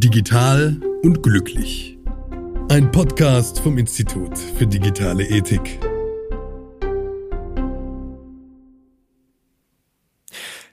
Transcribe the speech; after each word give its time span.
Digital 0.00 0.80
und 1.02 1.24
glücklich. 1.24 1.98
Ein 2.68 2.92
Podcast 2.92 3.58
vom 3.58 3.78
Institut 3.78 4.38
für 4.38 4.64
digitale 4.64 5.24
Ethik. 5.24 5.80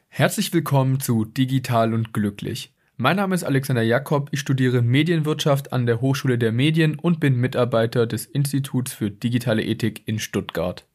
Herzlich 0.09 0.53
willkommen 0.53 0.99
zu 0.99 1.25
Digital 1.25 1.95
und 1.95 2.13
glücklich. 2.13 2.75
Mein 2.97 3.15
Name 3.15 3.33
ist 3.33 3.43
Alexander 3.43 3.81
Jakob, 3.81 4.29
ich 4.31 4.41
studiere 4.41 4.83
Medienwirtschaft 4.83 5.73
an 5.73 5.87
der 5.87 6.01
Hochschule 6.01 6.37
der 6.37 6.51
Medien 6.51 6.99
und 6.99 7.19
bin 7.19 7.35
Mitarbeiter 7.35 8.05
des 8.05 8.27
Instituts 8.27 8.93
für 8.93 9.09
digitale 9.09 9.63
Ethik 9.63 10.03
in 10.05 10.19
Stuttgart. 10.19 10.85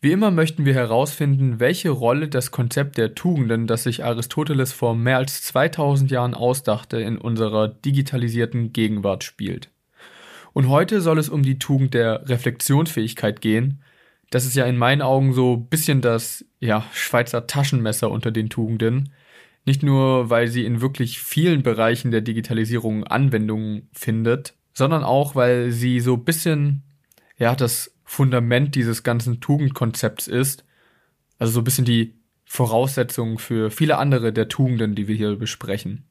Wie 0.00 0.12
immer 0.12 0.30
möchten 0.30 0.64
wir 0.64 0.74
herausfinden, 0.74 1.60
welche 1.60 1.90
Rolle 1.90 2.28
das 2.28 2.50
Konzept 2.50 2.96
der 2.96 3.14
Tugenden, 3.14 3.66
das 3.66 3.82
sich 3.82 4.04
Aristoteles 4.04 4.72
vor 4.72 4.94
mehr 4.94 5.18
als 5.18 5.42
2000 5.42 6.10
Jahren 6.10 6.34
ausdachte, 6.34 7.00
in 7.00 7.18
unserer 7.18 7.68
digitalisierten 7.68 8.72
Gegenwart 8.72 9.24
spielt. 9.24 9.70
Und 10.52 10.68
heute 10.68 11.00
soll 11.00 11.18
es 11.18 11.28
um 11.28 11.42
die 11.42 11.58
Tugend 11.58 11.94
der 11.94 12.28
Reflexionsfähigkeit 12.28 13.40
gehen. 13.40 13.82
Das 14.30 14.46
ist 14.46 14.56
ja 14.56 14.64
in 14.64 14.78
meinen 14.78 15.02
Augen 15.02 15.32
so 15.32 15.54
ein 15.54 15.66
bisschen 15.66 16.00
das 16.00 16.44
ja, 16.60 16.84
Schweizer 16.92 17.46
Taschenmesser 17.46 18.10
unter 18.10 18.30
den 18.30 18.48
Tugenden. 18.48 19.12
Nicht 19.66 19.82
nur, 19.82 20.30
weil 20.30 20.48
sie 20.48 20.64
in 20.64 20.80
wirklich 20.80 21.20
vielen 21.20 21.62
Bereichen 21.62 22.10
der 22.10 22.22
Digitalisierung 22.22 23.04
Anwendungen 23.04 23.88
findet, 23.92 24.54
sondern 24.72 25.04
auch, 25.04 25.34
weil 25.34 25.70
sie 25.72 26.00
so 26.00 26.14
ein 26.14 26.24
bisschen 26.24 26.82
ja, 27.40 27.54
das 27.54 27.92
Fundament 28.10 28.74
dieses 28.74 29.04
ganzen 29.04 29.40
Tugendkonzepts 29.40 30.26
ist. 30.26 30.64
Also 31.38 31.52
so 31.52 31.60
ein 31.60 31.64
bisschen 31.64 31.84
die 31.84 32.16
Voraussetzung 32.44 33.38
für 33.38 33.70
viele 33.70 33.98
andere 33.98 34.32
der 34.32 34.48
Tugenden, 34.48 34.96
die 34.96 35.06
wir 35.06 35.14
hier 35.14 35.36
besprechen. 35.36 36.08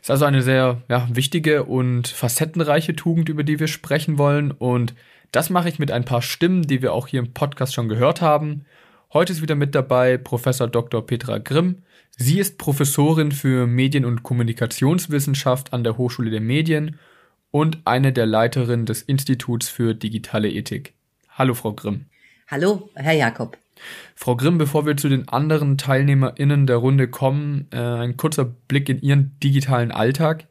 Ist 0.00 0.10
also 0.10 0.24
eine 0.24 0.40
sehr 0.40 0.82
ja, 0.88 1.06
wichtige 1.12 1.64
und 1.64 2.08
facettenreiche 2.08 2.96
Tugend, 2.96 3.28
über 3.28 3.44
die 3.44 3.60
wir 3.60 3.68
sprechen 3.68 4.16
wollen. 4.16 4.50
Und 4.50 4.94
das 5.30 5.50
mache 5.50 5.68
ich 5.68 5.78
mit 5.78 5.90
ein 5.90 6.06
paar 6.06 6.22
Stimmen, 6.22 6.62
die 6.62 6.80
wir 6.80 6.94
auch 6.94 7.06
hier 7.06 7.20
im 7.20 7.34
Podcast 7.34 7.74
schon 7.74 7.90
gehört 7.90 8.22
haben. 8.22 8.64
Heute 9.12 9.34
ist 9.34 9.42
wieder 9.42 9.56
mit 9.56 9.74
dabei 9.74 10.16
Professor 10.16 10.68
Dr. 10.68 11.06
Petra 11.06 11.36
Grimm. 11.36 11.82
Sie 12.16 12.38
ist 12.38 12.56
Professorin 12.56 13.30
für 13.30 13.66
Medien- 13.66 14.06
und 14.06 14.22
Kommunikationswissenschaft 14.22 15.74
an 15.74 15.84
der 15.84 15.98
Hochschule 15.98 16.30
der 16.30 16.40
Medien 16.40 16.98
und 17.54 17.78
eine 17.84 18.12
der 18.12 18.26
Leiterinnen 18.26 18.84
des 18.84 19.02
Instituts 19.02 19.68
für 19.68 19.94
digitale 19.94 20.50
Ethik. 20.50 20.92
Hallo, 21.30 21.54
Frau 21.54 21.72
Grimm. 21.72 22.06
Hallo, 22.48 22.90
Herr 22.96 23.12
Jakob. 23.12 23.56
Frau 24.16 24.34
Grimm, 24.34 24.58
bevor 24.58 24.86
wir 24.86 24.96
zu 24.96 25.08
den 25.08 25.28
anderen 25.28 25.78
TeilnehmerInnen 25.78 26.66
der 26.66 26.78
Runde 26.78 27.06
kommen, 27.06 27.68
äh, 27.70 27.76
ein 27.76 28.16
kurzer 28.16 28.44
Blick 28.44 28.88
in 28.88 29.00
Ihren 29.00 29.38
digitalen 29.38 29.92
Alltag. 29.92 30.48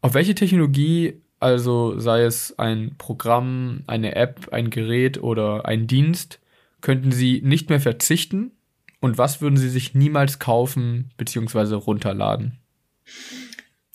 Auf 0.00 0.14
welche 0.14 0.36
Technologie, 0.36 1.20
also 1.40 1.98
sei 1.98 2.22
es 2.22 2.56
ein 2.56 2.94
Programm, 2.96 3.82
eine 3.88 4.14
App, 4.14 4.52
ein 4.52 4.70
Gerät 4.70 5.20
oder 5.20 5.66
ein 5.66 5.88
Dienst, 5.88 6.38
könnten 6.82 7.10
Sie 7.10 7.42
nicht 7.42 7.68
mehr 7.68 7.80
verzichten? 7.80 8.52
Und 9.00 9.18
was 9.18 9.40
würden 9.40 9.56
Sie 9.56 9.68
sich 9.68 9.92
niemals 9.96 10.38
kaufen 10.38 11.10
bzw. 11.16 11.74
runterladen? 11.74 12.60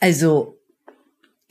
Also 0.01 0.57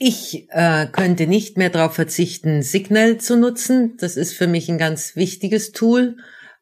ich 0.07 0.45
äh, 0.51 0.85
könnte 0.91 1.25
nicht 1.25 1.57
mehr 1.57 1.71
darauf 1.71 1.95
verzichten, 1.95 2.61
Signal 2.61 3.17
zu 3.17 3.35
nutzen. 3.37 3.97
Das 3.97 4.17
ist 4.17 4.33
für 4.33 4.45
mich 4.45 4.69
ein 4.69 4.77
ganz 4.77 5.15
wichtiges 5.15 5.71
Tool. 5.71 6.17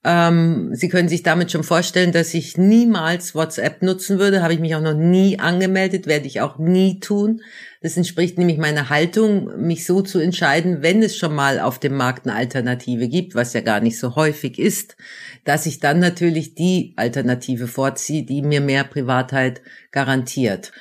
Ähm, 0.05 0.69
Sie 0.71 0.87
können 0.87 1.09
sich 1.09 1.23
damit 1.23 1.51
schon 1.51 1.65
vorstellen, 1.65 2.13
dass 2.13 2.33
ich 2.33 2.57
niemals 2.57 3.35
WhatsApp 3.35 3.81
nutzen 3.81 4.17
würde. 4.17 4.41
Habe 4.41 4.53
ich 4.53 4.61
mich 4.61 4.75
auch 4.75 4.81
noch 4.81 4.93
nie 4.93 5.39
angemeldet, 5.39 6.07
werde 6.07 6.25
ich 6.25 6.39
auch 6.39 6.57
nie 6.57 7.01
tun. 7.01 7.41
Das 7.81 7.97
entspricht 7.97 8.37
nämlich 8.37 8.57
meiner 8.59 8.87
Haltung, 8.89 9.49
mich 9.57 9.85
so 9.85 10.01
zu 10.01 10.19
entscheiden, 10.19 10.81
wenn 10.81 11.03
es 11.03 11.17
schon 11.17 11.35
mal 11.35 11.59
auf 11.59 11.79
dem 11.79 11.97
Markt 11.97 12.25
eine 12.25 12.37
Alternative 12.37 13.09
gibt, 13.09 13.35
was 13.35 13.51
ja 13.51 13.59
gar 13.59 13.81
nicht 13.81 13.99
so 13.99 14.15
häufig 14.15 14.57
ist, 14.57 14.95
dass 15.43 15.65
ich 15.65 15.81
dann 15.81 15.99
natürlich 15.99 16.55
die 16.55 16.93
Alternative 16.95 17.67
vorziehe, 17.67 18.23
die 18.23 18.41
mir 18.41 18.61
mehr 18.61 18.85
Privatheit 18.85 19.61
garantiert. 19.91 20.71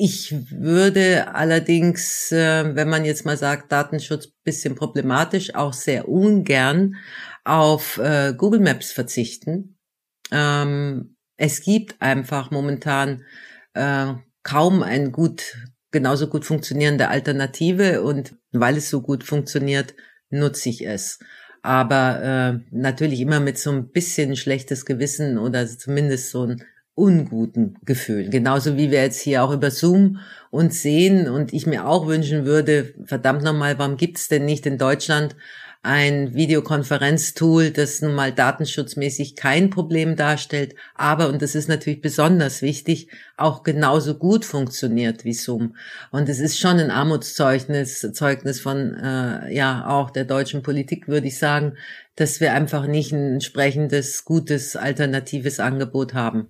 Ich 0.00 0.32
würde 0.52 1.34
allerdings, 1.34 2.30
äh, 2.30 2.76
wenn 2.76 2.88
man 2.88 3.04
jetzt 3.04 3.24
mal 3.24 3.36
sagt, 3.36 3.72
Datenschutz 3.72 4.28
bisschen 4.44 4.76
problematisch, 4.76 5.56
auch 5.56 5.72
sehr 5.72 6.08
ungern 6.08 6.94
auf 7.42 7.98
äh, 7.98 8.32
Google 8.32 8.60
Maps 8.60 8.92
verzichten. 8.92 9.76
Ähm, 10.30 11.16
es 11.36 11.62
gibt 11.62 12.00
einfach 12.00 12.52
momentan 12.52 13.24
äh, 13.74 14.14
kaum 14.44 14.84
ein 14.84 15.10
gut, 15.10 15.56
genauso 15.90 16.28
gut 16.28 16.44
funktionierende 16.44 17.08
Alternative 17.08 18.04
und 18.04 18.36
weil 18.52 18.76
es 18.76 18.90
so 18.90 19.02
gut 19.02 19.24
funktioniert, 19.24 19.96
nutze 20.30 20.68
ich 20.68 20.86
es. 20.86 21.18
Aber 21.62 22.60
natürlich 22.70 23.20
immer 23.20 23.40
mit 23.40 23.58
so 23.58 23.72
ein 23.72 23.90
bisschen 23.90 24.36
schlechtes 24.36 24.86
Gewissen 24.86 25.38
oder 25.38 25.66
zumindest 25.66 26.30
so 26.30 26.46
ein 26.46 26.64
unguten 26.98 27.76
Gefühlen. 27.84 28.30
Genauso 28.30 28.76
wie 28.76 28.90
wir 28.90 29.02
jetzt 29.02 29.20
hier 29.20 29.44
auch 29.44 29.52
über 29.52 29.70
Zoom 29.70 30.18
uns 30.50 30.82
sehen 30.82 31.28
und 31.28 31.52
ich 31.52 31.66
mir 31.66 31.86
auch 31.86 32.06
wünschen 32.06 32.44
würde, 32.44 32.92
verdammt 33.04 33.44
nochmal, 33.44 33.78
warum 33.78 33.96
gibt's 33.96 34.28
denn 34.28 34.44
nicht 34.44 34.66
in 34.66 34.78
Deutschland 34.78 35.36
ein 35.80 36.34
Videokonferenztool, 36.34 37.70
das 37.70 38.02
nun 38.02 38.14
mal 38.14 38.32
datenschutzmäßig 38.32 39.36
kein 39.36 39.70
Problem 39.70 40.16
darstellt, 40.16 40.74
aber, 40.96 41.28
und 41.28 41.40
das 41.40 41.54
ist 41.54 41.68
natürlich 41.68 42.00
besonders 42.00 42.62
wichtig, 42.62 43.08
auch 43.36 43.62
genauso 43.62 44.16
gut 44.16 44.44
funktioniert 44.44 45.24
wie 45.24 45.34
Zoom. 45.34 45.76
Und 46.10 46.28
es 46.28 46.40
ist 46.40 46.58
schon 46.58 46.80
ein 46.80 46.90
Armutszeugnis, 46.90 48.00
Zeugnis 48.12 48.60
von, 48.60 48.94
äh, 48.94 49.54
ja, 49.54 49.86
auch 49.86 50.10
der 50.10 50.24
deutschen 50.24 50.62
Politik, 50.62 51.06
würde 51.06 51.28
ich 51.28 51.38
sagen, 51.38 51.74
dass 52.16 52.40
wir 52.40 52.54
einfach 52.54 52.88
nicht 52.88 53.12
ein 53.12 53.34
entsprechendes, 53.34 54.24
gutes, 54.24 54.74
alternatives 54.74 55.60
Angebot 55.60 56.12
haben. 56.12 56.48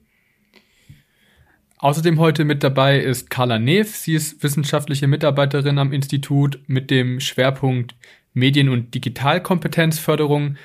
Außerdem 1.81 2.19
heute 2.19 2.45
mit 2.45 2.65
dabei 2.65 2.99
ist 2.99 3.31
Carla 3.31 3.61
Neef. 3.61 3.95
Sie 3.95 4.15
ist 4.15 4.43
wissenschaftliche 4.43 5.07
Mitarbeiterin 5.07 5.79
am 5.79 5.93
Institut 5.93 6.59
mit 6.67 6.91
dem 6.91 7.21
Schwerpunkt 7.21 7.95
Medien- 8.35 8.69
und 8.69 8.95
Digitalkompetenzförderung. 8.97 10.57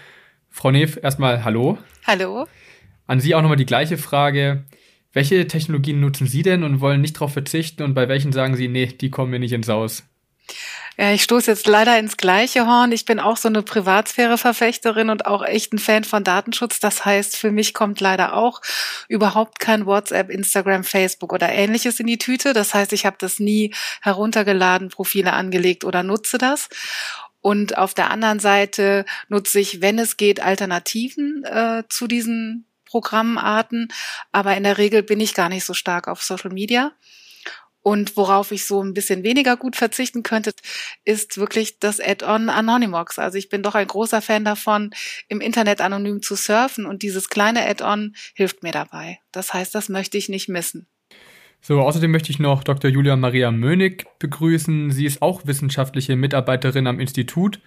Frau 0.49 0.71
Neef, 0.71 0.97
erstmal 1.01 1.43
Hallo. 1.43 1.77
Hallo. 2.07 2.47
An 3.05 3.19
Sie 3.19 3.35
auch 3.35 3.43
nochmal 3.43 3.57
die 3.57 3.67
gleiche 3.67 3.99
Frage. 3.99 4.63
Welche 5.11 5.45
Technologien 5.45 5.99
nutzen 5.99 6.25
Sie 6.25 6.41
denn 6.41 6.63
und 6.63 6.81
wollen 6.81 7.01
nicht 7.01 7.17
darauf 7.17 7.33
verzichten 7.33 7.83
und 7.83 7.93
bei 7.93 8.07
welchen 8.07 8.31
sagen 8.31 8.55
Sie, 8.55 8.67
nee, 8.67 8.87
die 8.87 9.11
kommen 9.11 9.29
mir 9.29 9.39
nicht 9.39 9.53
ins 9.53 9.69
Haus? 9.69 10.03
Ja, 10.97 11.11
ich 11.11 11.23
stoße 11.23 11.49
jetzt 11.49 11.65
leider 11.65 11.97
ins 11.97 12.17
gleiche 12.17 12.67
Horn. 12.67 12.91
Ich 12.91 13.05
bin 13.05 13.19
auch 13.19 13.37
so 13.37 13.47
eine 13.47 13.63
Privatsphäre-Verfechterin 13.63 15.09
und 15.09 15.25
auch 15.25 15.43
echt 15.43 15.73
ein 15.73 15.79
Fan 15.79 16.03
von 16.03 16.23
Datenschutz. 16.23 16.79
Das 16.79 17.03
heißt, 17.03 17.35
für 17.35 17.51
mich 17.51 17.73
kommt 17.73 17.99
leider 17.99 18.35
auch 18.35 18.61
überhaupt 19.07 19.59
kein 19.59 19.87
WhatsApp, 19.87 20.29
Instagram, 20.29 20.83
Facebook 20.83 21.33
oder 21.33 21.49
ähnliches 21.49 21.99
in 21.99 22.05
die 22.07 22.19
Tüte. 22.19 22.53
Das 22.53 22.73
heißt, 22.75 22.93
ich 22.93 23.07
habe 23.07 23.17
das 23.19 23.39
nie 23.39 23.73
heruntergeladen, 24.01 24.89
Profile 24.89 25.33
angelegt 25.33 25.83
oder 25.83 26.03
nutze 26.03 26.37
das. 26.37 26.69
Und 27.41 27.77
auf 27.77 27.93
der 27.93 28.11
anderen 28.11 28.39
Seite 28.39 29.05
nutze 29.29 29.59
ich, 29.59 29.81
wenn 29.81 29.97
es 29.97 30.15
geht, 30.15 30.41
Alternativen 30.41 31.43
äh, 31.43 31.83
zu 31.89 32.07
diesen 32.07 32.67
Programmarten. 32.85 33.87
Aber 34.31 34.55
in 34.55 34.63
der 34.63 34.77
Regel 34.77 35.01
bin 35.01 35.19
ich 35.19 35.33
gar 35.33 35.49
nicht 35.49 35.65
so 35.65 35.73
stark 35.73 36.07
auf 36.07 36.21
Social 36.21 36.51
Media. 36.51 36.91
Und 37.83 38.15
worauf 38.15 38.51
ich 38.51 38.65
so 38.65 38.81
ein 38.81 38.93
bisschen 38.93 39.23
weniger 39.23 39.57
gut 39.57 39.75
verzichten 39.75 40.23
könnte, 40.23 40.53
ist 41.03 41.37
wirklich 41.37 41.79
das 41.79 41.99
Add-on 41.99 42.49
Anonymox. 42.49 43.19
Also 43.19 43.37
ich 43.37 43.49
bin 43.49 43.61
doch 43.61 43.75
ein 43.75 43.87
großer 43.87 44.21
Fan 44.21 44.45
davon, 44.45 44.91
im 45.27 45.41
Internet 45.41 45.81
anonym 45.81 46.21
zu 46.21 46.35
surfen 46.35 46.85
und 46.85 47.03
dieses 47.03 47.29
kleine 47.29 47.67
Add-on 47.67 48.15
hilft 48.33 48.63
mir 48.63 48.71
dabei. 48.71 49.19
Das 49.33 49.53
heißt, 49.53 49.75
das 49.75 49.89
möchte 49.89 50.17
ich 50.17 50.29
nicht 50.29 50.47
missen. 50.47 50.87
So, 51.59 51.81
außerdem 51.81 52.11
möchte 52.11 52.31
ich 52.31 52.39
noch 52.39 52.63
Dr. 52.63 52.89
Julia 52.89 53.15
Maria 53.15 53.51
Mönig 53.51 54.05
begrüßen. 54.19 54.91
Sie 54.91 55.05
ist 55.05 55.21
auch 55.21 55.45
wissenschaftliche 55.45 56.15
Mitarbeiterin 56.15 56.87
am 56.87 56.99
Institut 56.99 57.59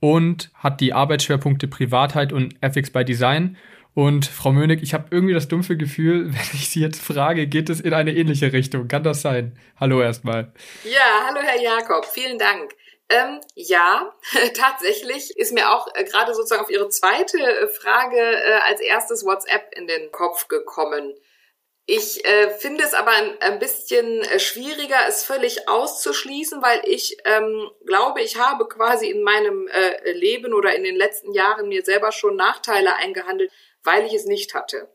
und 0.00 0.50
hat 0.54 0.80
die 0.80 0.92
Arbeitsschwerpunkte 0.92 1.68
Privatheit 1.68 2.32
und 2.32 2.56
Ethics 2.62 2.90
by 2.90 3.04
Design 3.04 3.56
und 3.98 4.26
Frau 4.26 4.52
Mönig, 4.52 4.80
ich 4.80 4.94
habe 4.94 5.08
irgendwie 5.10 5.34
das 5.34 5.48
dumpfe 5.48 5.76
Gefühl, 5.76 6.26
wenn 6.32 6.50
ich 6.54 6.70
Sie 6.70 6.80
jetzt 6.80 7.02
frage, 7.02 7.48
geht 7.48 7.68
es 7.68 7.80
in 7.80 7.92
eine 7.92 8.14
ähnliche 8.14 8.52
Richtung? 8.52 8.86
Kann 8.86 9.02
das 9.02 9.22
sein? 9.22 9.58
Hallo 9.74 10.00
erstmal. 10.00 10.52
Ja, 10.84 11.26
hallo 11.26 11.40
Herr 11.40 11.60
Jakob, 11.60 12.06
vielen 12.06 12.38
Dank. 12.38 12.76
Ähm, 13.08 13.40
ja, 13.56 14.14
tatsächlich 14.54 15.36
ist 15.36 15.52
mir 15.52 15.72
auch 15.72 15.88
äh, 15.96 16.04
gerade 16.04 16.32
sozusagen 16.32 16.62
auf 16.62 16.70
Ihre 16.70 16.88
zweite 16.90 17.38
äh, 17.40 17.66
Frage 17.66 18.20
äh, 18.20 18.60
als 18.68 18.80
erstes 18.80 19.24
WhatsApp 19.24 19.74
in 19.76 19.88
den 19.88 20.12
Kopf 20.12 20.46
gekommen. 20.46 21.14
Ich 21.86 22.24
äh, 22.24 22.50
finde 22.50 22.84
es 22.84 22.94
aber 22.94 23.10
ein, 23.10 23.40
ein 23.40 23.58
bisschen 23.58 24.20
äh, 24.20 24.38
schwieriger, 24.38 25.08
es 25.08 25.24
völlig 25.24 25.68
auszuschließen, 25.68 26.62
weil 26.62 26.82
ich 26.84 27.16
ähm, 27.24 27.68
glaube, 27.84 28.20
ich 28.20 28.38
habe 28.38 28.68
quasi 28.68 29.10
in 29.10 29.22
meinem 29.22 29.68
Leben 30.04 30.52
oder 30.52 30.76
in 30.76 30.84
den 30.84 30.94
letzten 30.94 31.32
Jahren 31.32 31.68
mir 31.68 31.82
selber 31.82 32.12
schon 32.12 32.36
Nachteile 32.36 32.94
eingehandelt, 32.94 33.50
weil 33.88 34.04
ich 34.06 34.12
es 34.12 34.26
nicht 34.26 34.52
hatte. 34.54 34.88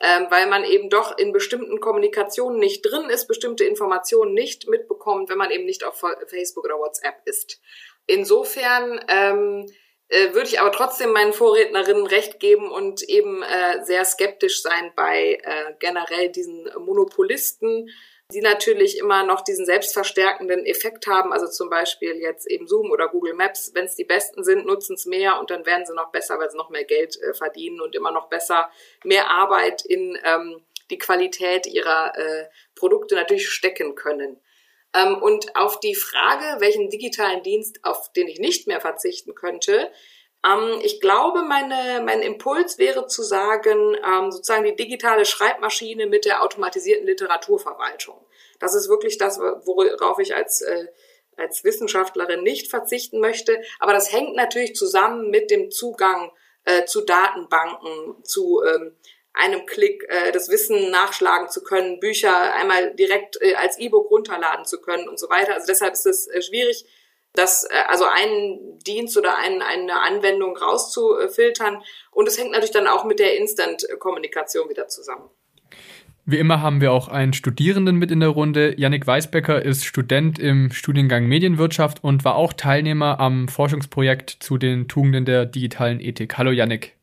ähm, 0.00 0.26
weil 0.30 0.46
man 0.46 0.64
eben 0.64 0.90
doch 0.90 1.18
in 1.18 1.32
bestimmten 1.32 1.80
Kommunikationen 1.80 2.60
nicht 2.60 2.82
drin 2.82 3.10
ist, 3.10 3.26
bestimmte 3.26 3.64
Informationen 3.64 4.32
nicht 4.32 4.68
mitbekommt, 4.68 5.28
wenn 5.28 5.38
man 5.38 5.50
eben 5.50 5.64
nicht 5.64 5.82
auf 5.82 6.04
Facebook 6.26 6.64
oder 6.64 6.78
WhatsApp 6.78 7.16
ist. 7.24 7.60
Insofern 8.06 9.04
ähm, 9.08 9.66
äh, 10.08 10.32
würde 10.34 10.48
ich 10.48 10.60
aber 10.60 10.70
trotzdem 10.70 11.10
meinen 11.10 11.32
Vorrednerinnen 11.32 12.06
recht 12.06 12.38
geben 12.38 12.70
und 12.70 13.02
eben 13.02 13.42
äh, 13.42 13.84
sehr 13.84 14.04
skeptisch 14.04 14.62
sein 14.62 14.92
bei 14.94 15.40
äh, 15.42 15.74
generell 15.80 16.28
diesen 16.30 16.70
Monopolisten, 16.78 17.90
die 18.30 18.42
natürlich 18.42 18.98
immer 18.98 19.24
noch 19.24 19.40
diesen 19.40 19.64
selbstverstärkenden 19.64 20.66
Effekt 20.66 21.06
haben. 21.06 21.32
Also 21.32 21.48
zum 21.48 21.70
Beispiel 21.70 22.16
jetzt 22.16 22.46
eben 22.46 22.68
Zoom 22.68 22.90
oder 22.90 23.08
Google 23.08 23.32
Maps. 23.32 23.70
Wenn 23.74 23.86
es 23.86 23.94
die 23.94 24.04
Besten 24.04 24.44
sind, 24.44 24.66
nutzen 24.66 24.94
es 24.94 25.06
mehr 25.06 25.40
und 25.40 25.50
dann 25.50 25.64
werden 25.64 25.86
sie 25.86 25.94
noch 25.94 26.12
besser, 26.12 26.38
weil 26.38 26.50
sie 26.50 26.58
noch 26.58 26.68
mehr 26.68 26.84
Geld 26.84 27.18
äh, 27.22 27.32
verdienen 27.32 27.80
und 27.80 27.94
immer 27.94 28.12
noch 28.12 28.28
besser 28.28 28.70
mehr 29.02 29.30
Arbeit 29.30 29.82
in 29.82 30.18
ähm, 30.24 30.60
die 30.90 30.98
Qualität 30.98 31.66
ihrer 31.66 32.16
äh, 32.18 32.44
Produkte 32.74 33.14
natürlich 33.14 33.48
stecken 33.48 33.94
können. 33.94 34.38
Ähm, 34.94 35.22
und 35.22 35.56
auf 35.56 35.80
die 35.80 35.94
Frage, 35.94 36.60
welchen 36.60 36.90
digitalen 36.90 37.42
Dienst, 37.42 37.80
auf 37.82 38.12
den 38.12 38.28
ich 38.28 38.40
nicht 38.40 38.66
mehr 38.66 38.82
verzichten 38.82 39.34
könnte, 39.34 39.90
ähm, 40.46 40.80
ich 40.82 41.00
glaube, 41.00 41.42
meine, 41.42 42.02
mein 42.04 42.22
Impuls 42.22 42.78
wäre 42.78 43.06
zu 43.06 43.22
sagen, 43.22 43.96
ähm, 44.04 44.30
sozusagen 44.30 44.64
die 44.64 44.76
digitale 44.76 45.24
Schreibmaschine 45.24 46.06
mit 46.06 46.24
der 46.24 46.42
automatisierten 46.42 47.06
Literaturverwaltung. 47.06 48.24
Das 48.60 48.74
ist 48.74 48.88
wirklich 48.88 49.18
das, 49.18 49.38
worauf 49.38 50.18
ich 50.18 50.34
als, 50.34 50.62
äh, 50.62 50.86
als 51.36 51.64
Wissenschaftlerin 51.64 52.42
nicht 52.42 52.70
verzichten 52.70 53.20
möchte. 53.20 53.60
Aber 53.78 53.92
das 53.92 54.12
hängt 54.12 54.34
natürlich 54.36 54.74
zusammen 54.74 55.30
mit 55.30 55.50
dem 55.50 55.70
Zugang 55.70 56.32
äh, 56.64 56.84
zu 56.84 57.02
Datenbanken, 57.02 58.22
zu 58.24 58.62
ähm, 58.64 58.96
einem 59.32 59.66
Klick 59.66 60.04
äh, 60.08 60.32
das 60.32 60.48
Wissen 60.48 60.90
nachschlagen 60.90 61.48
zu 61.48 61.62
können, 61.62 62.00
Bücher 62.00 62.54
einmal 62.54 62.94
direkt 62.94 63.40
äh, 63.40 63.54
als 63.54 63.78
E-Book 63.78 64.10
runterladen 64.10 64.64
zu 64.64 64.80
können 64.80 65.08
und 65.08 65.18
so 65.18 65.28
weiter. 65.30 65.54
Also 65.54 65.66
deshalb 65.66 65.92
ist 65.92 66.06
es 66.06 66.26
äh, 66.26 66.42
schwierig, 66.42 66.84
das 67.34 67.64
äh, 67.64 67.74
also 67.88 68.04
einen 68.04 68.78
Dienst 68.86 69.16
oder 69.16 69.36
ein, 69.38 69.62
eine 69.62 70.00
Anwendung 70.00 70.56
rauszufiltern. 70.56 71.82
Und 72.10 72.28
es 72.28 72.38
hängt 72.38 72.52
natürlich 72.52 72.72
dann 72.72 72.86
auch 72.86 73.04
mit 73.04 73.18
der 73.18 73.36
Instant-Kommunikation 73.38 74.68
wieder 74.68 74.88
zusammen. 74.88 75.30
Wie 76.30 76.38
immer 76.38 76.60
haben 76.60 76.82
wir 76.82 76.92
auch 76.92 77.08
einen 77.08 77.32
Studierenden 77.32 77.96
mit 77.96 78.10
in 78.10 78.20
der 78.20 78.28
Runde. 78.28 78.74
Yannick 78.78 79.06
Weisbecker 79.06 79.64
ist 79.64 79.86
Student 79.86 80.38
im 80.38 80.70
Studiengang 80.72 81.24
Medienwirtschaft 81.24 82.04
und 82.04 82.22
war 82.22 82.34
auch 82.34 82.52
Teilnehmer 82.52 83.18
am 83.18 83.48
Forschungsprojekt 83.48 84.36
zu 84.40 84.58
den 84.58 84.88
Tugenden 84.88 85.24
der 85.24 85.46
digitalen 85.46 86.00
Ethik. 86.00 86.36
Hallo 86.36 86.50
Yannick. 86.50 86.96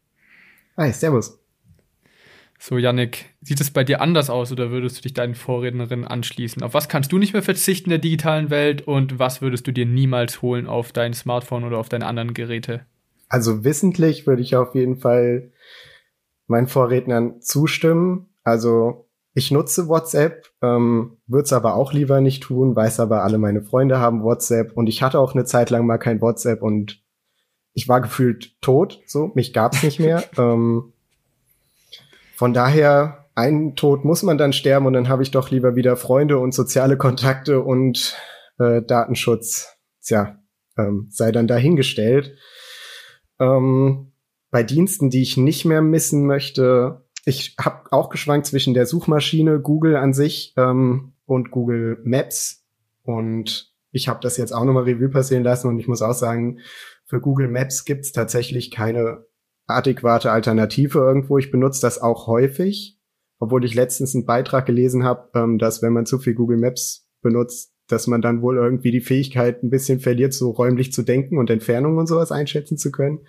Hi, 0.77 0.91
Servus. 0.91 1.39
So, 2.57 2.77
Yannick, 2.77 3.35
sieht 3.41 3.61
es 3.61 3.71
bei 3.71 3.83
dir 3.83 4.01
anders 4.01 4.29
aus 4.29 4.51
oder 4.51 4.71
würdest 4.71 4.97
du 4.97 5.01
dich 5.01 5.13
deinen 5.13 5.35
Vorrednerinnen 5.35 6.05
anschließen? 6.05 6.63
Auf 6.63 6.73
was 6.73 6.89
kannst 6.89 7.11
du 7.11 7.17
nicht 7.17 7.33
mehr 7.33 7.43
verzichten 7.43 7.89
in 7.89 7.91
der 7.91 7.99
digitalen 7.99 8.49
Welt 8.49 8.87
und 8.87 9.19
was 9.19 9.41
würdest 9.41 9.67
du 9.67 9.71
dir 9.71 9.85
niemals 9.85 10.41
holen 10.41 10.67
auf 10.67 10.91
dein 10.91 11.13
Smartphone 11.13 11.63
oder 11.63 11.77
auf 11.77 11.89
deine 11.89 12.07
anderen 12.07 12.33
Geräte? 12.33 12.85
Also 13.27 13.63
wissentlich 13.63 14.25
würde 14.25 14.41
ich 14.41 14.55
auf 14.55 14.75
jeden 14.75 14.97
Fall 14.97 15.51
meinen 16.47 16.67
Vorrednern 16.67 17.41
zustimmen. 17.41 18.27
Also 18.43 19.09
ich 19.33 19.51
nutze 19.51 19.89
WhatsApp, 19.89 20.47
ähm, 20.61 21.17
würde 21.27 21.43
es 21.43 21.53
aber 21.53 21.75
auch 21.75 21.91
lieber 21.91 22.21
nicht 22.21 22.43
tun, 22.43 22.75
weiß 22.75 23.01
aber, 23.01 23.23
alle 23.23 23.37
meine 23.37 23.61
Freunde 23.61 23.99
haben 23.99 24.23
WhatsApp 24.23 24.71
und 24.77 24.87
ich 24.87 25.03
hatte 25.03 25.19
auch 25.19 25.33
eine 25.33 25.43
Zeit 25.43 25.69
lang 25.69 25.85
mal 25.85 25.97
kein 25.97 26.21
WhatsApp 26.21 26.61
und 26.61 27.03
ich 27.73 27.89
war 27.89 27.99
gefühlt 27.99 28.55
tot, 28.61 29.01
so, 29.05 29.31
mich 29.35 29.51
gab's 29.51 29.83
nicht 29.83 29.99
mehr. 29.99 30.23
ähm, 30.37 30.93
von 32.35 32.53
daher, 32.53 33.29
einen 33.35 33.75
Tod 33.75 34.05
muss 34.05 34.23
man 34.23 34.37
dann 34.37 34.53
sterben 34.53 34.85
und 34.85 34.93
dann 34.93 35.09
habe 35.09 35.23
ich 35.23 35.31
doch 35.31 35.51
lieber 35.51 35.75
wieder 35.75 35.97
Freunde 35.97 36.39
und 36.39 36.53
soziale 36.53 36.97
Kontakte 36.97 37.61
und 37.61 38.15
äh, 38.59 38.81
Datenschutz. 38.81 39.77
Tja, 40.01 40.39
ähm, 40.77 41.07
sei 41.11 41.31
dann 41.31 41.47
dahingestellt. 41.47 42.37
Ähm, 43.39 44.13
bei 44.51 44.63
Diensten, 44.63 45.09
die 45.09 45.21
ich 45.21 45.35
nicht 45.35 45.65
mehr 45.65 45.81
missen 45.81 46.25
möchte, 46.25 47.05
ich 47.25 47.55
habe 47.59 47.91
auch 47.91 48.09
geschwankt 48.09 48.45
zwischen 48.45 48.73
der 48.73 48.85
Suchmaschine 48.85 49.59
Google 49.59 49.97
an 49.97 50.13
sich 50.13 50.53
ähm, 50.57 51.13
und 51.25 51.51
Google 51.51 51.99
Maps 52.03 52.65
und 53.03 53.73
ich 53.91 54.07
habe 54.07 54.19
das 54.21 54.37
jetzt 54.37 54.51
auch 54.51 54.63
nochmal 54.63 54.83
Revue 54.83 55.09
passieren 55.09 55.43
lassen 55.43 55.67
und 55.67 55.79
ich 55.79 55.87
muss 55.87 56.01
auch 56.01 56.13
sagen, 56.13 56.59
für 57.05 57.19
Google 57.19 57.47
Maps 57.47 57.85
gibt's 57.85 58.11
tatsächlich 58.11 58.71
keine 58.71 59.25
adäquate 59.67 60.31
Alternative 60.31 60.99
irgendwo. 60.99 61.37
Ich 61.37 61.51
benutze 61.51 61.81
das 61.81 62.01
auch 62.01 62.27
häufig, 62.27 62.99
obwohl 63.39 63.65
ich 63.65 63.75
letztens 63.75 64.15
einen 64.15 64.25
Beitrag 64.25 64.65
gelesen 64.65 65.03
habe, 65.03 65.29
ähm, 65.35 65.57
dass 65.57 65.81
wenn 65.81 65.93
man 65.93 66.05
zu 66.05 66.19
viel 66.19 66.35
Google 66.35 66.57
Maps 66.57 67.07
benutzt, 67.21 67.73
dass 67.87 68.07
man 68.07 68.21
dann 68.21 68.41
wohl 68.41 68.57
irgendwie 68.57 68.91
die 68.91 69.01
Fähigkeit 69.01 69.63
ein 69.63 69.69
bisschen 69.69 69.99
verliert, 69.99 70.33
so 70.33 70.51
räumlich 70.51 70.91
zu 70.91 71.03
denken 71.03 71.37
und 71.37 71.49
Entfernungen 71.49 71.99
und 71.99 72.07
sowas 72.07 72.31
einschätzen 72.31 72.77
zu 72.77 72.91
können. 72.91 73.25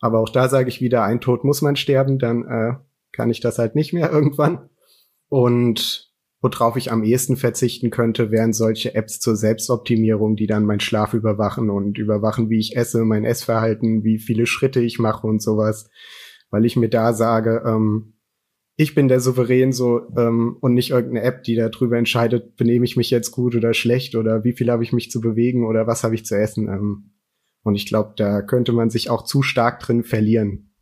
Aber 0.00 0.18
auch 0.20 0.28
da 0.28 0.48
sage 0.48 0.68
ich 0.68 0.80
wieder, 0.80 1.04
ein 1.04 1.20
Tod 1.20 1.44
muss 1.44 1.62
man 1.62 1.76
sterben, 1.76 2.18
dann 2.18 2.44
äh, 2.44 2.74
kann 3.12 3.30
ich 3.30 3.40
das 3.40 3.58
halt 3.58 3.74
nicht 3.74 3.92
mehr 3.92 4.10
irgendwann. 4.12 4.68
Und 5.28 6.11
Worauf 6.42 6.76
ich 6.76 6.90
am 6.90 7.04
ehesten 7.04 7.36
verzichten 7.36 7.90
könnte, 7.90 8.32
wären 8.32 8.52
solche 8.52 8.96
Apps 8.96 9.20
zur 9.20 9.36
Selbstoptimierung, 9.36 10.34
die 10.34 10.48
dann 10.48 10.64
meinen 10.64 10.80
Schlaf 10.80 11.14
überwachen 11.14 11.70
und 11.70 11.98
überwachen, 11.98 12.50
wie 12.50 12.58
ich 12.58 12.76
esse, 12.76 13.04
mein 13.04 13.24
Essverhalten, 13.24 14.02
wie 14.02 14.18
viele 14.18 14.46
Schritte 14.46 14.80
ich 14.80 14.98
mache 14.98 15.26
und 15.26 15.40
sowas. 15.40 15.88
Weil 16.50 16.64
ich 16.64 16.76
mir 16.76 16.88
da 16.88 17.12
sage, 17.12 17.62
ähm, 17.64 18.14
ich 18.76 18.96
bin 18.96 19.06
der 19.06 19.20
Souverän 19.20 19.72
so 19.72 20.00
ähm, 20.16 20.56
und 20.60 20.74
nicht 20.74 20.90
irgendeine 20.90 21.22
App, 21.22 21.44
die 21.44 21.54
darüber 21.54 21.96
entscheidet, 21.96 22.56
benehme 22.56 22.84
ich 22.84 22.96
mich 22.96 23.10
jetzt 23.10 23.30
gut 23.30 23.54
oder 23.54 23.72
schlecht 23.72 24.16
oder 24.16 24.42
wie 24.42 24.52
viel 24.52 24.70
habe 24.70 24.82
ich 24.82 24.92
mich 24.92 25.12
zu 25.12 25.20
bewegen 25.20 25.64
oder 25.64 25.86
was 25.86 26.02
habe 26.02 26.16
ich 26.16 26.24
zu 26.24 26.36
essen. 26.36 26.66
Ähm, 26.68 27.12
und 27.62 27.76
ich 27.76 27.86
glaube, 27.86 28.14
da 28.16 28.42
könnte 28.42 28.72
man 28.72 28.90
sich 28.90 29.10
auch 29.10 29.22
zu 29.22 29.42
stark 29.42 29.78
drin 29.78 30.02
verlieren. 30.02 30.74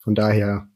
Von 0.00 0.16
daher, 0.16 0.68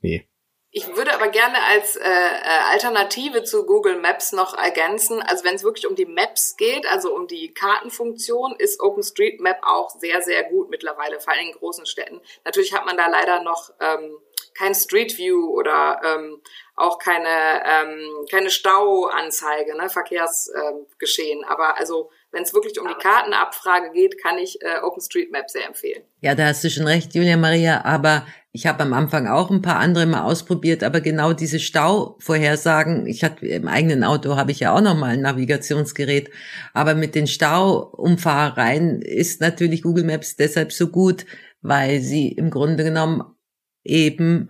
nee. 0.00 0.28
Ich 0.70 0.86
würde 0.86 1.09
aber 1.20 1.30
gerne 1.30 1.62
als 1.64 1.96
äh, 1.96 2.02
äh, 2.02 2.72
Alternative 2.72 3.44
zu 3.44 3.66
Google 3.66 4.00
Maps 4.00 4.32
noch 4.32 4.56
ergänzen, 4.56 5.20
also 5.20 5.44
wenn 5.44 5.54
es 5.54 5.62
wirklich 5.62 5.86
um 5.86 5.94
die 5.94 6.06
Maps 6.06 6.56
geht, 6.56 6.86
also 6.90 7.14
um 7.14 7.26
die 7.26 7.52
Kartenfunktion, 7.52 8.54
ist 8.56 8.80
OpenStreetMap 8.80 9.58
auch 9.62 9.90
sehr, 9.90 10.22
sehr 10.22 10.44
gut 10.44 10.70
mittlerweile, 10.70 11.20
vor 11.20 11.34
allem 11.34 11.48
in 11.48 11.52
großen 11.52 11.84
Städten. 11.84 12.22
Natürlich 12.44 12.74
hat 12.74 12.86
man 12.86 12.96
da 12.96 13.08
leider 13.08 13.42
noch 13.42 13.70
ähm, 13.80 14.16
kein 14.54 14.74
Street 14.74 15.18
View 15.18 15.50
oder 15.50 16.00
ähm, 16.02 16.40
auch 16.74 16.98
keine, 16.98 17.62
ähm, 17.66 18.26
keine 18.30 18.50
Stauanzeige, 18.50 19.76
ne, 19.76 19.90
Verkehrsgeschehen. 19.90 21.40
Ähm, 21.40 21.48
aber 21.48 21.76
also 21.76 22.10
wenn 22.32 22.42
es 22.42 22.54
wirklich 22.54 22.78
um 22.80 22.86
die 22.86 22.94
Kartenabfrage 22.94 23.90
geht, 23.92 24.22
kann 24.22 24.38
ich 24.38 24.60
äh, 24.62 24.80
OpenStreetMap 24.82 25.50
sehr 25.50 25.66
empfehlen. 25.66 26.02
Ja, 26.20 26.34
da 26.34 26.46
hast 26.46 26.62
du 26.62 26.70
schon 26.70 26.86
recht, 26.86 27.14
Julia 27.14 27.36
Maria, 27.36 27.84
aber 27.84 28.24
ich 28.52 28.66
habe 28.66 28.82
am 28.82 28.92
Anfang 28.92 29.28
auch 29.28 29.50
ein 29.50 29.62
paar 29.62 29.76
andere 29.76 30.06
mal 30.06 30.22
ausprobiert, 30.22 30.82
aber 30.82 31.00
genau 31.00 31.32
diese 31.32 31.60
Stauvorhersagen, 31.60 33.06
ich 33.06 33.22
hatte 33.22 33.46
im 33.46 33.68
eigenen 33.68 34.02
Auto 34.04 34.36
habe 34.36 34.50
ich 34.50 34.60
ja 34.60 34.74
auch 34.74 34.80
noch 34.80 34.96
mal 34.96 35.10
ein 35.10 35.20
Navigationsgerät, 35.20 36.30
aber 36.72 36.94
mit 36.94 37.14
den 37.14 37.26
Stauumfahrereien 37.26 39.02
ist 39.02 39.40
natürlich 39.40 39.82
Google 39.82 40.04
Maps 40.04 40.36
deshalb 40.36 40.72
so 40.72 40.88
gut, 40.88 41.26
weil 41.62 42.00
sie 42.00 42.28
im 42.28 42.50
Grunde 42.50 42.84
genommen 42.84 43.22
eben 43.84 44.48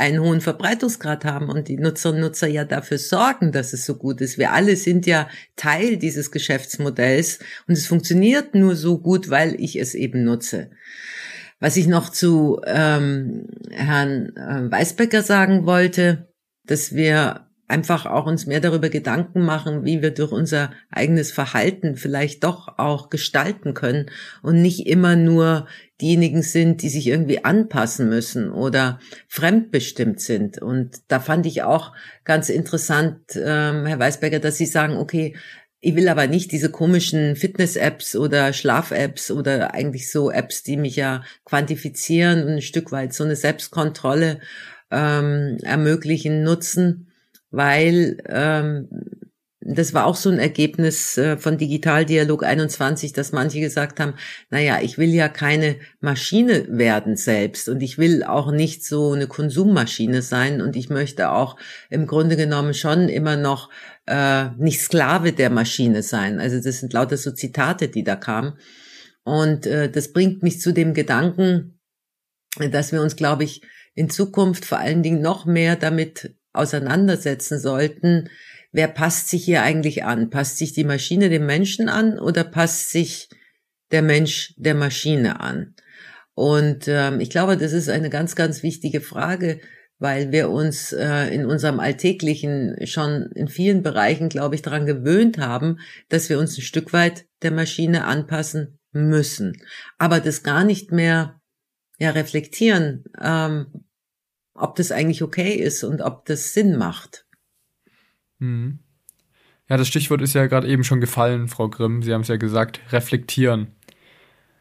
einen 0.00 0.20
hohen 0.20 0.40
Verbreitungsgrad 0.40 1.24
haben 1.24 1.48
und 1.48 1.68
die 1.68 1.76
Nutzerinnen 1.76 2.22
und 2.22 2.30
Nutzer 2.30 2.48
ja 2.48 2.64
dafür 2.64 2.98
sorgen, 2.98 3.52
dass 3.52 3.72
es 3.72 3.84
so 3.84 3.94
gut 3.94 4.20
ist. 4.20 4.38
Wir 4.38 4.52
alle 4.52 4.76
sind 4.76 5.06
ja 5.06 5.28
Teil 5.56 5.96
dieses 5.96 6.30
Geschäftsmodells 6.30 7.38
und 7.68 7.74
es 7.74 7.86
funktioniert 7.86 8.54
nur 8.54 8.74
so 8.76 8.98
gut, 8.98 9.30
weil 9.30 9.60
ich 9.60 9.78
es 9.78 9.94
eben 9.94 10.24
nutze. 10.24 10.70
Was 11.60 11.76
ich 11.76 11.86
noch 11.86 12.08
zu 12.08 12.60
ähm, 12.64 13.46
Herrn 13.70 14.34
äh, 14.36 14.70
Weisbecker 14.70 15.22
sagen 15.22 15.66
wollte, 15.66 16.28
dass 16.64 16.94
wir 16.94 17.49
einfach 17.70 18.04
auch 18.06 18.26
uns 18.26 18.46
mehr 18.46 18.60
darüber 18.60 18.88
Gedanken 18.88 19.42
machen, 19.42 19.84
wie 19.84 20.02
wir 20.02 20.10
durch 20.10 20.32
unser 20.32 20.72
eigenes 20.90 21.30
Verhalten 21.30 21.96
vielleicht 21.96 22.44
doch 22.44 22.78
auch 22.78 23.08
gestalten 23.08 23.72
können 23.74 24.10
und 24.42 24.60
nicht 24.60 24.86
immer 24.86 25.16
nur 25.16 25.66
diejenigen 26.00 26.42
sind, 26.42 26.82
die 26.82 26.88
sich 26.88 27.06
irgendwie 27.06 27.44
anpassen 27.44 28.08
müssen 28.08 28.50
oder 28.50 28.98
fremdbestimmt 29.28 30.20
sind. 30.20 30.60
Und 30.60 31.00
da 31.08 31.20
fand 31.20 31.46
ich 31.46 31.62
auch 31.62 31.92
ganz 32.24 32.48
interessant, 32.48 33.20
ähm, 33.36 33.86
Herr 33.86 33.98
Weisberger, 33.98 34.40
dass 34.40 34.56
Sie 34.56 34.66
sagen, 34.66 34.96
okay, 34.96 35.36
ich 35.82 35.96
will 35.96 36.08
aber 36.08 36.26
nicht 36.26 36.52
diese 36.52 36.70
komischen 36.70 37.36
Fitness-Apps 37.36 38.14
oder 38.14 38.52
Schlaf-Apps 38.52 39.30
oder 39.30 39.72
eigentlich 39.72 40.10
so 40.10 40.30
Apps, 40.30 40.62
die 40.62 40.76
mich 40.76 40.96
ja 40.96 41.22
quantifizieren 41.44 42.42
und 42.42 42.54
ein 42.54 42.62
Stück 42.62 42.92
weit 42.92 43.14
so 43.14 43.24
eine 43.24 43.36
Selbstkontrolle 43.36 44.40
ähm, 44.90 45.56
ermöglichen, 45.62 46.42
nutzen, 46.42 47.09
weil 47.50 48.18
ähm, 48.28 48.88
das 49.62 49.92
war 49.92 50.06
auch 50.06 50.16
so 50.16 50.30
ein 50.30 50.38
Ergebnis 50.38 51.18
äh, 51.18 51.36
von 51.36 51.58
Digitaldialog 51.58 52.44
21, 52.44 53.12
dass 53.12 53.32
manche 53.32 53.60
gesagt 53.60 54.00
haben, 54.00 54.14
naja, 54.48 54.78
ich 54.82 54.96
will 54.96 55.10
ja 55.10 55.28
keine 55.28 55.76
Maschine 56.00 56.66
werden 56.68 57.16
selbst 57.16 57.68
und 57.68 57.82
ich 57.82 57.98
will 57.98 58.24
auch 58.24 58.50
nicht 58.50 58.84
so 58.84 59.12
eine 59.12 59.26
Konsummaschine 59.26 60.22
sein 60.22 60.62
und 60.62 60.76
ich 60.76 60.88
möchte 60.88 61.30
auch 61.30 61.56
im 61.90 62.06
Grunde 62.06 62.36
genommen 62.36 62.72
schon 62.72 63.08
immer 63.10 63.36
noch 63.36 63.68
äh, 64.06 64.48
nicht 64.56 64.80
Sklave 64.80 65.32
der 65.32 65.50
Maschine 65.50 66.02
sein. 66.02 66.40
Also 66.40 66.60
das 66.60 66.80
sind 66.80 66.94
lauter 66.94 67.18
so 67.18 67.30
Zitate, 67.30 67.88
die 67.88 68.02
da 68.02 68.16
kamen. 68.16 68.54
Und 69.24 69.66
äh, 69.66 69.90
das 69.90 70.12
bringt 70.12 70.42
mich 70.42 70.60
zu 70.60 70.72
dem 70.72 70.94
Gedanken, 70.94 71.78
dass 72.58 72.92
wir 72.92 73.02
uns, 73.02 73.14
glaube 73.14 73.44
ich, 73.44 73.62
in 73.94 74.08
Zukunft 74.08 74.64
vor 74.64 74.78
allen 74.78 75.02
Dingen 75.02 75.20
noch 75.20 75.44
mehr 75.44 75.76
damit 75.76 76.34
auseinandersetzen 76.52 77.58
sollten, 77.58 78.28
wer 78.72 78.88
passt 78.88 79.28
sich 79.28 79.44
hier 79.44 79.62
eigentlich 79.62 80.04
an? 80.04 80.30
Passt 80.30 80.58
sich 80.58 80.72
die 80.72 80.84
Maschine 80.84 81.28
dem 81.28 81.46
Menschen 81.46 81.88
an 81.88 82.18
oder 82.18 82.44
passt 82.44 82.90
sich 82.90 83.28
der 83.90 84.02
Mensch 84.02 84.54
der 84.56 84.74
Maschine 84.74 85.40
an? 85.40 85.74
Und 86.34 86.88
ähm, 86.88 87.20
ich 87.20 87.30
glaube, 87.30 87.56
das 87.56 87.72
ist 87.72 87.88
eine 87.88 88.10
ganz, 88.10 88.34
ganz 88.34 88.62
wichtige 88.62 89.00
Frage, 89.00 89.60
weil 89.98 90.32
wir 90.32 90.48
uns 90.48 90.92
äh, 90.92 91.26
in 91.26 91.44
unserem 91.44 91.78
Alltäglichen 91.78 92.76
schon 92.86 93.30
in 93.34 93.48
vielen 93.48 93.82
Bereichen, 93.82 94.30
glaube 94.30 94.54
ich, 94.54 94.62
daran 94.62 94.86
gewöhnt 94.86 95.38
haben, 95.38 95.78
dass 96.08 96.30
wir 96.30 96.38
uns 96.38 96.56
ein 96.56 96.62
Stück 96.62 96.92
weit 96.94 97.26
der 97.42 97.50
Maschine 97.50 98.06
anpassen 98.06 98.78
müssen. 98.92 99.60
Aber 99.98 100.20
das 100.20 100.42
gar 100.42 100.64
nicht 100.64 100.90
mehr 100.90 101.40
ja, 101.98 102.10
reflektieren, 102.10 103.04
ähm, 103.20 103.66
ob 104.62 104.76
das 104.76 104.92
eigentlich 104.92 105.22
okay 105.22 105.54
ist 105.54 105.84
und 105.84 106.00
ob 106.00 106.24
das 106.26 106.52
Sinn 106.54 106.76
macht. 106.76 107.26
Mhm. 108.38 108.78
Ja, 109.68 109.76
das 109.76 109.88
Stichwort 109.88 110.20
ist 110.20 110.34
ja 110.34 110.46
gerade 110.46 110.66
eben 110.66 110.82
schon 110.84 111.00
gefallen, 111.00 111.46
Frau 111.48 111.68
Grimm. 111.68 112.02
Sie 112.02 112.12
haben 112.12 112.22
es 112.22 112.28
ja 112.28 112.36
gesagt, 112.36 112.80
reflektieren. 112.90 113.68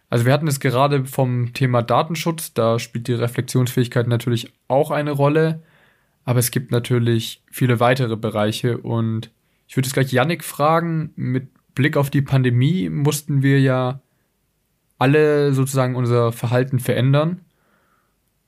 Also 0.09 0.25
wir 0.25 0.33
hatten 0.33 0.47
es 0.47 0.59
gerade 0.59 1.05
vom 1.05 1.53
Thema 1.53 1.81
Datenschutz, 1.81 2.53
da 2.53 2.79
spielt 2.79 3.07
die 3.07 3.13
Reflexionsfähigkeit 3.13 4.07
natürlich 4.07 4.51
auch 4.67 4.89
eine 4.89 5.11
Rolle, 5.11 5.61
aber 6.25 6.39
es 6.39 6.51
gibt 6.51 6.71
natürlich 6.71 7.43
viele 7.51 7.79
weitere 7.79 8.17
Bereiche 8.17 8.79
und 8.79 9.31
ich 9.67 9.77
würde 9.77 9.87
jetzt 9.87 9.93
gleich 9.93 10.11
Yannick 10.11 10.43
fragen, 10.43 11.11
mit 11.15 11.49
Blick 11.75 11.95
auf 11.95 12.09
die 12.09 12.23
Pandemie 12.23 12.89
mussten 12.89 13.43
wir 13.43 13.59
ja 13.61 14.01
alle 14.97 15.53
sozusagen 15.53 15.95
unser 15.95 16.31
Verhalten 16.31 16.79
verändern. 16.79 17.41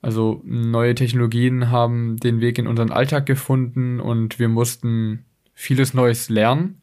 Also 0.02 0.42
neue 0.44 0.96
Technologien 0.96 1.70
haben 1.70 2.16
den 2.16 2.40
Weg 2.40 2.58
in 2.58 2.66
unseren 2.66 2.90
Alltag 2.90 3.24
gefunden 3.24 4.00
und 4.00 4.40
wir 4.40 4.48
mussten 4.48 5.24
vieles 5.54 5.94
Neues 5.94 6.28
lernen. 6.28 6.82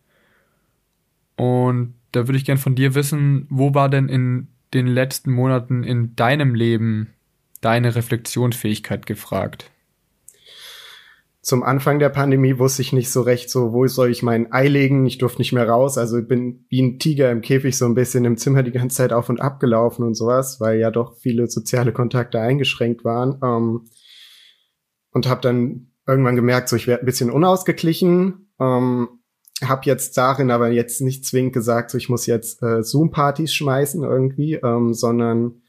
Und 1.35 1.95
da 2.13 2.27
würde 2.27 2.37
ich 2.37 2.45
gern 2.45 2.57
von 2.57 2.75
dir 2.75 2.95
wissen, 2.95 3.45
wo 3.49 3.73
war 3.73 3.89
denn 3.89 4.07
in 4.07 4.47
den 4.73 4.87
letzten 4.87 5.31
Monaten 5.31 5.83
in 5.83 6.15
deinem 6.15 6.55
Leben 6.55 7.09
deine 7.59 7.93
Reflexionsfähigkeit 7.93 9.05
gefragt? 9.05 9.69
Zum 11.41 11.63
Anfang 11.63 11.99
der 11.99 12.09
Pandemie 12.09 12.59
wusste 12.59 12.81
ich 12.81 12.91
nicht 12.91 13.09
so 13.09 13.21
recht, 13.21 13.49
so 13.49 13.71
wo 13.71 13.87
soll 13.87 14.11
ich 14.11 14.23
mein 14.23 14.51
Ei 14.51 14.67
legen? 14.67 15.05
Ich 15.05 15.19
durfte 15.19 15.39
nicht 15.39 15.53
mehr 15.53 15.67
raus. 15.67 15.97
Also 15.97 16.21
bin 16.21 16.65
wie 16.67 16.81
ein 16.81 16.99
Tiger 16.99 17.31
im 17.31 17.41
Käfig 17.41 17.77
so 17.77 17.85
ein 17.85 17.95
bisschen 17.95 18.25
im 18.25 18.37
Zimmer 18.37 18.61
die 18.61 18.71
ganze 18.71 18.97
Zeit 18.97 19.13
auf 19.13 19.29
und 19.29 19.39
ab 19.39 19.59
gelaufen 19.59 20.03
und 20.03 20.15
sowas, 20.15 20.59
weil 20.59 20.79
ja 20.79 20.91
doch 20.91 21.15
viele 21.17 21.47
soziale 21.47 21.93
Kontakte 21.93 22.39
eingeschränkt 22.39 23.05
waren. 23.05 23.39
Ähm, 23.41 23.89
und 25.11 25.27
habe 25.27 25.41
dann 25.41 25.91
irgendwann 26.05 26.35
gemerkt, 26.35 26.67
so 26.67 26.75
ich 26.75 26.87
werde 26.87 27.03
ein 27.03 27.05
bisschen 27.05 27.31
unausgeglichen. 27.31 28.51
Ähm, 28.59 29.07
habe 29.63 29.81
jetzt 29.85 30.17
darin 30.17 30.51
aber 30.51 30.69
jetzt 30.71 31.01
nicht 31.01 31.25
zwingend 31.25 31.53
gesagt, 31.53 31.91
so 31.91 31.97
ich 31.97 32.09
muss 32.09 32.25
jetzt 32.25 32.61
äh, 32.61 32.83
Zoom-Partys 32.83 33.53
schmeißen 33.53 34.03
irgendwie, 34.03 34.55
ähm, 34.55 34.93
sondern 34.93 35.61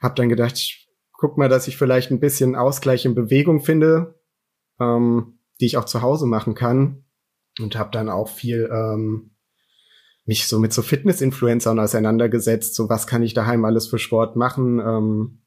habe 0.00 0.14
dann 0.14 0.28
gedacht, 0.28 0.56
ich 0.56 0.88
guck 1.12 1.36
mal, 1.36 1.48
dass 1.48 1.68
ich 1.68 1.76
vielleicht 1.76 2.10
ein 2.10 2.20
bisschen 2.20 2.56
Ausgleich 2.56 3.04
in 3.04 3.14
Bewegung 3.14 3.60
finde, 3.60 4.19
ähm, 4.80 5.38
die 5.60 5.66
ich 5.66 5.76
auch 5.76 5.84
zu 5.84 6.02
Hause 6.02 6.26
machen 6.26 6.54
kann. 6.54 7.04
Und 7.60 7.76
habe 7.76 7.90
dann 7.90 8.08
auch 8.08 8.28
viel 8.28 8.70
ähm, 8.72 9.32
mich 10.24 10.46
so 10.46 10.58
mit 10.58 10.72
so 10.72 10.82
Fitness-Influencern 10.82 11.78
auseinandergesetzt. 11.78 12.74
So 12.74 12.88
was 12.88 13.06
kann 13.06 13.22
ich 13.22 13.34
daheim 13.34 13.64
alles 13.64 13.88
für 13.88 13.98
Sport 13.98 14.36
machen? 14.36 14.78
Ähm, 14.78 15.42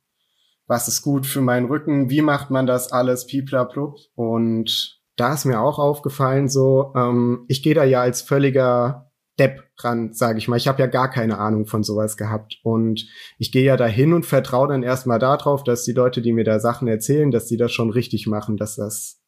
was 0.67 0.87
ist 0.87 1.01
gut 1.01 1.25
für 1.25 1.41
meinen 1.41 1.67
Rücken? 1.67 2.09
Wie 2.09 2.21
macht 2.21 2.51
man 2.51 2.67
das 2.67 2.91
alles? 2.91 3.25
Piplablub. 3.25 3.97
Und 4.15 5.01
da 5.15 5.33
ist 5.33 5.45
mir 5.45 5.61
auch 5.61 5.79
aufgefallen, 5.79 6.47
so 6.47 6.93
ähm, 6.95 7.45
ich 7.47 7.63
gehe 7.63 7.75
da 7.75 7.83
ja 7.83 8.01
als 8.01 8.21
völliger 8.21 9.11
Depp 9.39 9.63
ran, 9.77 10.13
sage 10.13 10.37
ich 10.37 10.47
mal. 10.47 10.57
Ich 10.57 10.67
habe 10.67 10.81
ja 10.81 10.87
gar 10.87 11.09
keine 11.09 11.39
Ahnung 11.39 11.65
von 11.65 11.83
sowas 11.83 12.17
gehabt. 12.17 12.59
Und 12.63 13.07
ich 13.39 13.51
gehe 13.51 13.63
ja 13.63 13.77
dahin 13.77 14.13
und 14.13 14.25
vertraue 14.25 14.67
dann 14.67 14.83
erstmal 14.83 15.19
darauf, 15.19 15.63
dass 15.63 15.83
die 15.83 15.93
Leute, 15.93 16.21
die 16.21 16.33
mir 16.33 16.43
da 16.43 16.59
Sachen 16.59 16.87
erzählen, 16.87 17.31
dass 17.31 17.47
die 17.47 17.57
das 17.57 17.71
schon 17.71 17.89
richtig 17.89 18.27
machen, 18.27 18.57
dass 18.57 18.75
das 18.75 19.22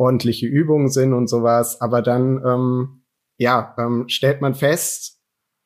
ordentliche 0.00 0.46
Übungen 0.46 0.88
sind 0.88 1.12
und 1.12 1.28
sowas. 1.28 1.80
Aber 1.82 2.00
dann, 2.00 2.42
ähm, 2.44 3.02
ja, 3.36 3.74
ähm, 3.78 4.04
stellt 4.08 4.40
man 4.40 4.54
fest, 4.54 5.18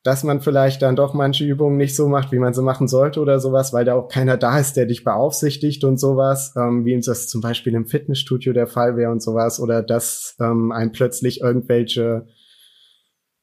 dass 0.03 0.23
man 0.23 0.41
vielleicht 0.41 0.81
dann 0.81 0.97
doch 0.97 1.13
manche 1.13 1.45
Übungen 1.45 1.77
nicht 1.77 1.95
so 1.95 2.07
macht, 2.07 2.31
wie 2.31 2.37
man 2.37 2.53
sie 2.53 2.61
machen 2.61 2.87
sollte 2.87 3.21
oder 3.21 3.39
sowas, 3.39 3.73
weil 3.73 3.85
da 3.85 3.95
auch 3.95 4.09
keiner 4.09 4.37
da 4.37 4.59
ist, 4.59 4.75
der 4.75 4.85
dich 4.85 5.03
beaufsichtigt 5.05 5.83
und 5.85 5.97
sowas, 5.97 6.53
ähm, 6.57 6.85
wie 6.85 6.93
uns 6.93 7.05
das 7.05 7.27
zum 7.27 7.41
Beispiel 7.41 7.73
im 7.73 7.87
Fitnessstudio 7.87 8.51
der 8.53 8.67
Fall 8.67 8.97
wäre 8.97 9.11
und 9.11 9.23
sowas, 9.23 9.59
oder 9.59 9.81
dass 9.81 10.35
ähm, 10.39 10.71
einem 10.71 10.91
plötzlich 10.91 11.39
irgendwelche 11.41 12.27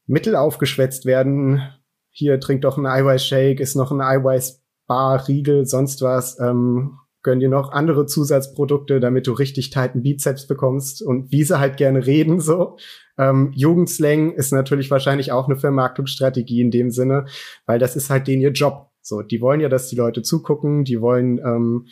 Mittel 0.07 0.37
aufgeschwätzt 0.37 1.07
werden. 1.07 1.63
Hier 2.11 2.39
trinkt 2.39 2.65
doch 2.65 2.77
ein 2.77 2.87
Eiweißshake, 2.87 3.61
ist 3.63 3.77
noch 3.77 3.91
ein 3.91 4.03
Eiweißbar, 4.03 5.27
Riegel, 5.27 5.65
sonst 5.65 6.03
was. 6.03 6.39
Ähm, 6.39 6.99
gönn 7.23 7.41
dir 7.41 7.49
noch 7.49 7.71
andere 7.73 8.07
Zusatzprodukte, 8.07 9.01
damit 9.01 9.27
du 9.27 9.33
richtig 9.33 9.71
tighten 9.71 10.03
Bizeps 10.03 10.47
bekommst 10.47 11.03
und 11.03 11.31
wie 11.31 11.45
sie 11.45 11.59
halt 11.59 11.77
gerne 11.77 12.07
reden, 12.07 12.41
so. 12.41 12.77
Ähm, 13.19 13.53
Jugendslang 13.55 14.33
ist 14.33 14.53
natürlich 14.53 14.91
wahrscheinlich 14.91 15.33
auch 15.33 15.47
eine 15.47 15.57
Vermarktungsstrategie 15.57 16.61
in 16.61 16.71
dem 16.71 16.91
Sinne, 16.91 17.27
weil 17.67 17.79
das 17.79 17.95
ist 17.95 18.11
halt 18.11 18.27
denen 18.27 18.43
ihr 18.43 18.53
Job. 18.53 18.91
So, 19.03 19.23
die 19.23 19.41
wollen 19.41 19.61
ja, 19.61 19.69
dass 19.69 19.89
die 19.89 19.97
Leute 19.97 20.23
zugucken, 20.23 20.85
die 20.85 21.01
wollen, 21.01 21.39
ähm, 21.39 21.87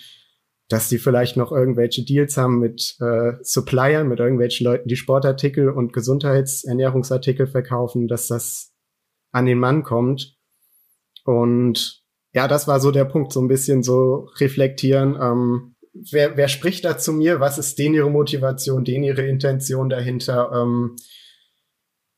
dass 0.68 0.88
die 0.88 0.98
vielleicht 0.98 1.36
noch 1.36 1.52
irgendwelche 1.52 2.04
Deals 2.04 2.36
haben 2.36 2.60
mit 2.60 2.96
äh, 3.00 3.32
Suppliern, 3.42 4.08
mit 4.08 4.20
irgendwelchen 4.20 4.64
Leuten, 4.64 4.88
die 4.88 4.96
Sportartikel 4.96 5.68
und 5.68 5.92
Gesundheitsernährungsartikel 5.92 7.48
verkaufen, 7.48 8.06
dass 8.06 8.28
das 8.28 8.72
an 9.32 9.46
den 9.46 9.58
Mann 9.58 9.82
kommt. 9.82 10.36
Und 11.24 11.99
ja, 12.32 12.46
das 12.48 12.68
war 12.68 12.80
so 12.80 12.90
der 12.90 13.04
Punkt, 13.04 13.32
so 13.32 13.40
ein 13.40 13.48
bisschen 13.48 13.82
so 13.82 14.28
reflektieren. 14.38 15.16
Ähm, 15.20 15.74
wer, 15.92 16.36
wer 16.36 16.48
spricht 16.48 16.84
da 16.84 16.96
zu 16.96 17.12
mir? 17.12 17.40
Was 17.40 17.58
ist 17.58 17.78
denen 17.78 17.94
ihre 17.94 18.10
Motivation, 18.10 18.84
denen 18.84 19.04
ihre 19.04 19.26
Intention 19.26 19.88
dahinter? 19.88 20.50
Ähm, 20.54 20.96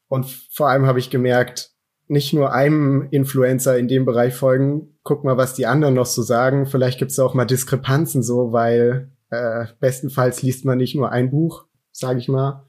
und 0.09 0.27
vor 0.27 0.69
allem 0.69 0.87
habe 0.87 0.99
ich 0.99 1.11
gemerkt, 1.11 1.71
nicht 2.09 2.35
nur 2.35 2.53
einem 2.53 3.09
Influencer 3.11 3.79
in 3.79 3.89
dem 3.89 4.05
Bereich 4.05 4.35
folgen, 4.35 4.99
guck 5.03 5.25
mal, 5.25 5.39
was 5.39 5.55
die 5.55 5.67
anderen 5.67 5.95
noch 5.95 6.07
so 6.07 6.21
sagen. 6.21 6.67
Vielleicht 6.67 6.99
gibt 6.99 7.11
es 7.11 7.19
auch 7.19 7.33
mal 7.33 7.47
Diskrepanzen 7.47 8.23
so, 8.23 8.53
weil 8.53 9.11
äh, 9.31 9.65
bestenfalls 9.81 10.43
liest 10.43 10.67
man 10.67 10.77
nicht 10.77 10.95
nur 10.95 11.11
ein 11.11 11.31
Buch, 11.31 11.65
sage 11.91 12.19
ich 12.19 12.29
mal. 12.29 12.69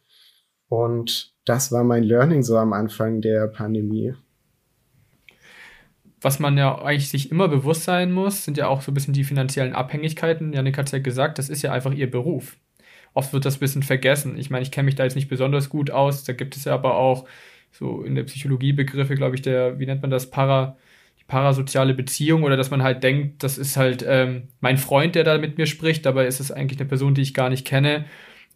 Und 0.69 1.33
das 1.43 1.73
war 1.73 1.83
mein 1.83 2.03
Learning 2.03 2.41
so 2.41 2.57
am 2.57 2.71
Anfang 2.71 3.19
der 3.19 3.47
Pandemie 3.47 4.13
was 6.23 6.39
man 6.39 6.57
ja 6.57 6.81
eigentlich 6.81 7.09
sich 7.09 7.31
immer 7.31 7.49
bewusst 7.49 7.83
sein 7.83 8.11
muss, 8.11 8.45
sind 8.45 8.57
ja 8.57 8.67
auch 8.67 8.81
so 8.81 8.91
ein 8.91 8.93
bisschen 8.93 9.13
die 9.13 9.25
finanziellen 9.25 9.73
Abhängigkeiten. 9.73 10.53
Janik 10.53 10.77
hat 10.77 10.87
es 10.87 10.93
ja 10.93 10.99
gesagt, 10.99 11.37
das 11.37 11.49
ist 11.49 11.61
ja 11.61 11.71
einfach 11.73 11.93
ihr 11.93 12.09
Beruf. 12.09 12.57
Oft 13.13 13.33
wird 13.33 13.45
das 13.45 13.57
ein 13.57 13.59
bisschen 13.59 13.83
vergessen. 13.83 14.37
Ich 14.37 14.49
meine, 14.49 14.63
ich 14.63 14.71
kenne 14.71 14.85
mich 14.85 14.95
da 14.95 15.03
jetzt 15.03 15.15
nicht 15.15 15.27
besonders 15.27 15.69
gut 15.69 15.91
aus. 15.91 16.23
Da 16.23 16.33
gibt 16.33 16.55
es 16.55 16.63
ja 16.65 16.73
aber 16.73 16.97
auch 16.97 17.27
so 17.71 18.03
in 18.03 18.15
der 18.15 18.23
Psychologie 18.23 18.73
Begriffe, 18.73 19.15
glaube 19.15 19.35
ich, 19.35 19.41
der, 19.41 19.79
wie 19.79 19.85
nennt 19.85 20.01
man 20.01 20.11
das, 20.11 20.29
Para, 20.29 20.77
die 21.19 21.25
parasoziale 21.25 21.93
Beziehung 21.93 22.43
oder 22.43 22.57
dass 22.57 22.71
man 22.71 22.83
halt 22.83 23.03
denkt, 23.03 23.43
das 23.43 23.57
ist 23.57 23.77
halt 23.77 24.03
ähm, 24.07 24.47
mein 24.61 24.77
Freund, 24.77 25.15
der 25.15 25.23
da 25.25 25.37
mit 25.37 25.57
mir 25.57 25.65
spricht, 25.65 26.05
dabei 26.05 26.25
ist 26.25 26.39
es 26.39 26.51
eigentlich 26.51 26.79
eine 26.79 26.87
Person, 26.87 27.15
die 27.15 27.21
ich 27.21 27.33
gar 27.33 27.49
nicht 27.49 27.65
kenne 27.65 28.05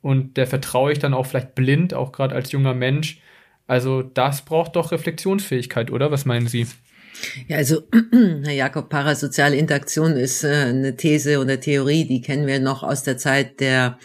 und 0.01 0.37
der 0.37 0.47
vertraue 0.47 0.91
ich 0.91 0.99
dann 0.99 1.13
auch 1.13 1.25
vielleicht 1.25 1.55
blind, 1.55 1.93
auch 1.93 2.11
gerade 2.11 2.35
als 2.35 2.51
junger 2.51 2.73
Mensch. 2.73 3.19
Also 3.67 4.01
das 4.03 4.43
braucht 4.45 4.75
doch 4.75 4.91
Reflexionsfähigkeit, 4.91 5.91
oder? 5.91 6.11
Was 6.11 6.25
meinen 6.25 6.47
Sie? 6.47 6.67
Ja, 7.47 7.57
also 7.57 7.83
Herr 8.43 8.53
Jakob, 8.53 8.89
parasoziale 8.89 9.55
Interaktion 9.55 10.13
ist 10.13 10.43
äh, 10.43 10.65
eine 10.69 10.95
These 10.95 11.39
oder 11.39 11.59
Theorie, 11.59 12.05
die 12.05 12.21
kennen 12.21 12.47
wir 12.47 12.59
noch 12.59 12.83
aus 12.83 13.03
der 13.03 13.17
Zeit 13.17 13.59
der 13.59 13.97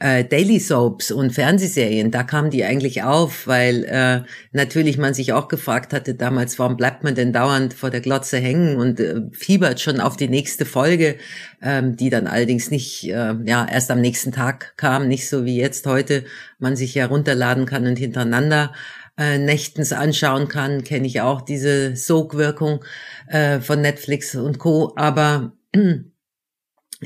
äh, 0.00 0.24
Daily 0.24 0.58
Soaps 0.58 1.10
und 1.10 1.32
Fernsehserien. 1.32 2.10
Da 2.10 2.22
kam 2.22 2.50
die 2.50 2.64
eigentlich 2.64 3.02
auf, 3.02 3.46
weil 3.46 3.84
äh, 3.84 4.22
natürlich 4.52 4.98
man 4.98 5.14
sich 5.14 5.32
auch 5.32 5.46
gefragt 5.48 5.92
hatte 5.92 6.14
damals, 6.14 6.58
warum 6.58 6.76
bleibt 6.76 7.04
man 7.04 7.14
denn 7.14 7.32
dauernd 7.32 7.74
vor 7.74 7.90
der 7.90 8.00
Glotze 8.00 8.38
hängen 8.38 8.76
und 8.76 8.98
äh, 8.98 9.20
fiebert 9.32 9.80
schon 9.80 10.00
auf 10.00 10.16
die 10.16 10.28
nächste 10.28 10.64
Folge, 10.64 11.16
ähm, 11.62 11.96
die 11.96 12.10
dann 12.10 12.26
allerdings 12.26 12.70
nicht 12.70 13.04
äh, 13.04 13.34
ja 13.44 13.66
erst 13.70 13.90
am 13.90 14.00
nächsten 14.00 14.32
Tag 14.32 14.74
kam, 14.76 15.06
nicht 15.06 15.28
so 15.28 15.44
wie 15.44 15.58
jetzt 15.58 15.86
heute 15.86 16.24
man 16.58 16.76
sich 16.76 16.94
ja 16.94 17.06
runterladen 17.06 17.66
kann 17.66 17.86
und 17.86 17.98
hintereinander 17.98 18.72
äh, 19.20 19.36
nächtens 19.36 19.92
anschauen 19.92 20.48
kann, 20.48 20.82
kenne 20.82 21.06
ich 21.06 21.20
auch 21.20 21.42
diese 21.42 21.94
Sogwirkung 21.94 22.82
äh, 23.28 23.60
von 23.60 23.82
Netflix 23.82 24.34
und 24.34 24.58
Co. 24.58 24.94
Aber 24.96 25.52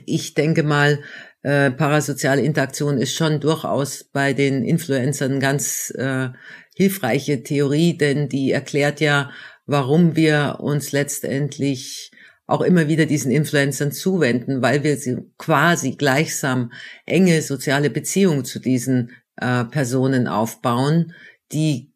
ich 0.06 0.34
denke 0.34 0.62
mal, 0.62 1.00
äh, 1.42 1.72
parasoziale 1.72 2.42
Interaktion 2.42 2.98
ist 2.98 3.14
schon 3.14 3.40
durchaus 3.40 4.04
bei 4.04 4.32
den 4.32 4.64
Influencern 4.64 5.40
ganz 5.40 5.92
äh, 5.98 6.28
hilfreiche 6.76 7.42
Theorie, 7.42 7.98
denn 7.98 8.28
die 8.28 8.52
erklärt 8.52 9.00
ja, 9.00 9.32
warum 9.66 10.14
wir 10.14 10.58
uns 10.60 10.92
letztendlich 10.92 12.12
auch 12.46 12.60
immer 12.60 12.86
wieder 12.86 13.06
diesen 13.06 13.32
Influencern 13.32 13.90
zuwenden, 13.90 14.62
weil 14.62 14.84
wir 14.84 14.98
sie 14.98 15.16
quasi 15.36 15.96
gleichsam 15.96 16.70
enge 17.06 17.42
soziale 17.42 17.90
Beziehungen 17.90 18.44
zu 18.44 18.60
diesen 18.60 19.10
äh, 19.36 19.64
Personen 19.64 20.28
aufbauen, 20.28 21.12
die 21.50 21.93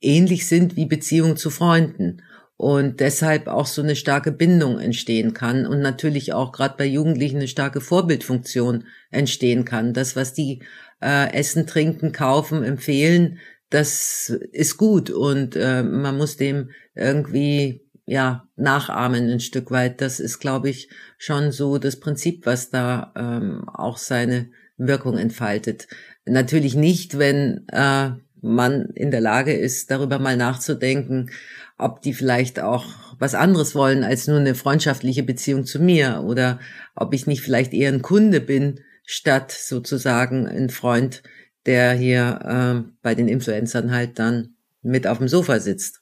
ähnlich 0.00 0.46
sind 0.46 0.76
wie 0.76 0.86
Beziehungen 0.86 1.36
zu 1.36 1.50
Freunden 1.50 2.22
und 2.56 3.00
deshalb 3.00 3.46
auch 3.46 3.66
so 3.66 3.80
eine 3.80 3.96
starke 3.96 4.32
Bindung 4.32 4.78
entstehen 4.78 5.32
kann 5.32 5.66
und 5.66 5.80
natürlich 5.80 6.34
auch 6.34 6.52
gerade 6.52 6.74
bei 6.76 6.84
Jugendlichen 6.84 7.38
eine 7.38 7.48
starke 7.48 7.80
Vorbildfunktion 7.80 8.84
entstehen 9.10 9.64
kann. 9.64 9.94
Das, 9.94 10.14
was 10.14 10.34
die 10.34 10.62
äh, 11.00 11.32
essen, 11.32 11.66
trinken, 11.66 12.12
kaufen, 12.12 12.62
empfehlen, 12.62 13.38
das 13.70 14.28
ist 14.52 14.76
gut 14.76 15.08
und 15.08 15.56
äh, 15.56 15.82
man 15.82 16.18
muss 16.18 16.36
dem 16.36 16.70
irgendwie 16.94 17.86
ja 18.04 18.46
nachahmen 18.56 19.30
ein 19.30 19.40
Stück 19.40 19.70
weit. 19.70 20.00
Das 20.00 20.20
ist, 20.20 20.40
glaube 20.40 20.68
ich, 20.68 20.90
schon 21.16 21.52
so 21.52 21.78
das 21.78 21.98
Prinzip, 21.98 22.44
was 22.44 22.68
da 22.68 23.12
ähm, 23.16 23.68
auch 23.68 23.96
seine 23.96 24.50
Wirkung 24.76 25.16
entfaltet. 25.16 25.86
Natürlich 26.26 26.74
nicht, 26.74 27.18
wenn 27.18 27.66
äh, 27.68 28.10
man 28.42 28.86
in 28.94 29.10
der 29.10 29.20
Lage 29.20 29.52
ist, 29.52 29.90
darüber 29.90 30.18
mal 30.18 30.36
nachzudenken, 30.36 31.30
ob 31.78 32.02
die 32.02 32.14
vielleicht 32.14 32.60
auch 32.60 32.86
was 33.18 33.34
anderes 33.34 33.74
wollen 33.74 34.04
als 34.04 34.26
nur 34.26 34.38
eine 34.38 34.54
freundschaftliche 34.54 35.22
Beziehung 35.22 35.64
zu 35.64 35.80
mir 35.80 36.22
oder 36.24 36.58
ob 36.94 37.14
ich 37.14 37.26
nicht 37.26 37.42
vielleicht 37.42 37.72
eher 37.72 37.92
ein 37.92 38.02
Kunde 38.02 38.40
bin, 38.40 38.80
statt 39.04 39.50
sozusagen 39.50 40.46
ein 40.46 40.70
Freund, 40.70 41.22
der 41.66 41.92
hier 41.92 42.84
äh, 42.86 42.90
bei 43.02 43.14
den 43.14 43.28
Influencern 43.28 43.90
halt 43.90 44.18
dann 44.18 44.54
mit 44.82 45.06
auf 45.06 45.18
dem 45.18 45.28
Sofa 45.28 45.60
sitzt. 45.60 45.99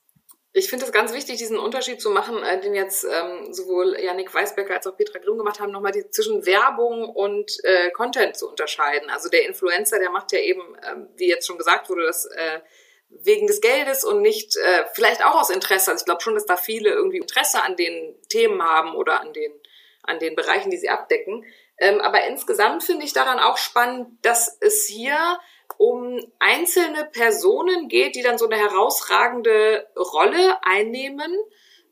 Ich 0.58 0.68
finde 0.68 0.86
es 0.86 0.92
ganz 0.92 1.12
wichtig, 1.12 1.38
diesen 1.38 1.56
Unterschied 1.56 2.00
zu 2.00 2.10
machen, 2.10 2.42
äh, 2.42 2.60
den 2.60 2.74
jetzt 2.74 3.04
ähm, 3.04 3.54
sowohl 3.54 3.96
Janik 4.00 4.34
Weisbecker 4.34 4.74
als 4.74 4.88
auch 4.88 4.96
Petra 4.96 5.20
Grimm 5.20 5.38
gemacht 5.38 5.60
haben, 5.60 5.70
nochmal 5.70 5.92
die, 5.92 6.10
zwischen 6.10 6.44
Werbung 6.46 7.08
und 7.08 7.52
äh, 7.62 7.90
Content 7.90 8.36
zu 8.36 8.48
unterscheiden. 8.48 9.08
Also 9.08 9.28
der 9.28 9.46
Influencer, 9.46 10.00
der 10.00 10.10
macht 10.10 10.32
ja 10.32 10.40
eben, 10.40 10.60
ähm, 10.84 11.08
wie 11.16 11.28
jetzt 11.28 11.46
schon 11.46 11.58
gesagt 11.58 11.88
wurde, 11.88 12.06
das 12.06 12.26
äh, 12.26 12.60
wegen 13.08 13.46
des 13.46 13.60
Geldes 13.60 14.02
und 14.02 14.20
nicht 14.20 14.56
äh, 14.56 14.84
vielleicht 14.94 15.24
auch 15.24 15.40
aus 15.40 15.50
Interesse. 15.50 15.92
Also 15.92 16.02
ich 16.02 16.06
glaube 16.06 16.22
schon, 16.22 16.34
dass 16.34 16.44
da 16.44 16.56
viele 16.56 16.90
irgendwie 16.90 17.18
Interesse 17.18 17.62
an 17.62 17.76
den 17.76 18.20
Themen 18.28 18.60
haben 18.60 18.96
oder 18.96 19.20
an 19.20 19.32
den 19.32 19.52
an 20.02 20.18
den 20.18 20.34
Bereichen, 20.34 20.70
die 20.70 20.78
sie 20.78 20.88
abdecken. 20.88 21.44
Ähm, 21.78 22.00
aber 22.00 22.26
insgesamt 22.26 22.82
finde 22.82 23.04
ich 23.04 23.12
daran 23.12 23.38
auch 23.38 23.58
spannend, 23.58 24.08
dass 24.22 24.56
es 24.60 24.86
hier 24.86 25.38
um 25.78 26.20
einzelne 26.40 27.06
Personen 27.06 27.88
geht, 27.88 28.16
die 28.16 28.22
dann 28.22 28.36
so 28.36 28.46
eine 28.46 28.56
herausragende 28.56 29.86
Rolle 29.96 30.58
einnehmen. 30.62 31.32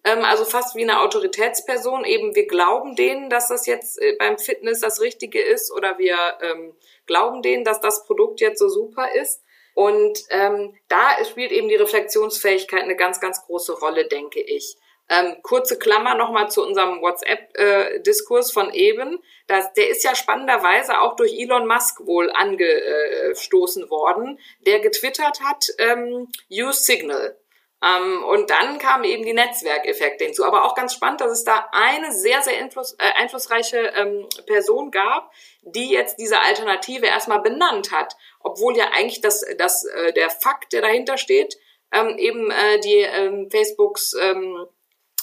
Ähm, 0.05 0.25
also 0.25 0.45
fast 0.45 0.75
wie 0.75 0.83
eine 0.83 1.01
Autoritätsperson. 1.01 2.05
Eben 2.05 2.35
wir 2.35 2.47
glauben 2.47 2.97
denen, 2.97 3.31
dass 3.31 3.49
das 3.49 3.67
jetzt 3.67 4.01
äh, 4.03 4.17
beim 4.19 4.39
Fitness 4.39 4.81
das 4.81 5.01
Richtige 5.01 5.41
ist 5.41 5.73
oder 5.73 5.99
wir 5.99 6.17
ähm, 6.43 6.75
glauben 7.07 7.43
denen, 7.43 7.65
dass 7.65 7.81
das 7.81 8.05
Produkt 8.05 8.41
jetzt 8.41 8.59
so 8.59 8.69
super 8.69 9.15
ist. 9.15 9.43
Und 9.75 10.25
ähm, 10.31 10.75
da 10.89 11.25
spielt 11.25 11.53
eben 11.53 11.69
die 11.69 11.77
Reflexionsfähigkeit 11.77 12.83
eine 12.83 12.97
ganz, 12.97 13.21
ganz 13.21 13.45
große 13.45 13.79
Rolle, 13.79 14.09
denke 14.09 14.41
ich. 14.41 14.77
Ähm, 15.09 15.37
kurze 15.43 15.79
Klammer 15.79 16.17
nochmal 16.17 16.51
zu 16.51 16.65
unserem 16.65 17.01
WhatsApp-Diskurs 17.01 18.51
äh, 18.51 18.53
von 18.53 18.73
eben. 18.73 19.23
Das, 19.47 19.73
der 19.75 19.89
ist 19.89 20.03
ja 20.03 20.17
spannenderweise 20.17 21.01
auch 21.01 21.15
durch 21.15 21.33
Elon 21.33 21.67
Musk 21.67 22.05
wohl 22.07 22.31
angestoßen 22.33 23.89
worden, 23.89 24.41
der 24.67 24.81
getwittert 24.81 25.41
hat, 25.43 25.67
ähm, 25.79 26.29
Use 26.51 26.83
Signal. 26.83 27.37
Ähm, 27.83 28.25
und 28.25 28.51
dann 28.51 28.79
kamen 28.79 29.05
eben 29.05 29.25
die 29.25 29.35
Netzwerkeffekte 29.35 30.25
hinzu. 30.25 30.45
Aber 30.45 30.65
auch 30.65 30.75
ganz 30.75 30.95
spannend, 30.95 31.21
dass 31.21 31.31
es 31.31 31.45
da 31.45 31.69
eine 31.73 32.13
sehr, 32.13 32.43
sehr 32.43 32.59
einfluss, 32.59 32.95
äh, 32.99 33.13
einflussreiche 33.21 33.93
ähm, 33.97 34.27
Person 34.47 34.91
gab, 34.91 35.31
die 35.63 35.91
jetzt 35.91 36.19
diese 36.19 36.41
Alternative 36.41 37.07
erstmal 37.07 37.43
benannt 37.43 37.93
hat, 37.93 38.17
obwohl 38.41 38.77
ja 38.77 38.87
eigentlich 38.93 39.21
das, 39.21 39.45
das, 39.59 39.85
äh, 39.85 40.13
der 40.15 40.31
Fakt, 40.31 40.73
der 40.73 40.83
dahinter 40.83 41.19
steht, 41.19 41.57
ähm, 41.93 42.17
eben 42.19 42.51
äh, 42.51 42.81
die 42.81 43.01
ähm, 43.01 43.51
Facebooks 43.51 44.15
ähm, 44.21 44.67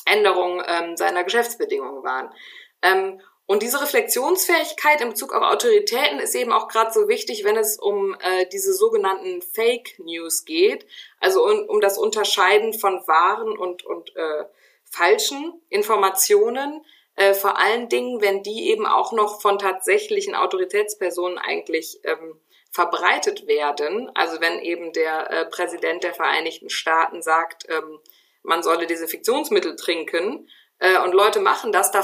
Änderung 0.05 0.61
ähm, 0.65 0.97
seiner 0.97 1.23
Geschäftsbedingungen 1.23 2.03
waren. 2.03 2.33
Ähm, 2.81 3.21
und 3.45 3.61
diese 3.61 3.81
Reflexionsfähigkeit 3.81 5.01
in 5.01 5.09
Bezug 5.09 5.33
auf 5.33 5.43
Autoritäten 5.43 6.19
ist 6.19 6.33
eben 6.33 6.53
auch 6.53 6.69
gerade 6.69 6.91
so 6.91 7.09
wichtig, 7.09 7.43
wenn 7.43 7.57
es 7.57 7.77
um 7.77 8.15
äh, 8.21 8.45
diese 8.51 8.73
sogenannten 8.73 9.41
Fake 9.41 9.99
News 9.99 10.45
geht, 10.45 10.85
also 11.19 11.45
um, 11.45 11.67
um 11.67 11.81
das 11.81 11.97
Unterscheiden 11.97 12.73
von 12.73 13.05
wahren 13.05 13.57
und, 13.57 13.85
und 13.85 14.15
äh, 14.15 14.45
falschen 14.85 15.61
Informationen, 15.69 16.85
äh, 17.15 17.33
vor 17.33 17.59
allen 17.59 17.89
Dingen, 17.89 18.21
wenn 18.21 18.43
die 18.43 18.69
eben 18.69 18.85
auch 18.87 19.11
noch 19.11 19.41
von 19.41 19.59
tatsächlichen 19.59 20.35
Autoritätspersonen 20.35 21.37
eigentlich 21.37 21.99
ähm, 22.05 22.39
verbreitet 22.71 23.45
werden. 23.45 24.09
Also 24.15 24.41
wenn 24.41 24.59
eben 24.59 24.93
der 24.93 25.29
äh, 25.29 25.45
Präsident 25.45 26.03
der 26.03 26.13
Vereinigten 26.13 26.69
Staaten 26.69 27.21
sagt, 27.21 27.67
ähm, 27.69 27.99
man 28.43 28.63
solle 28.63 28.87
Desinfektionsmittel 28.87 29.75
trinken 29.75 30.47
äh, 30.79 30.97
und 30.99 31.13
Leute 31.13 31.39
machen 31.39 31.71
das, 31.71 31.91
da 31.91 32.03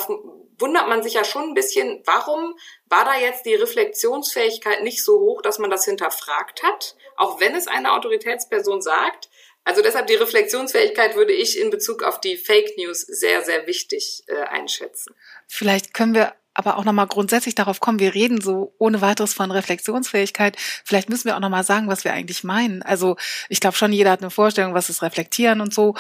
wundert 0.58 0.88
man 0.88 1.04
sich 1.04 1.13
ja 1.13 1.23
schon 1.23 1.49
ein 1.49 1.54
bisschen, 1.54 2.02
warum 2.06 2.56
war 2.86 3.06
da 3.06 3.17
jetzt 3.17 3.45
die 3.45 3.56
Reflexionsfähigkeit 3.56 4.84
nicht 4.84 5.04
so 5.04 5.19
hoch, 5.19 5.41
dass 5.41 5.60
man 5.60 5.69
das 5.69 5.86
hinterfragt 5.86 6.63
hat, 6.63 6.95
auch 7.15 7.39
wenn 7.39 7.56
es 7.56 7.67
eine 7.67 7.93
Autoritätsperson 7.93 8.82
sagt. 8.82 9.30
Also 9.63 9.82
deshalb 9.82 10.08
die 10.08 10.15
Reflexionsfähigkeit 10.15 11.15
würde 11.15 11.34
ich 11.34 11.60
in 11.60 11.69
Bezug 11.69 12.04
auf 12.04 12.19
die 12.19 12.38
Fake 12.38 12.78
News 12.78 13.02
sehr, 13.02 13.43
sehr 13.43 13.67
wichtig 13.67 14.23
äh, 14.28 14.41
einschätzen. 14.43 15.13
Vielleicht 15.47 15.93
können 15.93 16.15
wir 16.15 16.34
aber 16.53 16.77
auch 16.77 16.83
nochmal 16.83 17.07
grundsätzlich 17.07 17.55
darauf 17.55 17.79
kommen, 17.79 17.99
wir 17.99 18.13
reden 18.13 18.41
so 18.41 18.73
ohne 18.79 19.01
weiteres 19.01 19.33
von 19.33 19.51
Reflexionsfähigkeit. 19.51 20.57
Vielleicht 20.83 21.09
müssen 21.09 21.25
wir 21.25 21.35
auch 21.35 21.41
nochmal 21.41 21.63
sagen, 21.63 21.88
was 21.88 22.03
wir 22.03 22.13
eigentlich 22.13 22.43
meinen. 22.43 22.81
Also 22.81 23.17
ich 23.49 23.59
glaube 23.59 23.77
schon, 23.77 23.93
jeder 23.93 24.12
hat 24.12 24.21
eine 24.21 24.31
Vorstellung, 24.31 24.73
was 24.73 24.89
ist 24.89 25.01
Reflektieren 25.01 25.62
und 25.62 25.73
so. 25.73 25.95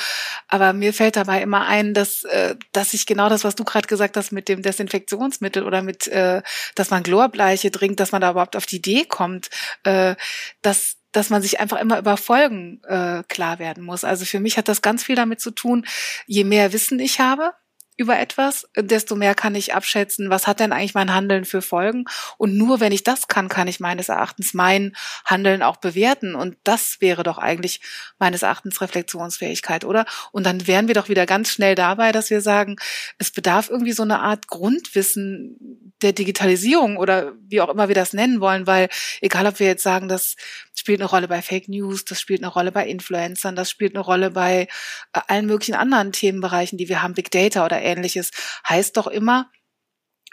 Aber 0.47 0.73
mir 0.73 0.93
fällt 0.93 1.15
dabei 1.15 1.41
immer 1.41 1.65
ein, 1.67 1.93
dass, 1.93 2.23
äh, 2.23 2.55
dass 2.71 2.93
ich 2.93 3.05
genau 3.05 3.29
das, 3.29 3.43
was 3.43 3.55
du 3.55 3.63
gerade 3.63 3.87
gesagt 3.87 4.17
hast 4.17 4.31
mit 4.31 4.49
dem 4.49 4.61
Desinfektionsmittel 4.61 5.63
oder 5.63 5.81
mit, 5.81 6.07
äh, 6.07 6.41
dass 6.75 6.89
man 6.89 7.03
Chlorbleiche 7.03 7.71
trinkt, 7.71 7.99
dass 7.99 8.11
man 8.11 8.21
da 8.21 8.31
überhaupt 8.31 8.55
auf 8.55 8.65
die 8.65 8.77
Idee 8.77 9.05
kommt, 9.05 9.49
äh, 9.83 10.15
dass 10.61 10.95
dass 11.11 11.31
man 11.31 11.41
sich 11.41 11.59
einfach 11.59 11.79
immer 11.79 11.97
über 11.97 12.17
Folgen 12.17 12.81
äh, 12.83 13.23
klar 13.27 13.57
werden 13.57 13.83
muss. 13.83 14.03
Also 14.03 14.25
für 14.25 14.39
mich 14.39 14.57
hat 14.57 14.67
das 14.67 14.83
ganz 14.83 15.03
viel 15.03 15.15
damit 15.15 15.41
zu 15.41 15.49
tun, 15.49 15.87
je 16.27 16.43
mehr 16.43 16.71
Wissen 16.71 16.99
ich 16.99 17.19
habe, 17.19 17.53
über 17.99 18.17
etwas, 18.17 18.65
desto 18.77 19.17
mehr 19.17 19.35
kann 19.35 19.55
ich 19.55 19.73
abschätzen, 19.73 20.29
was 20.29 20.47
hat 20.47 20.61
denn 20.61 20.71
eigentlich 20.71 20.93
mein 20.93 21.13
Handeln 21.13 21.43
für 21.43 21.61
Folgen. 21.61 22.05
Und 22.37 22.55
nur 22.55 22.79
wenn 22.79 22.93
ich 22.93 23.03
das 23.03 23.27
kann, 23.27 23.49
kann 23.49 23.67
ich 23.67 23.81
meines 23.81 24.07
Erachtens 24.07 24.53
mein 24.53 24.93
Handeln 25.25 25.61
auch 25.61 25.75
bewerten. 25.77 26.33
Und 26.33 26.55
das 26.63 27.01
wäre 27.01 27.23
doch 27.23 27.37
eigentlich 27.37 27.81
meines 28.17 28.41
Erachtens 28.41 28.79
Reflexionsfähigkeit, 28.79 29.83
oder? 29.83 30.05
Und 30.31 30.45
dann 30.45 30.65
wären 30.65 30.87
wir 30.87 30.95
doch 30.95 31.09
wieder 31.09 31.25
ganz 31.25 31.51
schnell 31.51 31.75
dabei, 31.75 32.13
dass 32.13 32.29
wir 32.29 32.39
sagen, 32.39 32.77
es 33.17 33.31
bedarf 33.31 33.69
irgendwie 33.69 33.91
so 33.91 34.03
eine 34.03 34.21
Art 34.21 34.47
Grundwissen 34.47 35.93
der 36.01 36.13
Digitalisierung 36.13 36.95
oder 36.95 37.33
wie 37.47 37.59
auch 37.59 37.67
immer 37.67 37.89
wir 37.89 37.95
das 37.95 38.13
nennen 38.13 38.39
wollen, 38.39 38.65
weil 38.65 38.87
egal 39.19 39.45
ob 39.45 39.59
wir 39.59 39.67
jetzt 39.67 39.83
sagen, 39.83 40.07
das 40.07 40.37
spielt 40.73 41.01
eine 41.01 41.09
Rolle 41.09 41.27
bei 41.27 41.41
Fake 41.41 41.67
News, 41.67 42.05
das 42.05 42.21
spielt 42.21 42.41
eine 42.41 42.51
Rolle 42.51 42.71
bei 42.71 42.87
Influencern, 42.87 43.55
das 43.55 43.69
spielt 43.69 43.95
eine 43.95 44.03
Rolle 44.03 44.31
bei 44.31 44.67
äh, 45.13 45.19
allen 45.27 45.45
möglichen 45.45 45.75
anderen 45.75 46.13
Themenbereichen, 46.13 46.77
die 46.77 46.87
wir 46.87 47.01
haben, 47.01 47.13
Big 47.13 47.31
Data 47.31 47.65
oder 47.65 47.81
ähnliches, 47.89 48.31
heißt 48.67 48.97
doch 48.97 49.07
immer, 49.07 49.49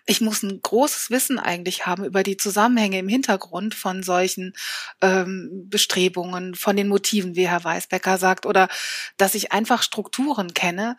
ich 0.09 0.21
muss 0.21 0.45
ein 0.45 0.61
großes 0.63 1.11
Wissen 1.11 1.41
eigentlich 1.41 1.87
haben 1.87 2.05
über 2.05 2.23
die 2.23 2.37
Zusammenhänge 2.37 3.01
im 3.01 3.09
Hintergrund 3.09 3.75
von 3.75 4.05
solchen 4.05 4.55
ähm, 5.01 5.65
Bestrebungen, 5.69 6.55
von 6.55 6.77
den 6.77 6.87
Motiven, 6.87 7.35
wie 7.35 7.49
Herr 7.49 7.65
Weisbecker 7.65 8.17
sagt, 8.17 8.47
oder 8.47 8.69
dass 9.17 9.35
ich 9.35 9.53
einfach 9.53 9.83
Strukturen 9.83 10.55
kenne 10.55 10.97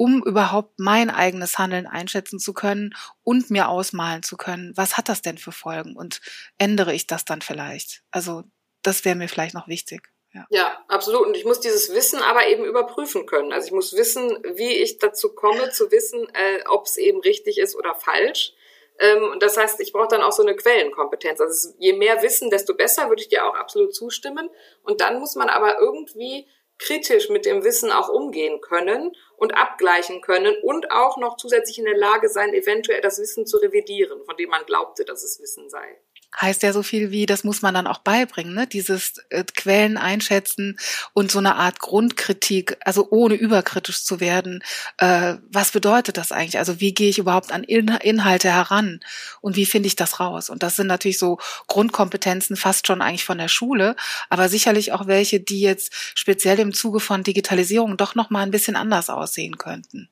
um 0.00 0.22
überhaupt 0.24 0.80
mein 0.80 1.10
eigenes 1.10 1.58
Handeln 1.58 1.86
einschätzen 1.86 2.38
zu 2.38 2.54
können 2.54 2.94
und 3.22 3.50
mir 3.50 3.68
ausmalen 3.68 4.22
zu 4.22 4.38
können, 4.38 4.72
was 4.74 4.96
hat 4.96 5.10
das 5.10 5.20
denn 5.20 5.36
für 5.36 5.52
Folgen 5.52 5.94
und 5.94 6.22
ändere 6.56 6.94
ich 6.94 7.06
das 7.06 7.26
dann 7.26 7.42
vielleicht? 7.42 8.02
Also 8.10 8.44
das 8.80 9.04
wäre 9.04 9.14
mir 9.14 9.28
vielleicht 9.28 9.52
noch 9.52 9.68
wichtig. 9.68 10.10
Ja. 10.32 10.46
ja, 10.50 10.84
absolut. 10.86 11.26
Und 11.26 11.36
ich 11.36 11.44
muss 11.44 11.60
dieses 11.60 11.92
Wissen 11.92 12.20
aber 12.20 12.46
eben 12.46 12.64
überprüfen 12.64 13.26
können. 13.26 13.52
Also 13.52 13.66
ich 13.66 13.72
muss 13.72 13.96
wissen, 13.96 14.38
wie 14.54 14.76
ich 14.76 14.98
dazu 14.98 15.34
komme, 15.34 15.70
zu 15.70 15.90
wissen, 15.90 16.28
äh, 16.34 16.62
ob 16.68 16.86
es 16.86 16.96
eben 16.96 17.20
richtig 17.20 17.58
ist 17.58 17.74
oder 17.74 17.94
falsch. 17.94 18.54
Ähm, 19.00 19.24
und 19.24 19.42
das 19.42 19.56
heißt, 19.56 19.80
ich 19.80 19.92
brauche 19.92 20.08
dann 20.08 20.22
auch 20.22 20.32
so 20.32 20.42
eine 20.42 20.54
Quellenkompetenz. 20.54 21.40
Also 21.40 21.74
je 21.78 21.94
mehr 21.94 22.22
Wissen, 22.22 22.50
desto 22.50 22.74
besser, 22.74 23.08
würde 23.08 23.22
ich 23.22 23.28
dir 23.28 23.44
auch 23.44 23.54
absolut 23.54 23.94
zustimmen. 23.94 24.50
Und 24.84 25.00
dann 25.00 25.18
muss 25.18 25.34
man 25.34 25.48
aber 25.48 25.80
irgendwie 25.80 26.46
kritisch 26.78 27.28
mit 27.28 27.44
dem 27.44 27.64
Wissen 27.64 27.90
auch 27.90 28.08
umgehen 28.08 28.60
können 28.60 29.12
und 29.36 29.52
abgleichen 29.52 30.20
können 30.22 30.54
und 30.62 30.90
auch 30.92 31.18
noch 31.18 31.36
zusätzlich 31.36 31.78
in 31.78 31.84
der 31.84 31.96
Lage 31.96 32.28
sein, 32.28 32.54
eventuell 32.54 33.00
das 33.00 33.18
Wissen 33.18 33.46
zu 33.46 33.58
revidieren, 33.58 34.24
von 34.24 34.36
dem 34.36 34.48
man 34.48 34.64
glaubte, 34.64 35.04
dass 35.04 35.24
es 35.24 35.40
Wissen 35.40 35.68
sei 35.68 35.98
heißt 36.38 36.62
ja 36.62 36.72
so 36.72 36.82
viel 36.82 37.10
wie, 37.10 37.26
das 37.26 37.44
muss 37.44 37.62
man 37.62 37.74
dann 37.74 37.86
auch 37.86 37.98
beibringen, 37.98 38.54
ne? 38.54 38.66
Dieses 38.66 39.18
äh, 39.30 39.44
Quellen 39.44 39.96
einschätzen 39.96 40.78
und 41.12 41.30
so 41.30 41.38
eine 41.38 41.56
Art 41.56 41.80
Grundkritik, 41.80 42.76
also 42.84 43.08
ohne 43.10 43.34
überkritisch 43.34 44.04
zu 44.04 44.20
werden. 44.20 44.62
Äh, 44.98 45.36
was 45.50 45.72
bedeutet 45.72 46.16
das 46.16 46.32
eigentlich? 46.32 46.58
Also 46.58 46.80
wie 46.80 46.94
gehe 46.94 47.10
ich 47.10 47.18
überhaupt 47.18 47.52
an 47.52 47.64
In 47.64 47.88
Inhalte 47.88 48.52
heran 48.52 49.00
und 49.40 49.56
wie 49.56 49.66
finde 49.66 49.88
ich 49.88 49.96
das 49.96 50.20
raus? 50.20 50.50
Und 50.50 50.62
das 50.62 50.76
sind 50.76 50.86
natürlich 50.86 51.18
so 51.18 51.38
Grundkompetenzen 51.66 52.56
fast 52.56 52.86
schon 52.86 53.02
eigentlich 53.02 53.24
von 53.24 53.38
der 53.38 53.48
Schule, 53.48 53.96
aber 54.28 54.48
sicherlich 54.48 54.92
auch 54.92 55.06
welche, 55.06 55.40
die 55.40 55.60
jetzt 55.60 55.92
speziell 56.14 56.58
im 56.60 56.72
Zuge 56.72 57.00
von 57.00 57.22
Digitalisierung 57.22 57.96
doch 57.96 58.14
noch 58.14 58.30
mal 58.30 58.42
ein 58.42 58.50
bisschen 58.50 58.76
anders 58.76 59.10
aussehen 59.10 59.58
könnten. 59.58 60.08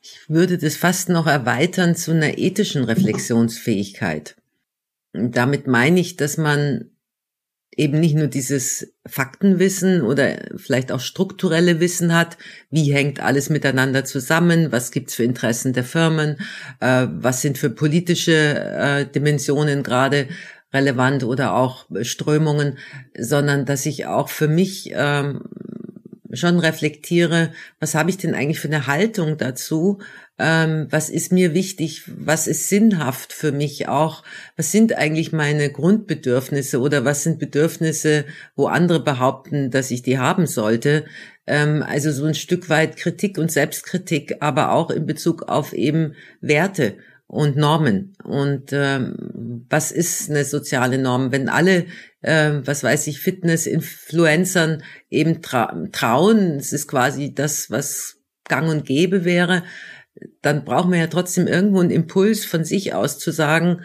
Ich 0.00 0.28
würde 0.28 0.58
das 0.58 0.76
fast 0.76 1.08
noch 1.08 1.28
erweitern 1.28 1.94
zu 1.94 2.10
einer 2.10 2.36
ethischen 2.36 2.82
Reflexionsfähigkeit. 2.82 4.34
Damit 5.12 5.66
meine 5.66 6.00
ich, 6.00 6.16
dass 6.16 6.36
man 6.36 6.90
eben 7.74 8.00
nicht 8.00 8.14
nur 8.14 8.26
dieses 8.26 8.94
Faktenwissen 9.06 10.02
oder 10.02 10.36
vielleicht 10.56 10.92
auch 10.92 11.00
strukturelle 11.00 11.80
Wissen 11.80 12.14
hat, 12.14 12.36
wie 12.70 12.92
hängt 12.92 13.20
alles 13.20 13.48
miteinander 13.48 14.04
zusammen, 14.04 14.72
was 14.72 14.90
gibt's 14.90 15.14
für 15.14 15.24
Interessen 15.24 15.72
der 15.72 15.84
Firmen, 15.84 16.36
äh, 16.80 17.06
was 17.10 17.40
sind 17.40 17.56
für 17.56 17.70
politische 17.70 18.32
äh, 18.32 19.06
Dimensionen 19.06 19.82
gerade 19.82 20.28
relevant 20.72 21.24
oder 21.24 21.54
auch 21.54 21.86
Strömungen, 22.02 22.78
sondern 23.18 23.64
dass 23.64 23.86
ich 23.86 24.06
auch 24.06 24.28
für 24.28 24.48
mich 24.48 24.90
ähm, 24.94 25.42
schon 26.32 26.58
reflektiere, 26.58 27.52
was 27.80 27.94
habe 27.94 28.10
ich 28.10 28.18
denn 28.18 28.34
eigentlich 28.34 28.60
für 28.60 28.68
eine 28.68 28.86
Haltung 28.86 29.36
dazu, 29.36 29.98
ähm, 30.38 30.86
was 30.90 31.10
ist 31.10 31.30
mir 31.30 31.54
wichtig, 31.54 32.02
was 32.06 32.46
ist 32.46 32.68
sinnhaft 32.68 33.32
für 33.32 33.52
mich 33.52 33.88
auch, 33.88 34.24
was 34.56 34.72
sind 34.72 34.96
eigentlich 34.96 35.32
meine 35.32 35.70
Grundbedürfnisse 35.70 36.80
oder 36.80 37.04
was 37.04 37.22
sind 37.22 37.38
Bedürfnisse, 37.38 38.24
wo 38.56 38.66
andere 38.66 39.00
behaupten, 39.04 39.70
dass 39.70 39.90
ich 39.90 40.02
die 40.02 40.18
haben 40.18 40.46
sollte. 40.46 41.04
Ähm, 41.46 41.84
also 41.86 42.10
so 42.10 42.24
ein 42.24 42.34
Stück 42.34 42.68
weit 42.68 42.96
Kritik 42.96 43.38
und 43.38 43.52
Selbstkritik, 43.52 44.36
aber 44.40 44.72
auch 44.72 44.90
in 44.90 45.06
Bezug 45.06 45.42
auf 45.44 45.72
eben 45.72 46.14
Werte 46.40 46.96
und 47.26 47.56
Normen. 47.56 48.14
Und 48.24 48.72
ähm, 48.72 49.64
was 49.68 49.90
ist 49.90 50.28
eine 50.28 50.44
soziale 50.44 50.98
Norm? 50.98 51.32
Wenn 51.32 51.48
alle, 51.48 51.86
äh, 52.22 52.52
was 52.64 52.82
weiß 52.82 53.06
ich, 53.08 53.20
Fitness-Influencern 53.20 54.82
eben 55.10 55.42
tra 55.42 55.76
trauen, 55.92 56.56
es 56.56 56.72
ist 56.72 56.88
quasi 56.88 57.34
das, 57.34 57.70
was 57.70 58.16
gang 58.48 58.68
und 58.68 58.86
gäbe 58.86 59.24
wäre, 59.24 59.62
dann 60.40 60.64
brauchen 60.64 60.92
wir 60.92 60.98
ja 60.98 61.06
trotzdem 61.06 61.46
irgendwo 61.46 61.80
einen 61.80 61.90
Impuls 61.90 62.44
von 62.44 62.64
sich 62.64 62.94
aus 62.94 63.18
zu 63.18 63.30
sagen, 63.30 63.82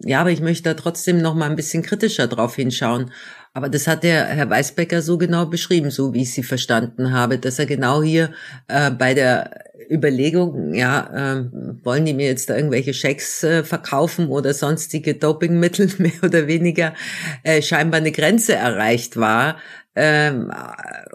ja, 0.00 0.20
aber 0.20 0.30
ich 0.30 0.40
möchte 0.40 0.64
da 0.64 0.74
trotzdem 0.74 1.20
noch 1.20 1.34
mal 1.34 1.50
ein 1.50 1.56
bisschen 1.56 1.82
kritischer 1.82 2.28
drauf 2.28 2.54
hinschauen. 2.54 3.10
Aber 3.52 3.68
das 3.68 3.88
hat 3.88 4.04
der 4.04 4.26
Herr 4.26 4.48
Weisbecker 4.48 5.02
so 5.02 5.18
genau 5.18 5.46
beschrieben, 5.46 5.90
so 5.90 6.14
wie 6.14 6.22
ich 6.22 6.32
sie 6.32 6.44
verstanden 6.44 7.12
habe, 7.12 7.38
dass 7.38 7.58
er 7.58 7.66
genau 7.66 8.02
hier 8.02 8.32
äh, 8.68 8.92
bei 8.92 9.14
der 9.14 9.67
Überlegung, 9.90 10.74
ja, 10.74 11.38
äh, 11.38 11.44
wollen 11.84 12.04
die 12.04 12.14
mir 12.14 12.26
jetzt 12.26 12.50
da 12.50 12.56
irgendwelche 12.56 12.94
Schecks 12.94 13.42
äh, 13.42 13.64
verkaufen 13.64 14.28
oder 14.28 14.52
sonstige 14.52 15.14
Dopingmittel 15.14 15.90
mehr 15.98 16.22
oder 16.22 16.46
weniger, 16.46 16.94
äh, 17.42 17.62
scheinbar 17.62 18.00
eine 18.00 18.12
Grenze 18.12 18.54
erreicht 18.54 19.16
war. 19.16 19.58
Ähm, 19.94 20.52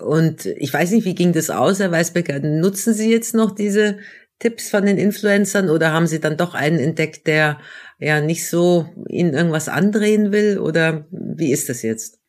und 0.02 0.46
ich 0.46 0.74
weiß 0.74 0.92
nicht, 0.92 1.06
wie 1.06 1.16
ging 1.16 1.34
das 1.34 1.50
aus, 1.50 1.80
Herr 1.80 1.92
Weisbecker? 1.92 2.40
Nutzen 2.40 2.94
Sie 2.94 3.12
jetzt 3.12 3.34
noch 3.34 3.56
diese 3.56 4.00
Tipps 4.40 4.70
von 4.70 4.86
den 4.86 4.98
Influencern 4.98 5.70
oder 5.70 5.94
haben 5.94 6.08
Sie 6.08 6.20
dann 6.20 6.36
doch 6.36 6.54
einen 6.54 6.80
entdeckt, 6.80 7.28
der 7.28 7.60
ja 8.00 8.20
nicht 8.20 8.50
so 8.50 8.90
Ihnen 9.08 9.34
irgendwas 9.34 9.70
andrehen 9.70 10.32
will 10.32 10.58
oder 10.60 11.06
wie 11.12 11.52
ist 11.52 11.70
das 11.70 11.82
jetzt? 11.82 12.20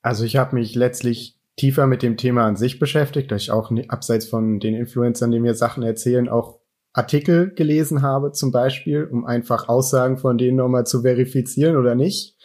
Also 0.00 0.24
ich 0.24 0.36
habe 0.36 0.54
mich 0.54 0.74
letztlich 0.74 1.33
tiefer 1.56 1.86
mit 1.86 2.02
dem 2.02 2.16
Thema 2.16 2.46
an 2.46 2.56
sich 2.56 2.78
beschäftigt, 2.78 3.30
dass 3.30 3.42
ich 3.42 3.50
auch 3.50 3.70
abseits 3.88 4.26
von 4.26 4.60
den 4.60 4.74
Influencern, 4.74 5.30
die 5.30 5.40
mir 5.40 5.54
Sachen 5.54 5.82
erzählen, 5.82 6.28
auch 6.28 6.60
Artikel 6.92 7.52
gelesen 7.54 8.02
habe 8.02 8.32
zum 8.32 8.52
Beispiel, 8.52 9.04
um 9.04 9.24
einfach 9.24 9.68
Aussagen 9.68 10.16
von 10.16 10.38
denen 10.38 10.56
nochmal 10.56 10.86
zu 10.86 11.02
verifizieren 11.02 11.76
oder 11.76 11.94
nicht. 11.94 12.36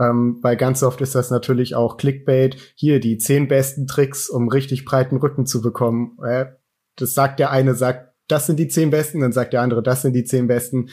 Ähm, 0.00 0.38
weil 0.42 0.56
ganz 0.56 0.84
oft 0.84 1.00
ist 1.00 1.16
das 1.16 1.30
natürlich 1.30 1.74
auch 1.74 1.96
Clickbait. 1.96 2.56
Hier 2.76 3.00
die 3.00 3.18
zehn 3.18 3.48
besten 3.48 3.88
Tricks, 3.88 4.30
um 4.30 4.48
richtig 4.48 4.84
breiten 4.84 5.16
Rücken 5.16 5.46
zu 5.46 5.60
bekommen. 5.60 6.16
Äh, 6.24 6.46
das 6.94 7.14
sagt 7.14 7.40
der 7.40 7.50
eine, 7.50 7.74
sagt 7.74 8.14
das 8.28 8.46
sind 8.46 8.58
die 8.58 8.68
zehn 8.68 8.90
besten, 8.90 9.20
dann 9.20 9.32
sagt 9.32 9.52
der 9.52 9.62
andere, 9.62 9.82
das 9.82 10.02
sind 10.02 10.12
die 10.12 10.24
zehn 10.24 10.46
besten. 10.46 10.90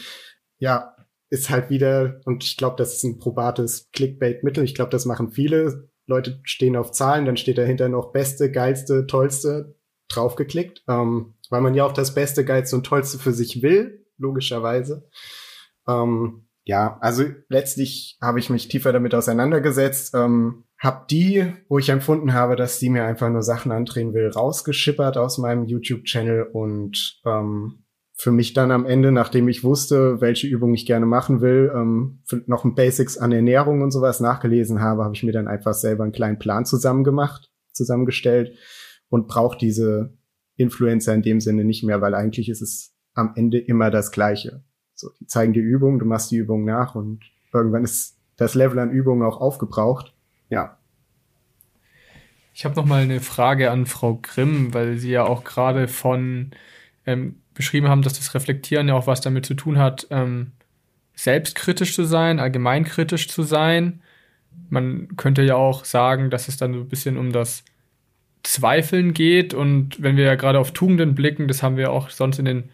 Ja, 0.58 0.96
ist 1.30 1.50
halt 1.50 1.70
wieder, 1.70 2.22
und 2.26 2.44
ich 2.44 2.56
glaube, 2.56 2.78
das 2.78 2.96
ist 2.96 3.04
ein 3.04 3.20
probates 3.20 3.90
Clickbait-Mittel. 3.92 4.64
Ich 4.64 4.74
glaube, 4.74 4.92
das 4.92 5.06
machen 5.06 5.32
viele. 5.32 5.90
Leute 6.08 6.40
stehen 6.44 6.76
auf 6.76 6.92
Zahlen, 6.92 7.26
dann 7.26 7.38
steht 7.38 7.58
dahinter 7.58 7.90
noch 7.90 8.12
beste, 8.12 8.52
geilste, 8.52 9.08
tollste 9.08 9.76
draufgeklickt, 10.08 10.84
ähm, 10.88 11.36
weil 11.50 11.62
man 11.62 11.74
ja 11.74 11.86
auch 11.86 11.94
das 11.94 12.14
Beste, 12.14 12.46
geilste 12.46 12.76
und 12.76 12.86
tollste 12.86 13.18
für 13.18 13.34
sich 13.34 13.62
will, 13.62 14.06
logischerweise. 14.18 15.10
Ähm, 15.88 16.48
ja, 16.64 16.98
also 17.02 17.24
letztlich 17.48 18.18
habe 18.22 18.40
ich 18.40 18.50
mich 18.50 18.68
tiefer 18.68 18.92
damit 18.92 19.14
auseinandergesetzt. 19.14 20.14
Ähm, 20.16 20.66
hab 20.80 21.08
die, 21.08 21.54
wo 21.70 21.80
ich 21.80 21.90
empfunden 21.90 22.34
habe, 22.34 22.56
dass 22.56 22.80
die 22.80 22.90
mir 22.90 23.06
einfach 23.06 23.30
nur 23.30 23.44
Sachen 23.44 23.72
andrehen 23.72 24.14
will, 24.14 24.30
rausgeschippert 24.30 25.18
aus 25.18 25.38
meinem 25.38 25.66
YouTube-Channel 25.66 26.44
und 26.52 27.22
ähm, 27.26 27.85
für 28.16 28.32
mich 28.32 28.54
dann 28.54 28.72
am 28.72 28.86
Ende, 28.86 29.12
nachdem 29.12 29.48
ich 29.48 29.64
wusste, 29.64 30.22
welche 30.22 30.48
Übung 30.48 30.74
ich 30.74 30.86
gerne 30.86 31.06
machen 31.06 31.42
will, 31.42 31.72
ähm, 31.76 32.20
noch 32.48 32.64
ein 32.64 32.76
Basics 32.76 33.18
an 33.18 33.32
Ernährung 33.32 33.82
und 33.82 33.92
sowas 33.92 34.20
nachgelesen 34.20 34.80
habe, 34.80 35.04
habe 35.04 35.14
ich 35.14 35.24
mir 35.24 35.34
dann 35.34 35.48
einfach 35.48 35.74
selber 35.74 36.04
einen 36.04 36.14
kleinen 36.14 36.40
Plan 36.40 36.66
zusammengemacht, 36.66 37.52
zusammengestellt 37.74 38.58
und 39.10 39.28
brauche 39.28 39.58
diese 39.58 40.18
Influencer 40.56 41.14
in 41.14 41.24
dem 41.24 41.42
Sinne 41.42 41.66
nicht 41.66 41.84
mehr, 41.84 42.02
weil 42.02 42.16
eigentlich 42.16 42.48
ist 42.48 42.62
es 42.62 42.96
am 43.14 43.34
Ende 43.36 43.60
immer 43.60 43.92
das 43.92 44.12
Gleiche. 44.12 44.64
So, 44.94 45.10
die 45.20 45.28
zeigen 45.28 45.52
die 45.52 45.60
Übung, 45.60 46.00
du 46.00 46.06
machst 46.06 46.32
die 46.32 46.38
Übung 46.38 46.64
nach 46.64 46.96
und 46.96 47.20
irgendwann 47.54 47.84
ist 47.84 48.18
das 48.38 48.56
Level 48.56 48.80
an 48.80 48.92
Übungen 48.92 49.24
auch 49.24 49.42
aufgebraucht 49.42 50.16
ja. 50.50 50.78
Ich 52.54 52.64
habe 52.66 52.76
noch 52.76 52.86
mal 52.86 53.04
eine 53.04 53.20
Frage 53.20 53.72
an 53.72 53.86
Frau 53.86 54.20
Grimm, 54.22 54.74
weil 54.74 54.98
Sie 54.98 55.12
ja 55.12 55.26
auch 55.26 55.44
gerade 55.44 55.88
von 55.88 56.52
ähm, 57.06 57.42
beschrieben 57.56 57.88
haben, 57.88 58.04
dass 58.04 58.14
das 58.14 58.36
Reflektieren 58.36 58.88
ja 58.88 58.94
auch 58.94 59.08
was 59.08 59.22
damit 59.22 59.46
zu 59.46 59.56
tun 59.56 59.80
hat, 59.80 60.06
ähm, 60.12 60.52
selbstkritisch 61.16 61.96
zu 61.96 62.04
sein, 62.04 62.40
allgemeinkritisch 62.40 63.28
zu 63.30 63.42
sein. 63.42 64.02
Man 64.70 65.16
könnte 65.18 65.42
ja 65.42 65.56
auch 65.56 65.86
sagen, 65.86 66.30
dass 66.30 66.48
es 66.48 66.58
dann 66.58 66.74
so 66.74 66.82
ein 66.82 66.90
bisschen 66.90 67.18
um 67.18 67.32
das 67.32 67.64
Zweifeln 68.44 69.14
geht. 69.14 69.54
Und 69.54 70.02
wenn 70.02 70.18
wir 70.18 70.26
ja 70.26 70.36
gerade 70.36 70.60
auf 70.60 70.72
Tugenden 70.72 71.16
blicken, 71.16 71.48
das 71.48 71.64
haben 71.64 71.78
wir 71.78 71.92
auch 71.92 72.10
sonst 72.10 72.38
in 72.38 72.46
den 72.46 72.70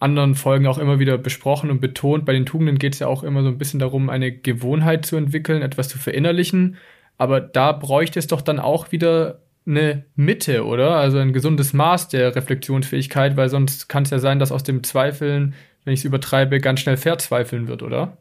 anderen 0.00 0.34
Folgen 0.34 0.66
auch 0.66 0.78
immer 0.78 0.98
wieder 0.98 1.18
besprochen 1.18 1.70
und 1.70 1.80
betont. 1.80 2.24
Bei 2.24 2.32
den 2.32 2.46
Tugenden 2.46 2.78
geht 2.78 2.94
es 2.94 2.98
ja 2.98 3.06
auch 3.06 3.22
immer 3.22 3.42
so 3.42 3.48
ein 3.48 3.58
bisschen 3.58 3.80
darum, 3.80 4.10
eine 4.10 4.32
Gewohnheit 4.32 5.06
zu 5.06 5.16
entwickeln, 5.16 5.62
etwas 5.62 5.88
zu 5.88 5.98
verinnerlichen. 5.98 6.76
Aber 7.16 7.40
da 7.40 7.72
bräuchte 7.72 8.18
es 8.18 8.26
doch 8.26 8.42
dann 8.42 8.58
auch 8.58 8.90
wieder 8.92 9.40
eine 9.66 10.04
Mitte, 10.14 10.64
oder? 10.64 10.96
Also 10.96 11.18
ein 11.18 11.32
gesundes 11.32 11.72
Maß 11.72 12.08
der 12.08 12.34
Reflexionsfähigkeit, 12.36 13.36
weil 13.36 13.48
sonst 13.48 13.88
kann 13.88 14.04
es 14.04 14.10
ja 14.10 14.18
sein, 14.18 14.38
dass 14.38 14.52
aus 14.52 14.62
dem 14.62 14.82
Zweifeln, 14.82 15.54
wenn 15.84 15.94
ich 15.94 16.00
es 16.00 16.04
übertreibe, 16.04 16.60
ganz 16.60 16.80
schnell 16.80 16.96
verzweifeln 16.96 17.68
wird, 17.68 17.82
oder? 17.82 18.18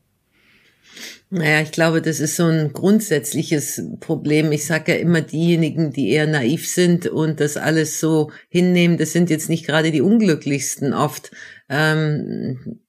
Naja, 1.30 1.62
ich 1.62 1.72
glaube, 1.72 2.02
das 2.02 2.20
ist 2.20 2.36
so 2.36 2.46
ein 2.46 2.74
grundsätzliches 2.74 3.82
Problem. 4.00 4.52
Ich 4.52 4.66
sage 4.66 4.94
ja 4.94 5.00
immer, 5.00 5.22
diejenigen, 5.22 5.92
die 5.92 6.12
eher 6.12 6.28
naiv 6.28 6.70
sind 6.70 7.08
und 7.08 7.40
das 7.40 7.58
alles 7.58 8.00
so 8.00 8.32
hinnehmen, 8.50 8.98
das 8.98 9.14
sind 9.14 9.30
jetzt 9.30 9.50
nicht 9.50 9.66
gerade 9.66 9.92
die 9.92 10.02
unglücklichsten 10.02 10.94
oft. 10.94 11.32
Ähm, 11.70 12.82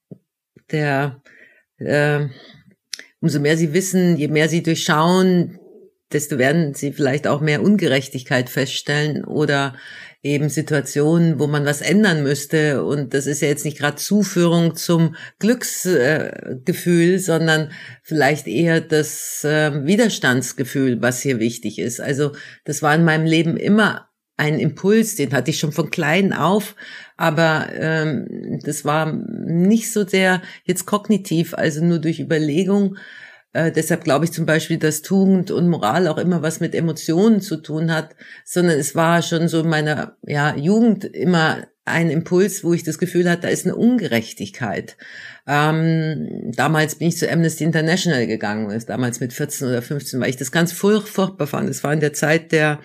der, 0.71 1.21
äh, 1.77 2.27
umso 3.19 3.39
mehr 3.39 3.57
sie 3.57 3.73
wissen, 3.73 4.17
je 4.17 4.27
mehr 4.27 4.47
sie 4.47 4.61
durchschauen, 4.61 5.59
desto 6.13 6.37
werden 6.37 6.73
sie 6.73 6.91
vielleicht 6.91 7.27
auch 7.27 7.41
mehr 7.41 7.61
Ungerechtigkeit 7.61 8.49
feststellen 8.49 9.23
oder 9.25 9.75
eben 10.25 10.49
Situationen, 10.49 11.39
wo 11.39 11.45
man 11.45 11.65
was 11.65 11.81
ändern 11.81 12.23
müsste. 12.23 12.83
Und 12.83 13.13
das 13.13 13.27
ist 13.27 13.41
ja 13.41 13.47
jetzt 13.47 13.63
nicht 13.63 13.77
gerade 13.77 13.97
Zuführung 13.97 14.75
zum 14.75 15.15
Glücksgefühl, 15.37 17.19
sondern 17.19 17.71
vielleicht 18.01 18.47
eher 18.47 18.81
das 18.81 19.43
äh, 19.43 19.85
Widerstandsgefühl, 19.85 21.01
was 21.01 21.21
hier 21.21 21.39
wichtig 21.39 21.77
ist. 21.77 22.01
Also 22.01 22.31
das 22.63 22.81
war 22.81 22.95
in 22.95 23.03
meinem 23.03 23.25
Leben 23.25 23.55
immer 23.55 24.09
ein 24.37 24.59
Impuls, 24.59 25.15
den 25.15 25.31
hatte 25.31 25.51
ich 25.51 25.59
schon 25.59 25.71
von 25.71 25.89
klein 25.91 26.33
auf, 26.33 26.75
aber 27.17 27.69
ähm, 27.73 28.59
das 28.63 28.83
war 28.83 29.13
nicht 29.13 29.91
so 29.91 30.05
sehr 30.05 30.41
jetzt 30.65 30.85
kognitiv, 30.85 31.53
also 31.53 31.83
nur 31.83 31.99
durch 31.99 32.19
Überlegung. 32.19 32.97
Äh, 33.55 33.71
deshalb 33.71 34.03
glaube 34.03 34.25
ich 34.25 34.33
zum 34.33 34.45
Beispiel, 34.45 34.77
dass 34.77 35.01
Tugend 35.01 35.49
und 35.49 35.69
Moral 35.69 36.09
auch 36.09 36.17
immer 36.17 36.41
was 36.41 36.59
mit 36.59 36.75
Emotionen 36.75 37.39
zu 37.39 37.55
tun 37.55 37.89
hat, 37.89 38.13
sondern 38.43 38.77
es 38.77 38.95
war 38.95 39.21
schon 39.21 39.47
so 39.47 39.61
in 39.61 39.69
meiner 39.69 40.17
ja, 40.23 40.53
Jugend 40.57 41.05
immer 41.05 41.65
ein 41.85 42.09
Impuls, 42.09 42.65
wo 42.65 42.73
ich 42.73 42.83
das 42.83 42.97
Gefühl 42.97 43.29
hatte, 43.29 43.43
da 43.43 43.47
ist 43.47 43.65
eine 43.65 43.77
Ungerechtigkeit. 43.77 44.97
Ähm, 45.47 46.51
damals 46.53 46.95
bin 46.95 47.07
ich 47.07 47.17
zu 47.17 47.31
Amnesty 47.31 47.63
International 47.63 48.27
gegangen, 48.27 48.77
damals 48.87 49.21
mit 49.21 49.31
14 49.31 49.69
oder 49.69 49.81
15, 49.81 50.19
weil 50.19 50.31
ich 50.31 50.37
das 50.37 50.51
ganz 50.51 50.73
furchtbar 50.73 51.47
fand. 51.47 51.69
Es 51.69 51.81
war 51.81 51.93
in 51.93 52.01
der 52.01 52.11
Zeit 52.11 52.51
der 52.51 52.81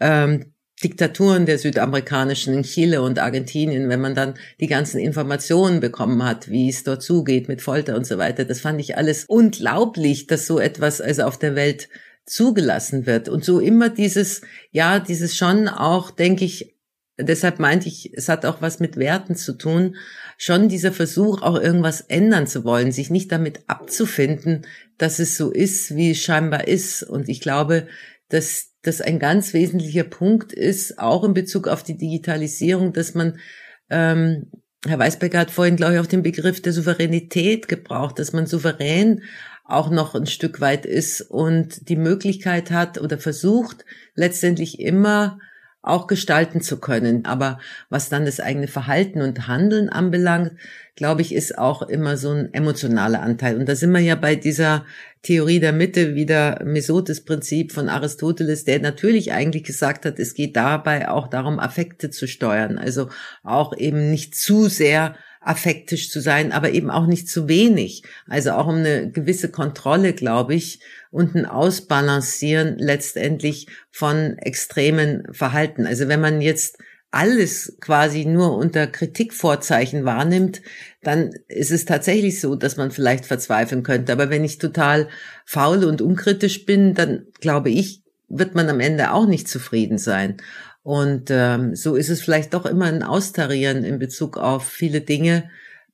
ähm, 0.00 0.52
Diktaturen 0.82 1.46
der 1.46 1.58
südamerikanischen 1.58 2.54
in 2.54 2.62
Chile 2.62 3.02
und 3.02 3.18
Argentinien, 3.18 3.88
wenn 3.88 4.00
man 4.00 4.14
dann 4.14 4.34
die 4.60 4.68
ganzen 4.68 4.98
Informationen 4.98 5.80
bekommen 5.80 6.22
hat, 6.22 6.48
wie 6.48 6.68
es 6.68 6.84
dort 6.84 7.02
zugeht 7.02 7.48
mit 7.48 7.62
Folter 7.62 7.96
und 7.96 8.06
so 8.06 8.18
weiter. 8.18 8.44
Das 8.44 8.60
fand 8.60 8.80
ich 8.80 8.96
alles 8.96 9.24
unglaublich, 9.26 10.26
dass 10.26 10.46
so 10.46 10.58
etwas 10.60 11.00
also 11.00 11.24
auf 11.24 11.38
der 11.38 11.56
Welt 11.56 11.88
zugelassen 12.26 13.06
wird. 13.06 13.28
Und 13.28 13.44
so 13.44 13.58
immer 13.58 13.88
dieses, 13.88 14.42
ja, 14.70 15.00
dieses 15.00 15.36
schon 15.36 15.66
auch, 15.66 16.10
denke 16.10 16.44
ich, 16.44 16.76
deshalb 17.18 17.58
meinte 17.58 17.88
ich, 17.88 18.12
es 18.14 18.28
hat 18.28 18.46
auch 18.46 18.62
was 18.62 18.80
mit 18.80 18.96
Werten 18.96 19.34
zu 19.34 19.54
tun, 19.54 19.96
schon 20.36 20.68
dieser 20.68 20.92
Versuch, 20.92 21.42
auch 21.42 21.60
irgendwas 21.60 22.00
ändern 22.02 22.46
zu 22.46 22.64
wollen, 22.64 22.92
sich 22.92 23.10
nicht 23.10 23.32
damit 23.32 23.62
abzufinden, 23.66 24.66
dass 24.96 25.18
es 25.18 25.36
so 25.36 25.50
ist, 25.50 25.96
wie 25.96 26.12
es 26.12 26.18
scheinbar 26.18 26.68
ist. 26.68 27.02
Und 27.02 27.28
ich 27.28 27.40
glaube, 27.40 27.88
dass 28.28 28.67
das 28.82 29.00
ein 29.00 29.18
ganz 29.18 29.54
wesentlicher 29.54 30.04
Punkt 30.04 30.52
ist, 30.52 30.98
auch 30.98 31.24
in 31.24 31.34
Bezug 31.34 31.68
auf 31.68 31.82
die 31.82 31.96
Digitalisierung, 31.96 32.92
dass 32.92 33.14
man, 33.14 33.38
ähm, 33.90 34.50
Herr 34.86 34.98
Weisberger 34.98 35.40
hat 35.40 35.50
vorhin, 35.50 35.76
glaube 35.76 35.94
ich, 35.94 36.00
auch 36.00 36.06
den 36.06 36.22
Begriff 36.22 36.62
der 36.62 36.72
Souveränität 36.72 37.66
gebraucht, 37.66 38.18
dass 38.18 38.32
man 38.32 38.46
souverän 38.46 39.22
auch 39.64 39.90
noch 39.90 40.14
ein 40.14 40.26
Stück 40.26 40.60
weit 40.60 40.86
ist 40.86 41.20
und 41.20 41.88
die 41.88 41.96
Möglichkeit 41.96 42.70
hat 42.70 42.98
oder 42.98 43.18
versucht, 43.18 43.84
letztendlich 44.14 44.80
immer 44.80 45.38
auch 45.82 46.06
gestalten 46.06 46.60
zu 46.60 46.78
können. 46.78 47.24
Aber 47.24 47.58
was 47.88 48.08
dann 48.08 48.24
das 48.24 48.40
eigene 48.40 48.68
Verhalten 48.68 49.22
und 49.22 49.46
Handeln 49.46 49.88
anbelangt, 49.88 50.52
glaube 50.96 51.22
ich, 51.22 51.34
ist 51.34 51.56
auch 51.56 51.82
immer 51.82 52.16
so 52.16 52.32
ein 52.32 52.52
emotionaler 52.52 53.22
Anteil. 53.22 53.56
Und 53.56 53.68
da 53.68 53.76
sind 53.76 53.92
wir 53.92 54.00
ja 54.00 54.14
bei 54.14 54.34
dieser 54.34 54.84
Theorie 55.22 55.60
der 55.60 55.72
Mitte 55.72 56.14
wieder 56.14 56.62
Mesotes 56.64 57.24
Prinzip 57.24 57.72
von 57.72 57.88
Aristoteles, 57.88 58.64
der 58.64 58.80
natürlich 58.80 59.32
eigentlich 59.32 59.64
gesagt 59.64 60.04
hat, 60.04 60.18
es 60.18 60.34
geht 60.34 60.56
dabei 60.56 61.08
auch 61.08 61.28
darum, 61.28 61.58
Affekte 61.58 62.10
zu 62.10 62.28
steuern. 62.28 62.78
Also 62.78 63.08
auch 63.42 63.76
eben 63.76 64.10
nicht 64.10 64.36
zu 64.36 64.68
sehr 64.68 65.16
affektisch 65.40 66.10
zu 66.10 66.20
sein, 66.20 66.52
aber 66.52 66.70
eben 66.70 66.90
auch 66.90 67.06
nicht 67.06 67.28
zu 67.28 67.48
wenig. 67.48 68.02
Also 68.26 68.52
auch 68.52 68.66
um 68.66 68.76
eine 68.76 69.10
gewisse 69.10 69.50
Kontrolle, 69.50 70.12
glaube 70.12 70.54
ich, 70.54 70.80
und 71.10 71.34
ein 71.34 71.46
Ausbalancieren 71.46 72.76
letztendlich 72.78 73.66
von 73.90 74.36
extremen 74.38 75.24
Verhalten. 75.32 75.86
Also 75.86 76.08
wenn 76.08 76.20
man 76.20 76.40
jetzt 76.40 76.78
alles 77.10 77.76
quasi 77.80 78.24
nur 78.24 78.56
unter 78.56 78.86
Kritikvorzeichen 78.86 80.04
wahrnimmt, 80.04 80.62
dann 81.02 81.30
ist 81.48 81.70
es 81.70 81.84
tatsächlich 81.84 82.40
so, 82.40 82.54
dass 82.54 82.76
man 82.76 82.90
vielleicht 82.90 83.24
verzweifeln 83.24 83.82
könnte. 83.82 84.12
Aber 84.12 84.30
wenn 84.30 84.44
ich 84.44 84.58
total 84.58 85.08
faul 85.46 85.84
und 85.84 86.02
unkritisch 86.02 86.66
bin, 86.66 86.94
dann 86.94 87.26
glaube 87.40 87.70
ich, 87.70 88.02
wird 88.28 88.54
man 88.54 88.68
am 88.68 88.80
Ende 88.80 89.12
auch 89.12 89.26
nicht 89.26 89.48
zufrieden 89.48 89.98
sein. 89.98 90.36
Und 90.82 91.30
ähm, 91.30 91.74
so 91.74 91.96
ist 91.96 92.10
es 92.10 92.20
vielleicht 92.20 92.54
doch 92.54 92.66
immer 92.66 92.86
ein 92.86 93.02
Austarieren 93.02 93.84
in 93.84 93.98
Bezug 93.98 94.36
auf 94.36 94.68
viele 94.68 95.00
Dinge, 95.00 95.50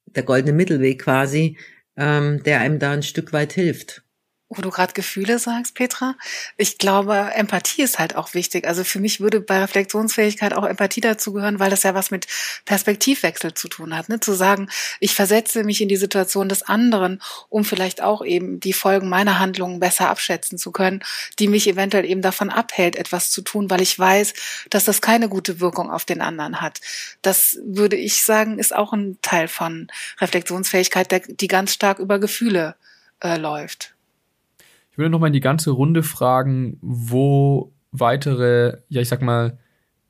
der 0.06 0.24
goldene 0.24 0.52
Mittelweg 0.52 1.02
quasi, 1.02 1.58
ähm, 1.96 2.42
der 2.42 2.60
einem 2.60 2.78
da 2.78 2.92
ein 2.92 3.02
Stück 3.02 3.32
weit 3.32 3.52
hilft 3.52 4.03
wo 4.56 4.62
du 4.62 4.70
gerade 4.70 4.92
Gefühle 4.92 5.38
sagst, 5.38 5.74
Petra. 5.74 6.14
Ich 6.56 6.78
glaube, 6.78 7.30
Empathie 7.34 7.82
ist 7.82 7.98
halt 7.98 8.16
auch 8.16 8.34
wichtig. 8.34 8.66
Also 8.66 8.84
für 8.84 9.00
mich 9.00 9.20
würde 9.20 9.40
bei 9.40 9.60
Reflexionsfähigkeit 9.60 10.54
auch 10.54 10.64
Empathie 10.64 11.00
dazugehören, 11.00 11.58
weil 11.58 11.70
das 11.70 11.82
ja 11.82 11.94
was 11.94 12.10
mit 12.10 12.26
Perspektivwechsel 12.64 13.54
zu 13.54 13.68
tun 13.68 13.96
hat. 13.96 14.08
Ne? 14.08 14.20
Zu 14.20 14.32
sagen, 14.32 14.68
ich 15.00 15.14
versetze 15.14 15.64
mich 15.64 15.80
in 15.80 15.88
die 15.88 15.96
Situation 15.96 16.48
des 16.48 16.62
anderen, 16.62 17.20
um 17.48 17.64
vielleicht 17.64 18.02
auch 18.02 18.24
eben 18.24 18.60
die 18.60 18.72
Folgen 18.72 19.08
meiner 19.08 19.38
Handlungen 19.38 19.80
besser 19.80 20.08
abschätzen 20.08 20.58
zu 20.58 20.72
können, 20.72 21.02
die 21.38 21.48
mich 21.48 21.68
eventuell 21.68 22.04
eben 22.04 22.22
davon 22.22 22.50
abhält, 22.50 22.96
etwas 22.96 23.30
zu 23.30 23.42
tun, 23.42 23.70
weil 23.70 23.82
ich 23.82 23.98
weiß, 23.98 24.34
dass 24.70 24.84
das 24.84 25.00
keine 25.00 25.28
gute 25.28 25.60
Wirkung 25.60 25.90
auf 25.90 26.04
den 26.04 26.20
anderen 26.20 26.60
hat. 26.60 26.80
Das 27.22 27.58
würde 27.64 27.96
ich 27.96 28.24
sagen, 28.24 28.58
ist 28.58 28.74
auch 28.74 28.92
ein 28.92 29.18
Teil 29.22 29.48
von 29.48 29.88
Reflexionsfähigkeit, 30.20 31.40
die 31.40 31.48
ganz 31.48 31.72
stark 31.72 31.98
über 31.98 32.18
Gefühle 32.18 32.76
äh, 33.22 33.36
läuft. 33.36 33.93
Ich 34.94 34.98
würde 34.98 35.10
nochmal 35.10 35.30
in 35.30 35.32
die 35.32 35.40
ganze 35.40 35.72
Runde 35.72 36.04
fragen, 36.04 36.78
wo 36.80 37.72
weitere, 37.90 38.78
ja, 38.88 39.00
ich 39.00 39.08
sag 39.08 39.22
mal, 39.22 39.58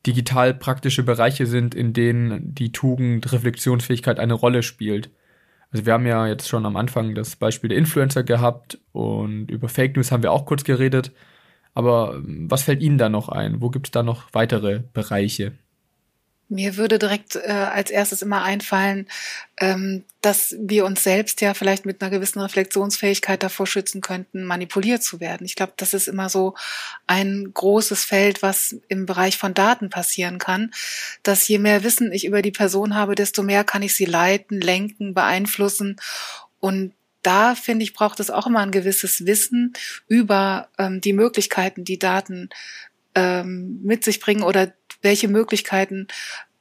digital 0.07 0.53
praktische 0.53 1.03
Bereiche 1.03 1.47
sind, 1.47 1.75
in 1.75 1.94
denen 1.94 2.55
die 2.55 2.70
Tugend 2.70 3.33
Reflexionsfähigkeit 3.33 4.18
eine 4.18 4.35
Rolle 4.35 4.62
spielt. 4.62 5.09
Also 5.70 5.87
wir 5.87 5.94
haben 5.94 6.05
ja 6.05 6.27
jetzt 6.27 6.51
schon 6.51 6.66
am 6.66 6.77
Anfang 6.77 7.14
das 7.14 7.37
Beispiel 7.37 7.68
der 7.68 7.79
Influencer 7.79 8.25
gehabt 8.25 8.79
und 8.92 9.51
über 9.51 9.70
Fake 9.70 9.97
News 9.97 10.12
haben 10.12 10.23
wir 10.23 10.33
auch 10.33 10.44
kurz 10.44 10.64
geredet. 10.64 11.12
Aber 11.73 12.20
was 12.23 12.64
fällt 12.64 12.83
Ihnen 12.83 12.99
da 12.99 13.09
noch 13.09 13.31
ein? 13.31 13.62
Wo 13.62 13.70
gibt 13.70 13.87
es 13.87 13.90
da 13.90 14.03
noch 14.03 14.25
weitere 14.35 14.83
Bereiche? 14.92 15.53
Mir 16.55 16.77
würde 16.77 17.01
direkt 17.01 17.35
äh, 17.35 17.51
als 17.51 17.90
erstes 17.90 18.23
immer 18.23 18.45
einfallen, 18.45 19.09
ähm, 19.59 20.05
dass 20.21 20.55
wir 20.59 20.85
uns 20.85 21.03
selbst 21.03 21.40
ja 21.40 21.53
vielleicht 21.53 21.85
mit 21.85 22.01
einer 22.01 22.12
gewissen 22.12 22.40
Reflexionsfähigkeit 22.40 23.43
davor 23.43 23.67
schützen 23.67 24.01
könnten, 24.01 24.45
manipuliert 24.45 25.03
zu 25.03 25.19
werden. 25.19 25.45
Ich 25.45 25.57
glaube, 25.57 25.73
das 25.77 25.95
ist 25.95 26.07
immer 26.07 26.29
so 26.29 26.55
ein 27.09 27.51
großes 27.53 28.05
Feld, 28.05 28.40
was 28.40 28.77
im 28.87 29.05
Bereich 29.05 29.37
von 29.37 29.53
Daten 29.53 29.90
passieren 29.90 30.38
kann, 30.38 30.71
dass 31.25 31.49
je 31.49 31.59
mehr 31.59 31.83
Wissen 31.83 32.12
ich 32.12 32.25
über 32.25 32.40
die 32.40 32.53
Person 32.53 32.95
habe, 32.95 33.17
desto 33.17 33.43
mehr 33.43 33.64
kann 33.64 33.83
ich 33.83 33.97
sie 33.97 34.07
leiten, 34.07 34.61
lenken, 34.61 35.12
beeinflussen 35.12 35.97
und 36.61 36.93
da 37.23 37.55
finde 37.55 37.83
ich, 37.83 37.95
braucht 37.95 38.21
es 38.21 38.31
auch 38.31 38.47
immer 38.47 38.61
ein 38.61 38.71
gewisses 38.71 39.27
Wissen 39.27 39.73
über 40.07 40.69
ähm, 40.79 41.01
die 41.01 41.14
Möglichkeiten, 41.14 41.83
die 41.83 41.99
Daten 41.99 42.51
ähm, 43.14 43.81
mit 43.83 44.05
sich 44.05 44.21
bringen 44.21 44.43
oder 44.43 44.73
welche 45.05 45.29
Möglichkeiten 45.29 46.09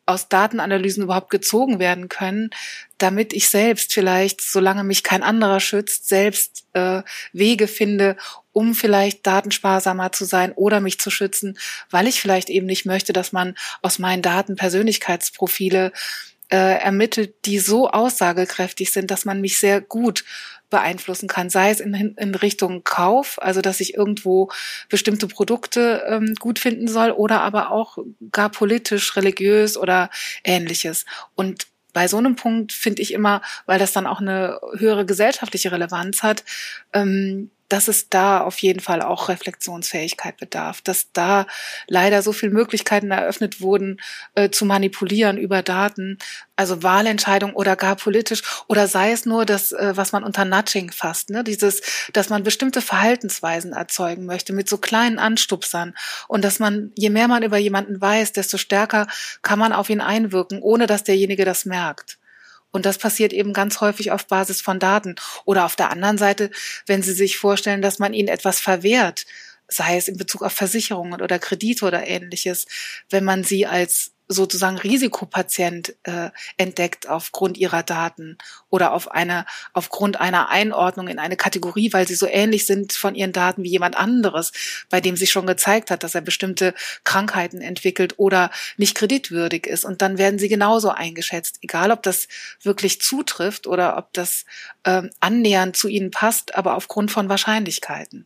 aus 0.06 0.28
Datenanalysen 0.28 1.04
überhaupt 1.04 1.30
gezogen 1.30 1.80
werden 1.80 2.10
können, 2.10 2.50
damit 2.98 3.32
ich 3.34 3.48
selbst 3.48 3.94
vielleicht, 3.94 4.42
solange 4.42 4.84
mich 4.84 5.02
kein 5.04 5.24
anderer 5.24 5.62
schützt, 5.62 6.10
selbst 6.10 6.66
äh, 6.74 7.04
Wege 7.32 7.68
finde, 7.68 8.18
um 8.52 8.76
vielleicht 8.76 9.26
datensparsamer 9.26 10.12
zu 10.12 10.26
sein 10.26 10.52
oder 10.52 10.82
mich 10.82 11.00
zu 11.00 11.10
schützen, 11.10 11.58
weil 11.90 12.08
ich 12.08 12.20
vielleicht 12.20 12.50
eben 12.50 12.66
nicht 12.66 12.86
möchte, 12.86 13.14
dass 13.14 13.32
man 13.32 13.56
aus 13.82 13.98
meinen 13.98 14.22
Daten 14.22 14.58
Persönlichkeitsprofile 14.58 15.94
äh, 16.52 16.80
ermittelt, 16.80 17.34
die 17.46 17.60
so 17.60 17.90
aussagekräftig 17.90 18.92
sind, 18.92 19.10
dass 19.10 19.26
man 19.26 19.40
mich 19.40 19.58
sehr 19.58 19.80
gut 19.80 20.26
beeinflussen 20.74 21.28
kann, 21.28 21.52
sei 21.52 21.70
es 21.70 21.80
in, 21.80 21.94
in 21.94 22.34
Richtung 22.34 22.84
Kauf, 22.84 23.40
also 23.40 23.62
dass 23.62 23.80
ich 23.80 23.94
irgendwo 23.94 24.50
bestimmte 24.90 25.28
Produkte 25.28 26.04
ähm, 26.08 26.34
gut 26.40 26.58
finden 26.58 26.88
soll 26.88 27.12
oder 27.12 27.42
aber 27.42 27.70
auch 27.70 28.00
gar 28.32 28.50
politisch, 28.50 29.16
religiös 29.16 29.78
oder 29.78 30.10
ähnliches. 30.44 31.06
Und 31.36 31.68
bei 31.94 32.08
so 32.08 32.18
einem 32.18 32.36
Punkt 32.36 32.74
finde 32.74 33.04
ich 33.04 33.14
immer, 33.14 33.44
weil 33.68 33.78
das 33.78 33.94
dann 33.94 34.08
auch 34.08 34.20
eine 34.20 34.60
höhere 34.80 35.06
gesellschaftliche 35.06 35.72
Relevanz 35.72 36.24
hat, 36.24 36.44
ähm, 36.92 37.52
dass 37.74 37.88
es 37.88 38.08
da 38.08 38.42
auf 38.42 38.60
jeden 38.60 38.82
Fall 38.82 39.02
auch 39.02 39.30
Reflexionsfähigkeit 39.30 40.38
bedarf, 40.38 40.84
dass 40.84 41.12
da 41.12 41.48
leider 41.88 42.22
so 42.22 42.32
viele 42.32 42.52
Möglichkeiten 42.52 43.10
eröffnet 43.10 43.62
wurden, 43.62 44.00
äh, 44.36 44.52
zu 44.52 44.66
manipulieren 44.66 45.40
über 45.40 45.64
Daten, 45.64 46.20
also 46.56 46.84
Wahlentscheidungen 46.84 47.56
oder 47.56 47.76
gar 47.76 47.96
politisch, 47.96 48.44
oder 48.68 48.88
sei 48.88 49.12
es 49.12 49.26
nur 49.26 49.48
das, 49.48 49.72
äh, 49.72 49.94
was 49.96 50.12
man 50.12 50.24
unter 50.24 50.46
Nudging 50.46 50.92
fasst, 50.92 51.32
ne? 51.32 51.44
dieses, 51.44 51.82
dass 52.14 52.30
man 52.30 52.44
bestimmte 52.44 52.80
Verhaltensweisen 52.80 53.74
erzeugen 53.74 54.28
möchte 54.28 54.54
mit 54.54 54.70
so 54.70 54.78
kleinen 54.78 55.18
Anstupsern 55.18 55.96
und 56.28 56.44
dass 56.44 56.60
man, 56.60 56.92
je 56.96 57.10
mehr 57.10 57.28
man 57.28 57.42
über 57.42 57.58
jemanden 57.58 58.00
weiß, 58.00 58.34
desto 58.34 58.60
stärker 58.60 59.08
kann 59.42 59.58
man 59.58 59.74
auf 59.74 59.90
ihn 59.90 60.02
einwirken, 60.02 60.62
ohne 60.62 60.86
dass 60.86 61.04
derjenige 61.04 61.44
das 61.44 61.66
merkt. 61.66 62.20
Und 62.74 62.86
das 62.86 62.98
passiert 62.98 63.32
eben 63.32 63.54
ganz 63.54 63.80
häufig 63.80 64.12
auf 64.12 64.28
Basis 64.28 64.60
von 64.60 64.80
Daten. 64.80 65.16
Oder 65.46 65.64
auf 65.64 65.76
der 65.78 65.92
anderen 65.92 66.18
Seite, 66.18 66.50
wenn 66.88 67.04
Sie 67.04 67.14
sich 67.14 67.38
vorstellen, 67.38 67.82
dass 67.82 68.00
man 68.00 68.14
ihnen 68.14 68.28
etwas 68.28 68.60
verwehrt, 68.60 69.26
sei 69.68 69.96
es 69.96 70.08
in 70.08 70.18
Bezug 70.18 70.42
auf 70.42 70.54
Versicherungen 70.54 71.22
oder 71.22 71.40
Kredite 71.40 71.86
oder 71.86 72.06
ähnliches, 72.06 72.66
wenn 73.10 73.24
man 73.24 73.44
sie 73.44 73.66
als 73.66 74.13
sozusagen 74.28 74.78
Risikopatient 74.78 75.96
äh, 76.04 76.30
entdeckt 76.58 77.08
aufgrund 77.08 77.58
ihrer 77.58 77.84
Daten 77.84 78.38
oder 78.70 78.94
auf 78.94 79.12
eine, 79.12 79.46
aufgrund 79.74 80.20
einer 80.20 80.50
Einordnung 80.50 81.08
in 81.08 81.20
eine 81.20 81.36
Kategorie, 81.36 81.92
weil 81.94 82.08
sie 82.08 82.16
so 82.16 82.28
ähnlich 82.28 82.66
sind 82.66 82.94
von 82.94 83.16
ihren 83.16 83.34
Daten 83.34 83.64
wie 83.64 83.70
jemand 83.70 83.98
anderes, 83.98 84.52
bei 84.90 85.02
dem 85.02 85.18
sich 85.18 85.32
schon 85.32 85.46
gezeigt 85.46 85.92
hat, 85.92 86.04
dass 86.04 86.16
er 86.16 86.22
bestimmte 86.22 86.74
Krankheiten 87.04 87.62
entwickelt 87.62 88.16
oder 88.18 88.50
nicht 88.78 88.96
kreditwürdig 88.96 89.68
ist. 89.68 89.86
Und 89.86 90.02
dann 90.02 90.18
werden 90.18 90.40
sie 90.40 90.50
genauso 90.50 90.90
eingeschätzt, 90.90 91.60
egal 91.62 91.92
ob 91.92 92.02
das 92.04 92.28
wirklich 92.62 93.02
zutrifft 93.02 93.68
oder 93.68 93.98
ob 93.98 94.14
das 94.14 94.46
ähm, 94.86 95.10
annähernd 95.20 95.76
zu 95.76 95.88
ihnen 95.88 96.12
passt, 96.12 96.56
aber 96.56 96.76
aufgrund 96.76 97.12
von 97.12 97.30
Wahrscheinlichkeiten. 97.30 98.26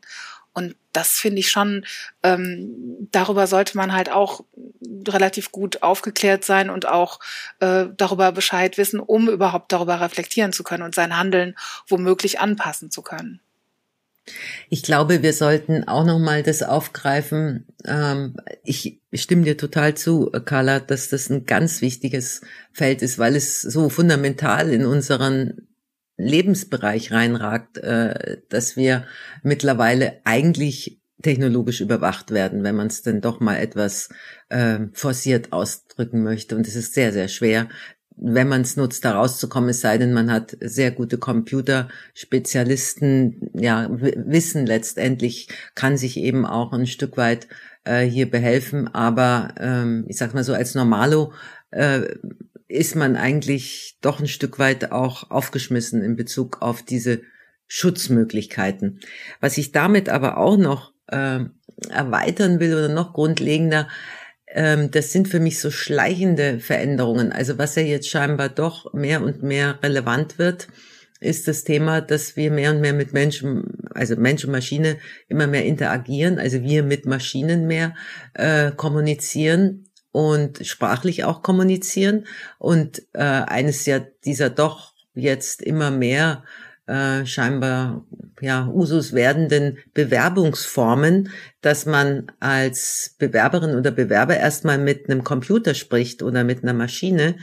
Und 0.57 0.75
das 0.91 1.09
finde 1.09 1.37
ich 1.37 1.51
schon, 1.51 1.85
ähm, 2.23 3.07
darüber 3.11 3.45
sollte 3.45 3.77
man 3.77 3.93
halt 3.93 4.09
auch 4.09 4.43
relativ 5.07 5.51
gut 5.51 5.83
aufgeklärt 5.83 6.43
sein 6.43 6.71
und 6.71 6.87
auch 6.87 7.19
äh, 7.59 7.85
darüber 7.95 8.31
Bescheid 8.31 8.79
wissen, 8.79 8.99
um 8.99 9.29
überhaupt 9.29 9.71
darüber 9.71 10.01
reflektieren 10.01 10.53
zu 10.53 10.63
können 10.63 10.81
und 10.81 10.95
sein 10.95 11.15
Handeln 11.15 11.55
womöglich 11.87 12.39
anpassen 12.39 12.89
zu 12.89 13.03
können. 13.03 13.39
Ich 14.67 14.81
glaube, 14.81 15.21
wir 15.21 15.33
sollten 15.33 15.87
auch 15.87 16.03
noch 16.03 16.17
mal 16.17 16.41
das 16.41 16.63
aufgreifen. 16.63 17.67
Ähm, 17.85 18.35
ich 18.63 18.99
stimme 19.13 19.43
dir 19.43 19.57
total 19.57 19.93
zu, 19.93 20.31
Carla, 20.43 20.79
dass 20.79 21.09
das 21.09 21.29
ein 21.29 21.45
ganz 21.45 21.81
wichtiges 21.81 22.41
Feld 22.73 23.03
ist, 23.03 23.19
weil 23.19 23.35
es 23.35 23.61
so 23.61 23.89
fundamental 23.89 24.71
in 24.71 24.87
unseren 24.87 25.67
Lebensbereich 26.17 27.11
reinragt, 27.11 27.77
äh, 27.77 28.37
dass 28.49 28.75
wir 28.75 29.05
mittlerweile 29.43 30.21
eigentlich 30.23 31.01
technologisch 31.21 31.81
überwacht 31.81 32.31
werden, 32.31 32.63
wenn 32.63 32.75
man 32.75 32.87
es 32.87 33.01
denn 33.01 33.21
doch 33.21 33.39
mal 33.39 33.57
etwas 33.57 34.09
äh, 34.49 34.79
forciert 34.93 35.51
ausdrücken 35.51 36.23
möchte. 36.23 36.55
Und 36.55 36.67
es 36.67 36.75
ist 36.75 36.93
sehr, 36.93 37.11
sehr 37.11 37.27
schwer, 37.27 37.69
wenn 38.17 38.47
man 38.47 38.61
es 38.61 38.75
nutzt, 38.75 39.05
da 39.05 39.13
rauszukommen, 39.13 39.69
es 39.69 39.81
sei 39.81 39.99
denn, 39.99 40.11
man 40.11 40.31
hat 40.31 40.57
sehr 40.59 40.89
gute 40.91 41.19
Computerspezialisten, 41.19 43.51
ja, 43.53 43.87
Wissen 43.91 44.65
letztendlich, 44.65 45.49
kann 45.75 45.97
sich 45.97 46.17
eben 46.17 46.43
auch 46.45 46.73
ein 46.73 46.87
Stück 46.87 47.15
weit 47.17 47.47
äh, 47.83 48.05
hier 48.05 48.27
behelfen. 48.29 48.87
Aber 48.87 49.53
ähm, 49.59 50.05
ich 50.07 50.17
sag 50.17 50.33
mal 50.33 50.43
so, 50.43 50.53
als 50.53 50.73
Normalo 50.73 51.31
äh, 51.71 52.01
ist 52.67 52.95
man 52.95 53.15
eigentlich 53.15 53.97
doch 54.01 54.19
ein 54.19 54.27
Stück 54.27 54.59
weit 54.59 54.91
auch 54.91 55.31
aufgeschmissen 55.31 56.01
in 56.01 56.15
Bezug 56.15 56.61
auf 56.61 56.83
diese 56.83 57.21
Schutzmöglichkeiten. 57.67 58.99
Was 59.39 59.57
ich 59.57 59.71
damit 59.71 60.09
aber 60.09 60.37
auch 60.37 60.57
noch 60.57 60.93
äh, 61.07 61.39
erweitern 61.89 62.59
will 62.59 62.73
oder 62.73 62.89
noch 62.89 63.13
grundlegender, 63.13 63.87
ähm, 64.47 64.91
das 64.91 65.11
sind 65.11 65.27
für 65.27 65.39
mich 65.39 65.59
so 65.59 65.71
schleichende 65.71 66.59
Veränderungen. 66.59 67.31
Also 67.31 67.57
was 67.57 67.75
ja 67.75 67.83
jetzt 67.83 68.09
scheinbar 68.09 68.49
doch 68.49 68.93
mehr 68.93 69.21
und 69.21 69.43
mehr 69.43 69.79
relevant 69.83 70.39
wird, 70.39 70.67
ist 71.19 71.47
das 71.47 71.63
Thema, 71.63 72.01
dass 72.01 72.35
wir 72.35 72.51
mehr 72.51 72.71
und 72.71 72.81
mehr 72.81 72.93
mit 72.93 73.11
Menschen, 73.11 73.63
also 73.93 74.15
Mensch 74.15 74.45
und 74.45 74.51
Maschine 74.51 74.97
immer 75.27 75.47
mehr 75.47 75.65
interagieren, 75.65 76.37
also 76.37 76.61
wir 76.61 76.83
mit 76.83 77.05
Maschinen 77.05 77.65
mehr 77.65 77.95
äh, 78.33 78.71
kommunizieren 78.71 79.86
und 80.17 80.65
sprachlich 80.65 81.25
auch 81.25 81.43
kommunizieren. 81.43 82.25
Und 82.57 83.03
äh, 83.13 83.21
eines 83.21 83.85
ja 83.85 83.99
dieser 84.25 84.49
doch 84.49 84.93
jetzt 85.13 85.61
immer 85.61 85.91
mehr 85.91 86.43
äh, 86.87 87.23
scheinbar 87.23 88.03
ja 88.41 88.67
Usus 88.67 89.13
werdenden 89.13 89.77
Bewerbungsformen, 89.93 91.29
dass 91.61 91.85
man 91.85 92.31
als 92.39 93.15
Bewerberin 93.19 93.75
oder 93.75 93.91
Bewerber 93.91 94.35
erstmal 94.35 94.79
mit 94.79 95.07
einem 95.07 95.23
Computer 95.23 95.75
spricht 95.75 96.23
oder 96.23 96.43
mit 96.43 96.63
einer 96.63 96.73
Maschine, 96.73 97.37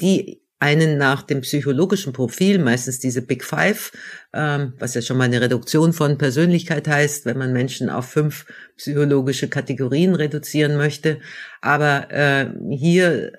die 0.00 0.40
einen 0.60 0.98
nach 0.98 1.22
dem 1.22 1.40
psychologischen 1.40 2.12
Profil, 2.12 2.58
meistens 2.58 3.00
diese 3.00 3.22
Big 3.22 3.42
Five, 3.44 3.92
ähm, 4.32 4.74
was 4.78 4.94
ja 4.94 5.02
schon 5.02 5.16
mal 5.16 5.24
eine 5.24 5.40
Reduktion 5.40 5.92
von 5.92 6.18
Persönlichkeit 6.18 6.86
heißt, 6.86 7.24
wenn 7.24 7.38
man 7.38 7.52
Menschen 7.52 7.88
auf 7.90 8.10
fünf 8.10 8.46
psychologische 8.76 9.48
Kategorien 9.48 10.14
reduzieren 10.14 10.76
möchte. 10.76 11.18
Aber 11.62 12.10
äh, 12.10 12.50
hier 12.70 13.32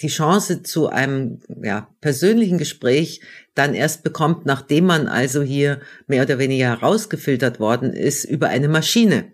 die 0.00 0.08
Chance 0.08 0.62
zu 0.62 0.88
einem 0.88 1.40
ja, 1.62 1.88
persönlichen 2.00 2.56
Gespräch 2.56 3.20
dann 3.54 3.74
erst 3.74 4.02
bekommt, 4.02 4.46
nachdem 4.46 4.86
man 4.86 5.08
also 5.08 5.42
hier 5.42 5.80
mehr 6.06 6.22
oder 6.22 6.38
weniger 6.38 6.68
herausgefiltert 6.68 7.60
worden 7.60 7.92
ist 7.92 8.24
über 8.24 8.48
eine 8.48 8.68
Maschine. 8.68 9.32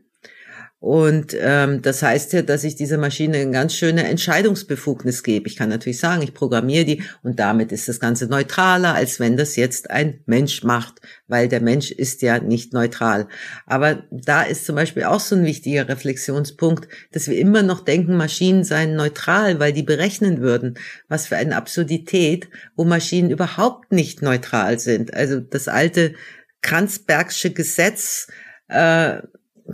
Und 0.87 1.37
ähm, 1.40 1.83
das 1.83 2.01
heißt 2.01 2.33
ja, 2.33 2.42
dass 2.42 2.62
ich 2.62 2.77
dieser 2.77 2.96
Maschine 2.96 3.38
eine 3.38 3.51
ganz 3.51 3.75
schöne 3.75 4.05
Entscheidungsbefugnis 4.05 5.25
gebe. 5.25 5.49
Ich 5.49 5.57
kann 5.57 5.68
natürlich 5.68 5.99
sagen, 5.99 6.22
ich 6.22 6.33
programmiere 6.33 6.85
die 6.85 7.03
und 7.25 7.40
damit 7.40 7.72
ist 7.72 7.88
das 7.88 7.99
Ganze 7.99 8.29
neutraler, 8.29 8.94
als 8.94 9.18
wenn 9.18 9.37
das 9.37 9.57
jetzt 9.57 9.90
ein 9.90 10.20
Mensch 10.27 10.62
macht, 10.62 11.01
weil 11.27 11.49
der 11.49 11.61
Mensch 11.61 11.90
ist 11.90 12.22
ja 12.22 12.38
nicht 12.38 12.72
neutral. 12.72 13.27
Aber 13.66 14.05
da 14.12 14.42
ist 14.42 14.64
zum 14.64 14.77
Beispiel 14.77 15.03
auch 15.03 15.18
so 15.18 15.35
ein 15.35 15.44
wichtiger 15.44 15.88
Reflexionspunkt, 15.88 16.87
dass 17.11 17.27
wir 17.27 17.37
immer 17.37 17.64
noch 17.64 17.81
denken, 17.81 18.16
Maschinen 18.16 18.62
seien 18.62 18.94
neutral, 18.94 19.59
weil 19.59 19.72
die 19.72 19.83
berechnen 19.83 20.40
würden. 20.40 20.79
Was 21.09 21.27
für 21.27 21.35
eine 21.35 21.57
Absurdität, 21.57 22.49
wo 22.77 22.85
Maschinen 22.85 23.31
überhaupt 23.31 23.90
nicht 23.90 24.22
neutral 24.22 24.79
sind. 24.79 25.12
Also 25.14 25.40
das 25.40 25.66
alte 25.66 26.14
Kranzbergsche 26.62 27.51
Gesetz, 27.51 28.29
äh, 28.68 29.16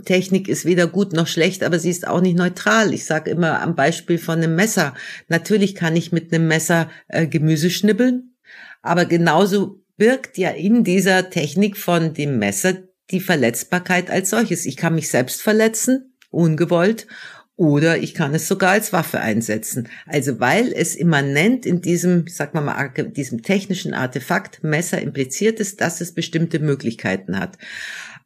Technik 0.05 0.47
ist 0.47 0.65
weder 0.65 0.87
gut 0.87 1.13
noch 1.13 1.27
schlecht, 1.27 1.63
aber 1.63 1.79
sie 1.79 1.89
ist 1.89 2.07
auch 2.07 2.21
nicht 2.21 2.37
neutral. 2.37 2.93
Ich 2.93 3.05
sage 3.05 3.31
immer 3.31 3.61
am 3.61 3.75
Beispiel 3.75 4.17
von 4.17 4.39
einem 4.39 4.55
Messer. 4.55 4.93
Natürlich 5.27 5.75
kann 5.75 5.95
ich 5.95 6.11
mit 6.11 6.33
einem 6.33 6.47
Messer 6.47 6.89
äh, 7.07 7.27
Gemüse 7.27 7.69
schnibbeln, 7.69 8.35
aber 8.81 9.05
genauso 9.05 9.83
birgt 9.97 10.37
ja 10.37 10.49
in 10.49 10.83
dieser 10.83 11.29
Technik 11.29 11.77
von 11.77 12.13
dem 12.13 12.39
Messer 12.39 12.77
die 13.11 13.19
Verletzbarkeit 13.19 14.09
als 14.09 14.29
solches. 14.29 14.65
Ich 14.65 14.77
kann 14.77 14.95
mich 14.95 15.09
selbst 15.09 15.41
verletzen, 15.41 16.15
ungewollt, 16.31 17.07
oder 17.55 17.99
ich 17.99 18.15
kann 18.15 18.33
es 18.33 18.47
sogar 18.47 18.71
als 18.71 18.93
Waffe 18.93 19.19
einsetzen. 19.19 19.87
Also 20.07 20.39
weil 20.39 20.73
es 20.73 20.95
immanent 20.95 21.65
in 21.67 21.81
diesem, 21.81 22.25
sag 22.27 22.55
mal 22.55 22.61
mal, 22.61 22.89
diesem 22.89 23.43
technischen 23.43 23.93
Artefakt 23.93 24.63
Messer 24.63 24.99
impliziert 24.99 25.59
ist, 25.59 25.79
dass 25.79 26.01
es 26.01 26.13
bestimmte 26.13 26.59
Möglichkeiten 26.59 27.39
hat. 27.39 27.59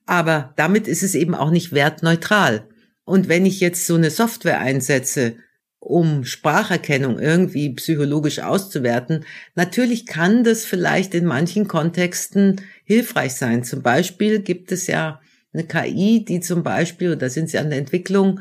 Aber 0.08 0.54
damit 0.56 0.88
ist 0.88 1.04
es 1.04 1.14
eben 1.14 1.36
auch 1.36 1.52
nicht 1.52 1.74
wertneutral. 1.74 2.68
Und 3.04 3.30
wenn 3.30 3.46
ich 3.46 3.60
jetzt 3.60 3.86
so 3.86 3.96
eine 3.96 4.10
Software 4.10 4.60
einsetze, 4.60 5.36
um 5.80 6.26
Spracherkennung 6.26 7.20
irgendwie 7.20 7.74
psychologisch 7.76 8.40
auszuwerten, 8.40 9.26
natürlich 9.56 10.06
kann 10.06 10.44
das 10.44 10.66
vielleicht 10.66 11.14
in 11.14 11.26
manchen 11.26 11.68
Kontexten 11.68 12.62
hilfreich 12.84 13.36
sein. 13.36 13.64
Zum 13.64 13.84
Beispiel 13.84 14.40
gibt 14.40 14.72
es 14.72 14.88
ja 14.88 15.22
eine 15.54 15.66
KI, 15.66 16.26
die 16.26 16.40
zum 16.40 16.64
Beispiel, 16.64 17.14
oder 17.14 17.30
sind 17.30 17.50
sie 17.50 17.60
an 17.60 17.70
der 17.70 17.80
Entwicklung, 17.80 18.40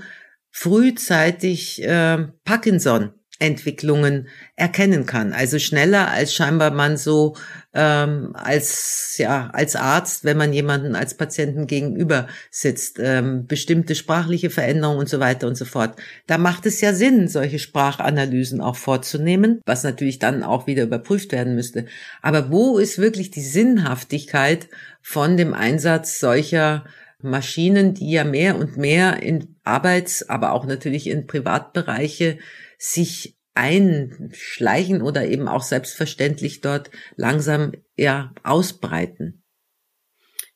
frühzeitig 0.50 1.82
äh, 1.82 2.26
Parkinson 2.44 3.12
Entwicklungen 3.38 4.28
erkennen 4.56 5.04
kann. 5.04 5.32
Also 5.32 5.58
schneller 5.58 6.10
als 6.10 6.32
scheinbar 6.32 6.70
man 6.70 6.96
so 6.96 7.36
ähm, 7.74 8.30
als 8.34 9.16
ja 9.18 9.50
als 9.52 9.76
Arzt, 9.76 10.24
wenn 10.24 10.38
man 10.38 10.54
jemanden 10.54 10.94
als 10.94 11.14
Patienten 11.14 11.66
gegenüber 11.66 12.28
sitzt, 12.50 12.98
ähm, 12.98 13.46
bestimmte 13.46 13.94
sprachliche 13.94 14.48
Veränderungen 14.48 15.00
und 15.00 15.08
so 15.10 15.20
weiter 15.20 15.46
und 15.46 15.56
so 15.56 15.66
fort. 15.66 15.96
Da 16.26 16.38
macht 16.38 16.64
es 16.64 16.80
ja 16.80 16.94
Sinn, 16.94 17.28
solche 17.28 17.58
Sprachanalysen 17.58 18.62
auch 18.62 18.76
vorzunehmen, 18.76 19.60
was 19.66 19.84
natürlich 19.84 20.18
dann 20.18 20.42
auch 20.42 20.66
wieder 20.66 20.84
überprüft 20.84 21.32
werden 21.32 21.54
müsste. 21.54 21.84
Aber 22.22 22.50
wo 22.50 22.78
ist 22.78 22.98
wirklich 22.98 23.30
die 23.30 23.42
Sinnhaftigkeit 23.42 24.68
von 25.02 25.36
dem 25.36 25.52
Einsatz 25.52 26.18
solcher 26.18 26.84
Maschinen, 27.20 27.94
die 27.94 28.10
ja 28.10 28.24
mehr 28.24 28.56
und 28.56 28.76
mehr 28.76 29.22
in 29.22 29.56
Arbeits-, 29.64 30.28
aber 30.28 30.52
auch 30.52 30.64
natürlich 30.64 31.08
in 31.08 31.26
Privatbereiche 31.26 32.38
sich 32.78 33.36
einschleichen 33.54 35.02
oder 35.02 35.26
eben 35.26 35.48
auch 35.48 35.62
selbstverständlich 35.62 36.60
dort 36.60 36.90
langsam 37.16 37.72
ja 37.96 38.34
ausbreiten. 38.42 39.42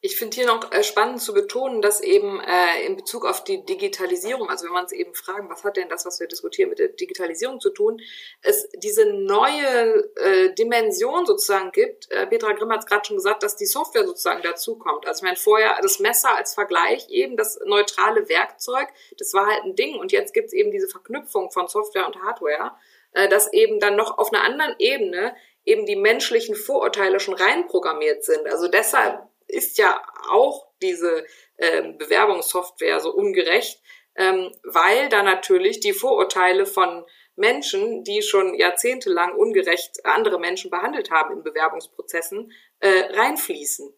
Ich 0.03 0.17
finde 0.17 0.35
hier 0.35 0.47
noch 0.47 0.73
äh, 0.73 0.83
spannend 0.83 1.21
zu 1.21 1.35
betonen, 1.35 1.83
dass 1.83 2.01
eben 2.01 2.41
äh, 2.41 2.87
in 2.87 2.97
Bezug 2.97 3.27
auf 3.27 3.45
die 3.45 3.67
Digitalisierung, 3.67 4.49
also 4.49 4.65
wenn 4.65 4.73
wir 4.73 4.81
uns 4.81 4.93
eben 4.93 5.15
fragen, 5.15 5.51
was 5.51 5.63
hat 5.63 5.77
denn 5.77 5.91
das, 5.91 6.07
was 6.07 6.21
wir 6.21 6.27
diskutieren, 6.27 6.71
mit 6.71 6.79
der 6.79 6.89
Digitalisierung 6.89 7.61
zu 7.61 7.69
tun, 7.69 8.01
es 8.41 8.67
diese 8.77 9.05
neue 9.05 10.11
äh, 10.17 10.55
Dimension 10.55 11.27
sozusagen 11.27 11.71
gibt. 11.73 12.11
Äh, 12.11 12.27
Petra 12.27 12.53
Grimm 12.53 12.73
hat 12.73 12.81
es 12.81 12.87
gerade 12.87 13.05
schon 13.05 13.17
gesagt, 13.17 13.43
dass 13.43 13.57
die 13.57 13.67
Software 13.67 14.07
sozusagen 14.07 14.43
dazukommt. 14.43 15.07
Also 15.07 15.19
ich 15.19 15.25
meine, 15.25 15.37
vorher 15.37 15.79
das 15.83 15.99
Messer 15.99 16.35
als 16.35 16.55
Vergleich 16.55 17.11
eben, 17.11 17.37
das 17.37 17.61
neutrale 17.67 18.27
Werkzeug, 18.31 18.89
das 19.19 19.35
war 19.35 19.49
halt 19.49 19.65
ein 19.65 19.77
Ding 19.77 19.99
und 19.99 20.13
jetzt 20.13 20.33
gibt 20.33 20.47
es 20.47 20.55
eben 20.55 20.71
diese 20.71 20.89
Verknüpfung 20.89 21.51
von 21.51 21.69
Software 21.69 22.07
und 22.07 22.23
Hardware, 22.23 22.73
äh, 23.13 23.29
dass 23.29 23.53
eben 23.53 23.81
dann 23.81 23.97
noch 23.97 24.17
auf 24.17 24.33
einer 24.33 24.45
anderen 24.45 24.75
Ebene 24.79 25.37
eben 25.67 25.85
die 25.85 25.97
menschlichen 25.97 26.55
Vorurteile 26.55 27.21
schon 27.21 27.35
reinprogrammiert 27.35 28.25
sind. 28.25 28.49
Also 28.49 28.67
deshalb 28.67 29.30
ist 29.51 29.79
ja 29.79 30.03
auch 30.31 30.69
diese 30.83 31.27
ähm, 31.59 31.99
Bewerbungssoftware 31.99 33.01
so 33.01 33.13
ungerecht, 33.13 33.83
ähm, 34.17 34.53
weil 34.65 35.09
da 35.09 35.23
natürlich 35.23 35.81
die 35.81 35.93
Vorurteile 35.93 36.67
von 36.67 37.05
Menschen, 37.37 38.05
die 38.05 38.23
schon 38.23 38.55
jahrzehntelang 38.55 39.35
ungerecht 39.35 40.05
andere 40.05 40.39
Menschen 40.39 40.71
behandelt 40.71 41.11
haben 41.11 41.35
in 41.35 41.43
Bewerbungsprozessen, 41.43 42.53
äh, 42.81 43.15
reinfließen. 43.15 43.95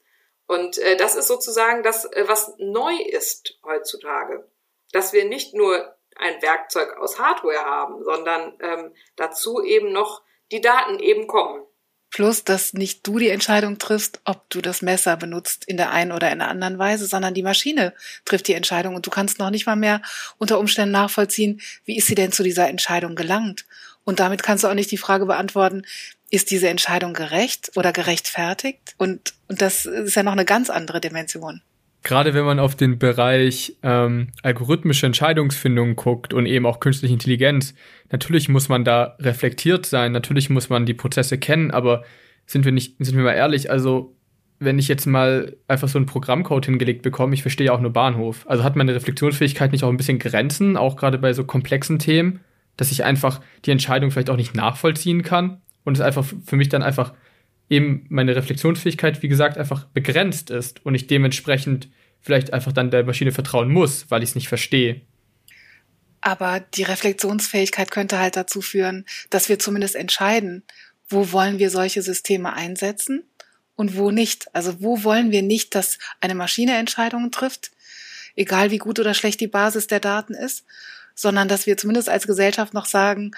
Und 0.46 0.78
äh, 0.78 0.96
das 0.96 1.16
ist 1.16 1.28
sozusagen 1.28 1.82
das, 1.82 2.04
äh, 2.04 2.24
was 2.26 2.54
neu 2.58 2.94
ist 2.94 3.58
heutzutage. 3.64 4.48
Dass 4.92 5.12
wir 5.12 5.24
nicht 5.24 5.54
nur 5.54 5.96
ein 6.16 6.40
Werkzeug 6.42 6.96
aus 6.98 7.18
Hardware 7.18 7.64
haben, 7.64 8.04
sondern 8.04 8.58
ähm, 8.60 8.94
dazu 9.16 9.62
eben 9.62 9.92
noch 9.92 10.22
die 10.50 10.60
Daten 10.60 10.98
eben 11.00 11.26
kommen. 11.26 11.66
Plus, 12.12 12.44
dass 12.44 12.74
nicht 12.74 13.06
du 13.06 13.18
die 13.18 13.30
Entscheidung 13.30 13.78
triffst, 13.78 14.20
ob 14.24 14.48
du 14.50 14.60
das 14.60 14.82
Messer 14.82 15.16
benutzt 15.16 15.64
in 15.64 15.78
der 15.78 15.92
einen 15.92 16.12
oder 16.12 16.30
in 16.30 16.40
der 16.40 16.48
anderen 16.48 16.78
Weise, 16.78 17.06
sondern 17.06 17.32
die 17.32 17.42
Maschine 17.42 17.94
trifft 18.26 18.48
die 18.48 18.52
Entscheidung 18.52 18.94
und 18.94 19.06
du 19.06 19.10
kannst 19.10 19.38
noch 19.38 19.48
nicht 19.48 19.64
mal 19.66 19.76
mehr 19.76 20.02
unter 20.36 20.58
Umständen 20.58 20.92
nachvollziehen, 20.92 21.62
wie 21.86 21.96
ist 21.96 22.06
sie 22.06 22.14
denn 22.14 22.30
zu 22.30 22.42
dieser 22.42 22.68
Entscheidung 22.68 23.14
gelangt. 23.14 23.64
Und 24.04 24.20
damit 24.20 24.42
kannst 24.42 24.62
du 24.62 24.68
auch 24.68 24.74
nicht 24.74 24.90
die 24.90 24.98
Frage 24.98 25.24
beantworten, 25.24 25.86
ist 26.28 26.50
diese 26.50 26.68
Entscheidung 26.68 27.14
gerecht 27.14 27.72
oder 27.76 27.92
gerechtfertigt? 27.92 28.94
Und, 28.98 29.32
und 29.48 29.62
das 29.62 29.86
ist 29.86 30.14
ja 30.14 30.22
noch 30.22 30.32
eine 30.32 30.44
ganz 30.44 30.68
andere 30.68 31.00
Dimension 31.00 31.62
gerade 32.02 32.34
wenn 32.34 32.44
man 32.44 32.58
auf 32.58 32.74
den 32.74 32.98
Bereich 32.98 33.76
ähm, 33.82 34.28
algorithmische 34.42 35.06
Entscheidungsfindung 35.06 35.96
guckt 35.96 36.34
und 36.34 36.46
eben 36.46 36.66
auch 36.66 36.80
künstliche 36.80 37.14
Intelligenz, 37.14 37.74
natürlich 38.10 38.48
muss 38.48 38.68
man 38.68 38.84
da 38.84 39.16
reflektiert 39.20 39.86
sein, 39.86 40.12
natürlich 40.12 40.50
muss 40.50 40.68
man 40.68 40.86
die 40.86 40.94
Prozesse 40.94 41.38
kennen, 41.38 41.70
aber 41.70 42.04
sind 42.46 42.64
wir 42.64 42.72
nicht, 42.72 42.96
sind 42.98 43.16
wir 43.16 43.24
mal 43.24 43.32
ehrlich, 43.32 43.70
also 43.70 44.16
wenn 44.58 44.78
ich 44.78 44.88
jetzt 44.88 45.06
mal 45.06 45.56
einfach 45.66 45.88
so 45.88 45.98
einen 45.98 46.06
Programmcode 46.06 46.66
hingelegt 46.66 47.02
bekomme, 47.02 47.34
ich 47.34 47.42
verstehe 47.42 47.66
ja 47.66 47.72
auch 47.72 47.80
nur 47.80 47.92
Bahnhof. 47.92 48.44
Also 48.48 48.62
hat 48.62 48.76
meine 48.76 48.94
Reflexionsfähigkeit 48.94 49.72
nicht 49.72 49.82
auch 49.82 49.88
ein 49.88 49.96
bisschen 49.96 50.20
Grenzen, 50.20 50.76
auch 50.76 50.96
gerade 50.96 51.18
bei 51.18 51.32
so 51.32 51.44
komplexen 51.44 51.98
Themen, 51.98 52.40
dass 52.76 52.92
ich 52.92 53.04
einfach 53.04 53.40
die 53.64 53.72
Entscheidung 53.72 54.10
vielleicht 54.10 54.30
auch 54.30 54.36
nicht 54.36 54.54
nachvollziehen 54.54 55.22
kann 55.22 55.60
und 55.84 55.96
es 55.96 56.00
einfach 56.00 56.24
für 56.44 56.56
mich 56.56 56.68
dann 56.68 56.82
einfach 56.82 57.12
eben 57.68 58.06
meine 58.08 58.36
Reflexionsfähigkeit, 58.36 59.22
wie 59.22 59.28
gesagt, 59.28 59.58
einfach 59.58 59.86
begrenzt 59.86 60.50
ist 60.50 60.84
und 60.84 60.94
ich 60.94 61.06
dementsprechend 61.06 61.88
vielleicht 62.20 62.52
einfach 62.52 62.72
dann 62.72 62.90
der 62.90 63.04
Maschine 63.04 63.32
vertrauen 63.32 63.70
muss, 63.70 64.10
weil 64.10 64.22
ich 64.22 64.30
es 64.30 64.34
nicht 64.34 64.48
verstehe. 64.48 65.02
Aber 66.20 66.60
die 66.60 66.84
Reflexionsfähigkeit 66.84 67.90
könnte 67.90 68.18
halt 68.18 68.36
dazu 68.36 68.60
führen, 68.60 69.04
dass 69.30 69.48
wir 69.48 69.58
zumindest 69.58 69.96
entscheiden, 69.96 70.62
wo 71.08 71.32
wollen 71.32 71.58
wir 71.58 71.68
solche 71.68 72.00
Systeme 72.00 72.52
einsetzen 72.52 73.24
und 73.74 73.96
wo 73.96 74.10
nicht. 74.12 74.54
Also 74.54 74.80
wo 74.80 75.02
wollen 75.02 75.32
wir 75.32 75.42
nicht, 75.42 75.74
dass 75.74 75.98
eine 76.20 76.36
Maschine 76.36 76.76
Entscheidungen 76.76 77.32
trifft, 77.32 77.72
egal 78.36 78.70
wie 78.70 78.78
gut 78.78 79.00
oder 79.00 79.14
schlecht 79.14 79.40
die 79.40 79.48
Basis 79.48 79.88
der 79.88 80.00
Daten 80.00 80.34
ist, 80.34 80.64
sondern 81.14 81.48
dass 81.48 81.66
wir 81.66 81.76
zumindest 81.76 82.08
als 82.08 82.26
Gesellschaft 82.26 82.72
noch 82.72 82.86
sagen, 82.86 83.32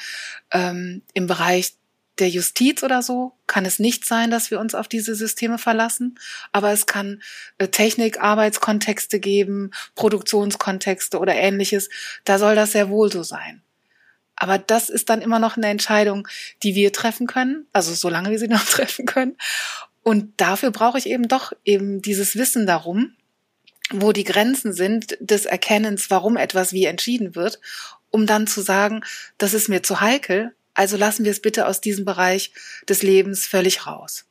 ähm, 0.52 1.02
im 1.14 1.26
Bereich 1.26 1.74
der 2.18 2.28
Justiz 2.28 2.82
oder 2.82 3.02
so 3.02 3.32
kann 3.46 3.64
es 3.64 3.78
nicht 3.78 4.04
sein, 4.04 4.30
dass 4.30 4.50
wir 4.50 4.60
uns 4.60 4.74
auf 4.74 4.88
diese 4.88 5.14
Systeme 5.14 5.58
verlassen, 5.58 6.18
aber 6.52 6.72
es 6.72 6.86
kann 6.86 7.22
äh, 7.58 7.68
Technik, 7.68 8.20
Arbeitskontexte 8.20 9.18
geben, 9.20 9.72
Produktionskontexte 9.94 11.18
oder 11.18 11.34
ähnliches. 11.34 11.88
Da 12.24 12.38
soll 12.38 12.54
das 12.54 12.72
sehr 12.72 12.88
wohl 12.88 13.10
so 13.10 13.22
sein. 13.22 13.62
Aber 14.36 14.58
das 14.58 14.90
ist 14.90 15.08
dann 15.10 15.22
immer 15.22 15.38
noch 15.38 15.56
eine 15.56 15.68
Entscheidung, 15.68 16.26
die 16.62 16.74
wir 16.74 16.92
treffen 16.92 17.26
können, 17.26 17.66
also 17.72 17.94
solange 17.94 18.30
wir 18.30 18.38
sie 18.38 18.48
noch 18.48 18.64
treffen 18.64 19.06
können. 19.06 19.36
Und 20.02 20.40
dafür 20.40 20.70
brauche 20.70 20.98
ich 20.98 21.06
eben 21.06 21.28
doch 21.28 21.52
eben 21.64 22.02
dieses 22.02 22.36
Wissen 22.36 22.66
darum, 22.66 23.14
wo 23.90 24.12
die 24.12 24.24
Grenzen 24.24 24.72
sind 24.72 25.16
des 25.20 25.46
Erkennens, 25.46 26.10
warum 26.10 26.36
etwas 26.36 26.72
wie 26.72 26.84
entschieden 26.84 27.34
wird, 27.34 27.60
um 28.10 28.26
dann 28.26 28.46
zu 28.46 28.60
sagen, 28.60 29.02
das 29.38 29.54
ist 29.54 29.68
mir 29.68 29.82
zu 29.82 30.00
heikel, 30.00 30.54
also 30.74 30.96
lassen 30.96 31.24
wir 31.24 31.30
es 31.30 31.40
bitte 31.40 31.66
aus 31.66 31.80
diesem 31.80 32.04
Bereich 32.04 32.52
des 32.88 33.02
Lebens 33.02 33.46
völlig 33.46 33.86
raus. 33.86 34.26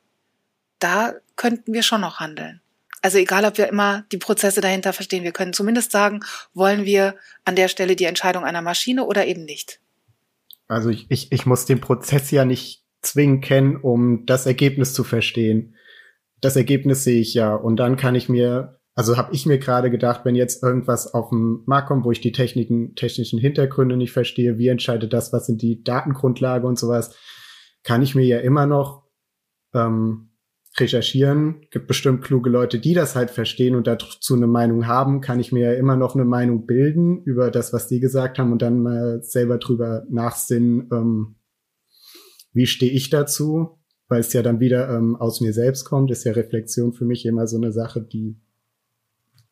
Da 0.78 1.14
könnten 1.36 1.72
wir 1.72 1.82
schon 1.82 2.02
noch 2.02 2.20
handeln. 2.20 2.60
Also 3.00 3.18
egal, 3.18 3.44
ob 3.44 3.58
wir 3.58 3.68
immer 3.68 4.04
die 4.12 4.18
Prozesse 4.18 4.60
dahinter 4.60 4.92
verstehen, 4.92 5.24
wir 5.24 5.32
können 5.32 5.52
zumindest 5.52 5.90
sagen, 5.90 6.20
wollen 6.54 6.84
wir 6.84 7.16
an 7.44 7.56
der 7.56 7.68
Stelle 7.68 7.96
die 7.96 8.04
Entscheidung 8.04 8.44
einer 8.44 8.62
Maschine 8.62 9.04
oder 9.04 9.26
eben 9.26 9.44
nicht. 9.44 9.80
Also 10.68 10.88
ich, 10.88 11.06
ich, 11.10 11.30
ich 11.30 11.44
muss 11.44 11.66
den 11.66 11.80
Prozess 11.80 12.30
ja 12.30 12.44
nicht 12.44 12.82
zwingend 13.02 13.44
kennen, 13.44 13.76
um 13.76 14.24
das 14.24 14.46
Ergebnis 14.46 14.94
zu 14.94 15.04
verstehen. 15.04 15.74
Das 16.40 16.56
Ergebnis 16.56 17.04
sehe 17.04 17.20
ich 17.20 17.34
ja 17.34 17.54
und 17.54 17.76
dann 17.76 17.96
kann 17.96 18.14
ich 18.14 18.28
mir 18.28 18.80
also 18.94 19.16
habe 19.16 19.34
ich 19.34 19.44
mir 19.44 19.58
gerade 19.58 19.90
gedacht, 19.90 20.24
wenn 20.24 20.36
jetzt 20.36 20.62
irgendwas 20.62 21.12
auf 21.12 21.30
den 21.30 21.62
Markt 21.66 21.88
kommt, 21.88 22.04
wo 22.04 22.12
ich 22.12 22.20
die 22.20 22.32
Techniken, 22.32 22.94
technischen 22.94 23.40
Hintergründe 23.40 23.96
nicht 23.96 24.12
verstehe, 24.12 24.56
wie 24.56 24.68
entscheidet 24.68 25.12
das, 25.12 25.32
was 25.32 25.46
sind 25.46 25.62
die 25.62 25.82
Datengrundlage 25.82 26.66
und 26.66 26.78
sowas, 26.78 27.16
kann 27.82 28.02
ich 28.02 28.14
mir 28.14 28.24
ja 28.24 28.38
immer 28.38 28.66
noch 28.66 29.04
ähm, 29.74 30.30
recherchieren. 30.78 31.66
Gibt 31.70 31.88
bestimmt 31.88 32.22
kluge 32.22 32.50
Leute, 32.50 32.78
die 32.78 32.94
das 32.94 33.16
halt 33.16 33.30
verstehen 33.30 33.74
und 33.74 33.88
dazu 33.88 34.34
eine 34.34 34.46
Meinung 34.46 34.86
haben, 34.86 35.20
kann 35.20 35.40
ich 35.40 35.50
mir 35.50 35.72
ja 35.72 35.78
immer 35.78 35.96
noch 35.96 36.14
eine 36.14 36.24
Meinung 36.24 36.64
bilden 36.64 37.22
über 37.24 37.50
das, 37.50 37.72
was 37.72 37.88
die 37.88 37.98
gesagt 37.98 38.38
haben 38.38 38.52
und 38.52 38.62
dann 38.62 38.80
mal 38.80 39.22
selber 39.22 39.58
drüber 39.58 40.04
nachsinnen, 40.08 40.88
ähm, 40.92 41.36
wie 42.52 42.66
stehe 42.66 42.92
ich 42.92 43.10
dazu, 43.10 43.80
weil 44.06 44.20
es 44.20 44.32
ja 44.32 44.42
dann 44.42 44.60
wieder 44.60 44.88
ähm, 44.88 45.16
aus 45.16 45.40
mir 45.40 45.52
selbst 45.52 45.84
kommt, 45.84 46.12
ist 46.12 46.22
ja 46.22 46.32
Reflexion 46.32 46.92
für 46.92 47.04
mich 47.04 47.26
immer 47.26 47.48
so 47.48 47.56
eine 47.56 47.72
Sache, 47.72 48.00
die 48.00 48.40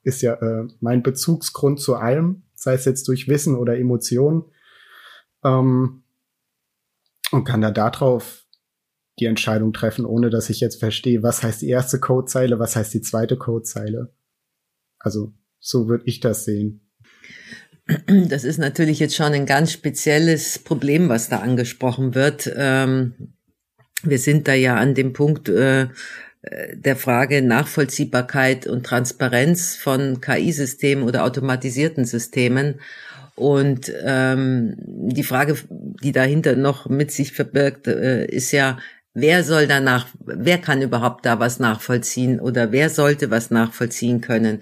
ist 0.02 0.22
ja 0.22 0.34
äh, 0.34 0.66
mein 0.80 1.02
Bezugsgrund 1.02 1.80
zu 1.80 1.94
allem, 1.94 2.42
sei 2.54 2.74
es 2.74 2.84
jetzt 2.84 3.08
durch 3.08 3.28
Wissen 3.28 3.56
oder 3.56 3.78
Emotionen. 3.78 4.44
Ähm, 5.44 6.02
und 7.30 7.44
kann 7.44 7.62
da 7.62 7.70
darauf 7.70 8.44
die 9.18 9.26
Entscheidung 9.26 9.72
treffen, 9.72 10.04
ohne 10.04 10.30
dass 10.30 10.50
ich 10.50 10.60
jetzt 10.60 10.78
verstehe, 10.78 11.22
was 11.22 11.42
heißt 11.42 11.62
die 11.62 11.68
erste 11.68 11.98
Codezeile, 11.98 12.58
was 12.58 12.76
heißt 12.76 12.92
die 12.94 13.00
zweite 13.00 13.36
Codezeile. 13.36 14.14
Also 14.98 15.32
so 15.58 15.88
würde 15.88 16.04
ich 16.06 16.20
das 16.20 16.44
sehen. 16.44 16.88
Das 18.06 18.44
ist 18.44 18.58
natürlich 18.58 19.00
jetzt 19.00 19.16
schon 19.16 19.32
ein 19.32 19.46
ganz 19.46 19.72
spezielles 19.72 20.58
Problem, 20.58 21.08
was 21.08 21.28
da 21.28 21.38
angesprochen 21.38 22.14
wird. 22.14 22.50
Ähm, 22.54 23.34
wir 24.02 24.18
sind 24.18 24.48
da 24.48 24.54
ja 24.54 24.76
an 24.76 24.94
dem 24.94 25.12
Punkt, 25.12 25.48
äh, 25.48 25.88
der 26.42 26.96
Frage 26.96 27.40
Nachvollziehbarkeit 27.40 28.66
und 28.66 28.84
Transparenz 28.84 29.76
von 29.76 30.20
KI-Systemen 30.20 31.04
oder 31.04 31.24
automatisierten 31.24 32.04
Systemen. 32.04 32.80
Und 33.36 33.92
ähm, 34.04 34.74
die 34.78 35.22
Frage, 35.22 35.56
die 35.70 36.12
dahinter 36.12 36.56
noch 36.56 36.88
mit 36.88 37.12
sich 37.12 37.32
verbirgt, 37.32 37.86
äh, 37.86 38.26
ist 38.26 38.50
ja, 38.52 38.78
Wer 39.14 39.44
soll 39.44 39.66
danach, 39.66 40.06
wer 40.24 40.56
kann 40.56 40.80
überhaupt 40.80 41.26
da 41.26 41.38
was 41.38 41.58
nachvollziehen 41.58 42.40
oder 42.40 42.72
wer 42.72 42.88
sollte 42.88 43.30
was 43.30 43.50
nachvollziehen 43.50 44.22
können? 44.22 44.60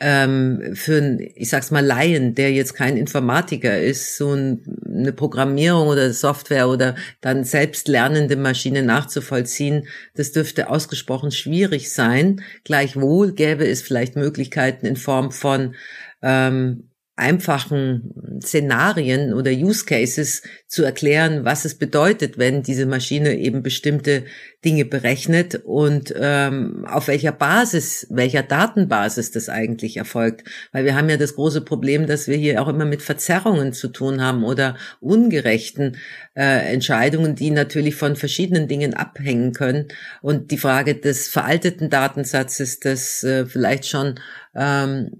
Ähm, 0.00 0.74
für 0.74 0.98
einen, 0.98 1.20
ich 1.20 1.48
sag's 1.48 1.70
mal, 1.70 1.84
Laien, 1.84 2.34
der 2.34 2.52
jetzt 2.52 2.74
kein 2.74 2.98
Informatiker 2.98 3.80
ist, 3.80 4.18
so 4.18 4.34
ein, 4.34 4.78
eine 4.84 5.14
Programmierung 5.14 5.88
oder 5.88 6.12
Software 6.12 6.68
oder 6.68 6.94
dann 7.22 7.44
selbst 7.44 7.88
lernende 7.88 8.36
Maschine 8.36 8.82
nachzuvollziehen, 8.82 9.88
das 10.14 10.32
dürfte 10.32 10.68
ausgesprochen 10.68 11.30
schwierig 11.30 11.90
sein. 11.90 12.42
Gleichwohl 12.64 13.32
gäbe 13.32 13.66
es 13.66 13.80
vielleicht 13.80 14.14
Möglichkeiten 14.14 14.84
in 14.84 14.96
Form 14.96 15.32
von 15.32 15.74
ähm, 16.20 16.90
einfachen 17.16 18.40
Szenarien 18.42 19.32
oder 19.32 19.50
Use 19.50 19.86
Cases 19.86 20.42
zu 20.68 20.84
erklären, 20.84 21.46
was 21.46 21.64
es 21.64 21.76
bedeutet, 21.78 22.36
wenn 22.36 22.62
diese 22.62 22.84
Maschine 22.84 23.38
eben 23.38 23.62
bestimmte 23.62 24.24
Dinge 24.66 24.84
berechnet 24.84 25.62
und 25.64 26.12
ähm, 26.18 26.84
auf 26.86 27.08
welcher 27.08 27.32
Basis, 27.32 28.06
welcher 28.10 28.42
Datenbasis 28.42 29.30
das 29.30 29.48
eigentlich 29.48 29.96
erfolgt. 29.96 30.44
Weil 30.72 30.84
wir 30.84 30.94
haben 30.94 31.08
ja 31.08 31.16
das 31.16 31.36
große 31.36 31.62
Problem, 31.62 32.06
dass 32.06 32.26
wir 32.28 32.36
hier 32.36 32.60
auch 32.60 32.68
immer 32.68 32.84
mit 32.84 33.00
Verzerrungen 33.00 33.72
zu 33.72 33.88
tun 33.88 34.20
haben 34.20 34.44
oder 34.44 34.76
ungerechten 35.00 35.96
äh, 36.34 36.72
Entscheidungen, 36.72 37.34
die 37.36 37.50
natürlich 37.50 37.94
von 37.94 38.16
verschiedenen 38.16 38.68
Dingen 38.68 38.92
abhängen 38.92 39.52
können. 39.52 39.86
Und 40.20 40.50
die 40.50 40.58
Frage 40.58 40.96
des 40.96 41.28
veralteten 41.28 41.88
Datensatzes, 41.88 42.80
des 42.80 43.22
äh, 43.22 43.46
vielleicht 43.46 43.86
schon 43.86 44.16
ähm, 44.56 45.10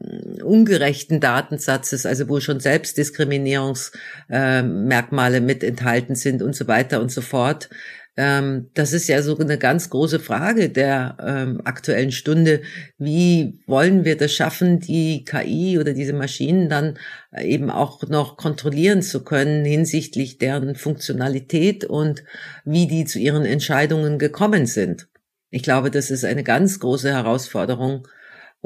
ungerechten 0.42 1.20
Datensatzes, 1.20 2.06
also 2.06 2.28
wo 2.28 2.40
schon 2.40 2.58
Selbstdiskriminierungsmerkmale 2.60 5.36
äh, 5.36 5.40
mit 5.40 5.62
enthalten 5.62 6.14
sind 6.14 6.40
und 6.42 6.56
so 6.56 6.66
weiter 6.66 7.00
und 7.00 7.12
so 7.12 7.20
fort. 7.20 7.68
Ähm, 8.16 8.70
das 8.72 8.94
ist 8.94 9.08
ja 9.08 9.20
so 9.20 9.36
eine 9.36 9.58
ganz 9.58 9.90
große 9.90 10.20
Frage 10.20 10.70
der 10.70 11.18
ähm, 11.20 11.60
aktuellen 11.64 12.12
Stunde. 12.12 12.62
Wie 12.96 13.60
wollen 13.66 14.06
wir 14.06 14.16
das 14.16 14.32
schaffen, 14.32 14.80
die 14.80 15.24
KI 15.24 15.78
oder 15.78 15.92
diese 15.92 16.14
Maschinen 16.14 16.70
dann 16.70 16.96
eben 17.38 17.70
auch 17.70 18.08
noch 18.08 18.38
kontrollieren 18.38 19.02
zu 19.02 19.22
können 19.22 19.66
hinsichtlich 19.66 20.38
deren 20.38 20.76
Funktionalität 20.76 21.84
und 21.84 22.24
wie 22.64 22.86
die 22.86 23.04
zu 23.04 23.18
ihren 23.18 23.44
Entscheidungen 23.44 24.18
gekommen 24.18 24.64
sind? 24.64 25.08
Ich 25.50 25.62
glaube, 25.62 25.90
das 25.90 26.10
ist 26.10 26.24
eine 26.24 26.42
ganz 26.42 26.80
große 26.80 27.12
Herausforderung 27.12 28.08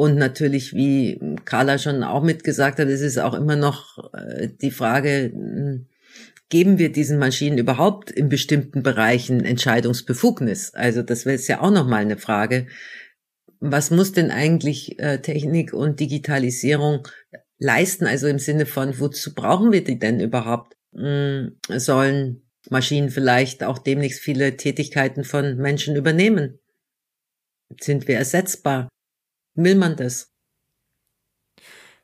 und 0.01 0.17
natürlich, 0.17 0.73
wie 0.73 1.21
Carla 1.45 1.77
schon 1.77 2.03
auch 2.05 2.23
mitgesagt 2.23 2.79
hat, 2.79 2.89
es 2.89 3.03
ist 3.03 3.19
auch 3.19 3.35
immer 3.35 3.57
noch 3.57 4.11
äh, 4.15 4.49
die 4.49 4.71
Frage, 4.71 5.31
hm, 5.31 5.89
geben 6.49 6.79
wir 6.79 6.91
diesen 6.91 7.19
Maschinen 7.19 7.59
überhaupt 7.59 8.11
in 8.11 8.31
bestimmten 8.31 8.83
Bereichen 8.83 9.45
Entscheidungsbefugnis? 9.45 10.73
Also 10.73 11.03
das 11.03 11.27
wäre 11.27 11.39
ja 11.43 11.61
auch 11.61 11.71
nochmal 11.71 12.01
eine 12.01 12.17
Frage. 12.17 12.67
Was 13.59 13.91
muss 13.91 14.13
denn 14.13 14.31
eigentlich 14.31 14.99
äh, 14.99 15.19
Technik 15.19 15.75
und 15.75 16.01
Digitalisierung 16.01 17.07
leisten? 17.59 18.07
Also 18.07 18.27
im 18.27 18.39
Sinne 18.39 18.65
von, 18.65 18.99
wozu 19.01 19.35
brauchen 19.35 19.71
wir 19.71 19.85
die 19.85 19.99
denn 19.99 20.19
überhaupt? 20.19 20.79
Hm, 20.95 21.59
sollen 21.69 22.41
Maschinen 22.71 23.11
vielleicht 23.11 23.63
auch 23.63 23.77
demnächst 23.77 24.21
viele 24.21 24.57
Tätigkeiten 24.57 25.25
von 25.25 25.59
Menschen 25.59 25.95
übernehmen? 25.95 26.59
Sind 27.79 28.09
wir 28.09 28.17
ersetzbar? 28.17 28.89
Will 29.65 29.75
man 29.75 29.97
das? 29.97 30.33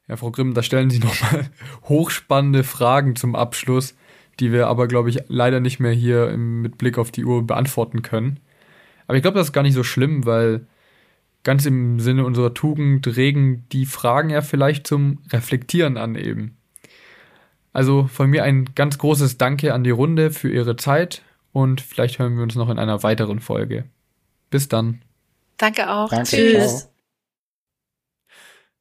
Ja, 0.09 0.17
Frau 0.17 0.31
Grimm, 0.31 0.55
da 0.55 0.63
stellen 0.63 0.91
Sie 0.91 0.99
nochmal 1.01 1.51
hochspannende 1.85 2.65
Fragen 2.65 3.17
zum 3.17 3.35
Abschluss, 3.35 3.95
die 4.39 4.53
wir 4.53 4.69
aber, 4.69 4.89
glaube 4.89 5.11
ich, 5.11 5.21
leider 5.29 5.61
nicht 5.61 5.81
mehr 5.81 5.93
hier 5.93 6.37
mit 6.37 6.79
Blick 6.79 6.99
auf 6.99 7.11
die 7.11 7.25
Uhr 7.25 7.47
beantworten 7.47 8.03
können. 8.03 8.41
Aber 9.07 9.17
ich 9.17 9.23
glaube, 9.23 9.39
das 9.39 9.49
ist 9.49 9.53
gar 9.53 9.63
nicht 9.63 9.75
so 9.75 9.83
schlimm, 9.83 10.27
weil 10.27 10.67
ganz 11.43 11.65
im 11.65 12.01
Sinne 12.01 12.25
unserer 12.25 12.55
Tugend 12.55 13.07
regen 13.17 13.65
die 13.71 13.87
Fragen 13.87 14.31
ja 14.31 14.43
vielleicht 14.43 14.87
zum 14.87 15.19
Reflektieren 15.33 15.97
an 15.97 16.17
eben. 16.17 16.57
Also 17.73 18.07
von 18.07 18.31
mir 18.31 18.43
ein 18.43 18.71
ganz 18.75 18.99
großes 18.99 19.39
Danke 19.39 19.73
an 19.73 19.85
die 19.85 19.91
Runde 19.91 20.31
für 20.31 20.51
Ihre 20.51 20.77
Zeit 20.77 21.23
und 21.53 21.81
vielleicht 21.81 22.19
hören 22.19 22.37
wir 22.37 22.43
uns 22.43 22.55
noch 22.55 22.69
in 22.69 22.79
einer 22.79 23.03
weiteren 23.03 23.41
Folge. 23.41 23.85
Bis 24.51 24.69
dann. 24.69 25.03
Danke 25.57 25.91
auch. 25.91 26.11
Danke, 26.11 26.27
Tschüss. 26.29 26.89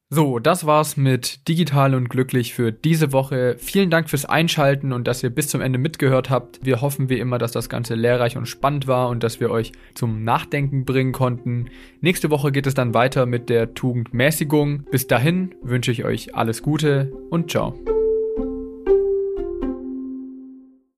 So, 0.08 0.38
das 0.38 0.64
war's 0.66 0.96
mit 0.96 1.48
Digital 1.48 1.92
und 1.96 2.08
Glücklich 2.08 2.54
für 2.54 2.70
diese 2.70 3.12
Woche. 3.12 3.56
Vielen 3.58 3.90
Dank 3.90 4.08
fürs 4.08 4.24
Einschalten 4.24 4.92
und 4.92 5.08
dass 5.08 5.20
ihr 5.24 5.30
bis 5.30 5.48
zum 5.48 5.60
Ende 5.60 5.80
mitgehört 5.80 6.30
habt. 6.30 6.64
Wir 6.64 6.80
hoffen 6.80 7.08
wie 7.08 7.18
immer, 7.18 7.38
dass 7.38 7.50
das 7.50 7.68
Ganze 7.68 7.96
lehrreich 7.96 8.36
und 8.36 8.46
spannend 8.46 8.86
war 8.86 9.08
und 9.08 9.24
dass 9.24 9.40
wir 9.40 9.50
euch 9.50 9.72
zum 9.94 10.22
Nachdenken 10.22 10.84
bringen 10.84 11.10
konnten. 11.10 11.70
Nächste 12.00 12.30
Woche 12.30 12.52
geht 12.52 12.68
es 12.68 12.74
dann 12.74 12.94
weiter 12.94 13.26
mit 13.26 13.48
der 13.48 13.74
Tugend 13.74 14.14
Mäßigung. 14.14 14.84
Bis 14.92 15.08
dahin 15.08 15.56
wünsche 15.60 15.90
ich 15.90 16.04
euch 16.04 16.36
alles 16.36 16.62
Gute 16.62 17.12
und 17.30 17.50
ciao. 17.50 17.74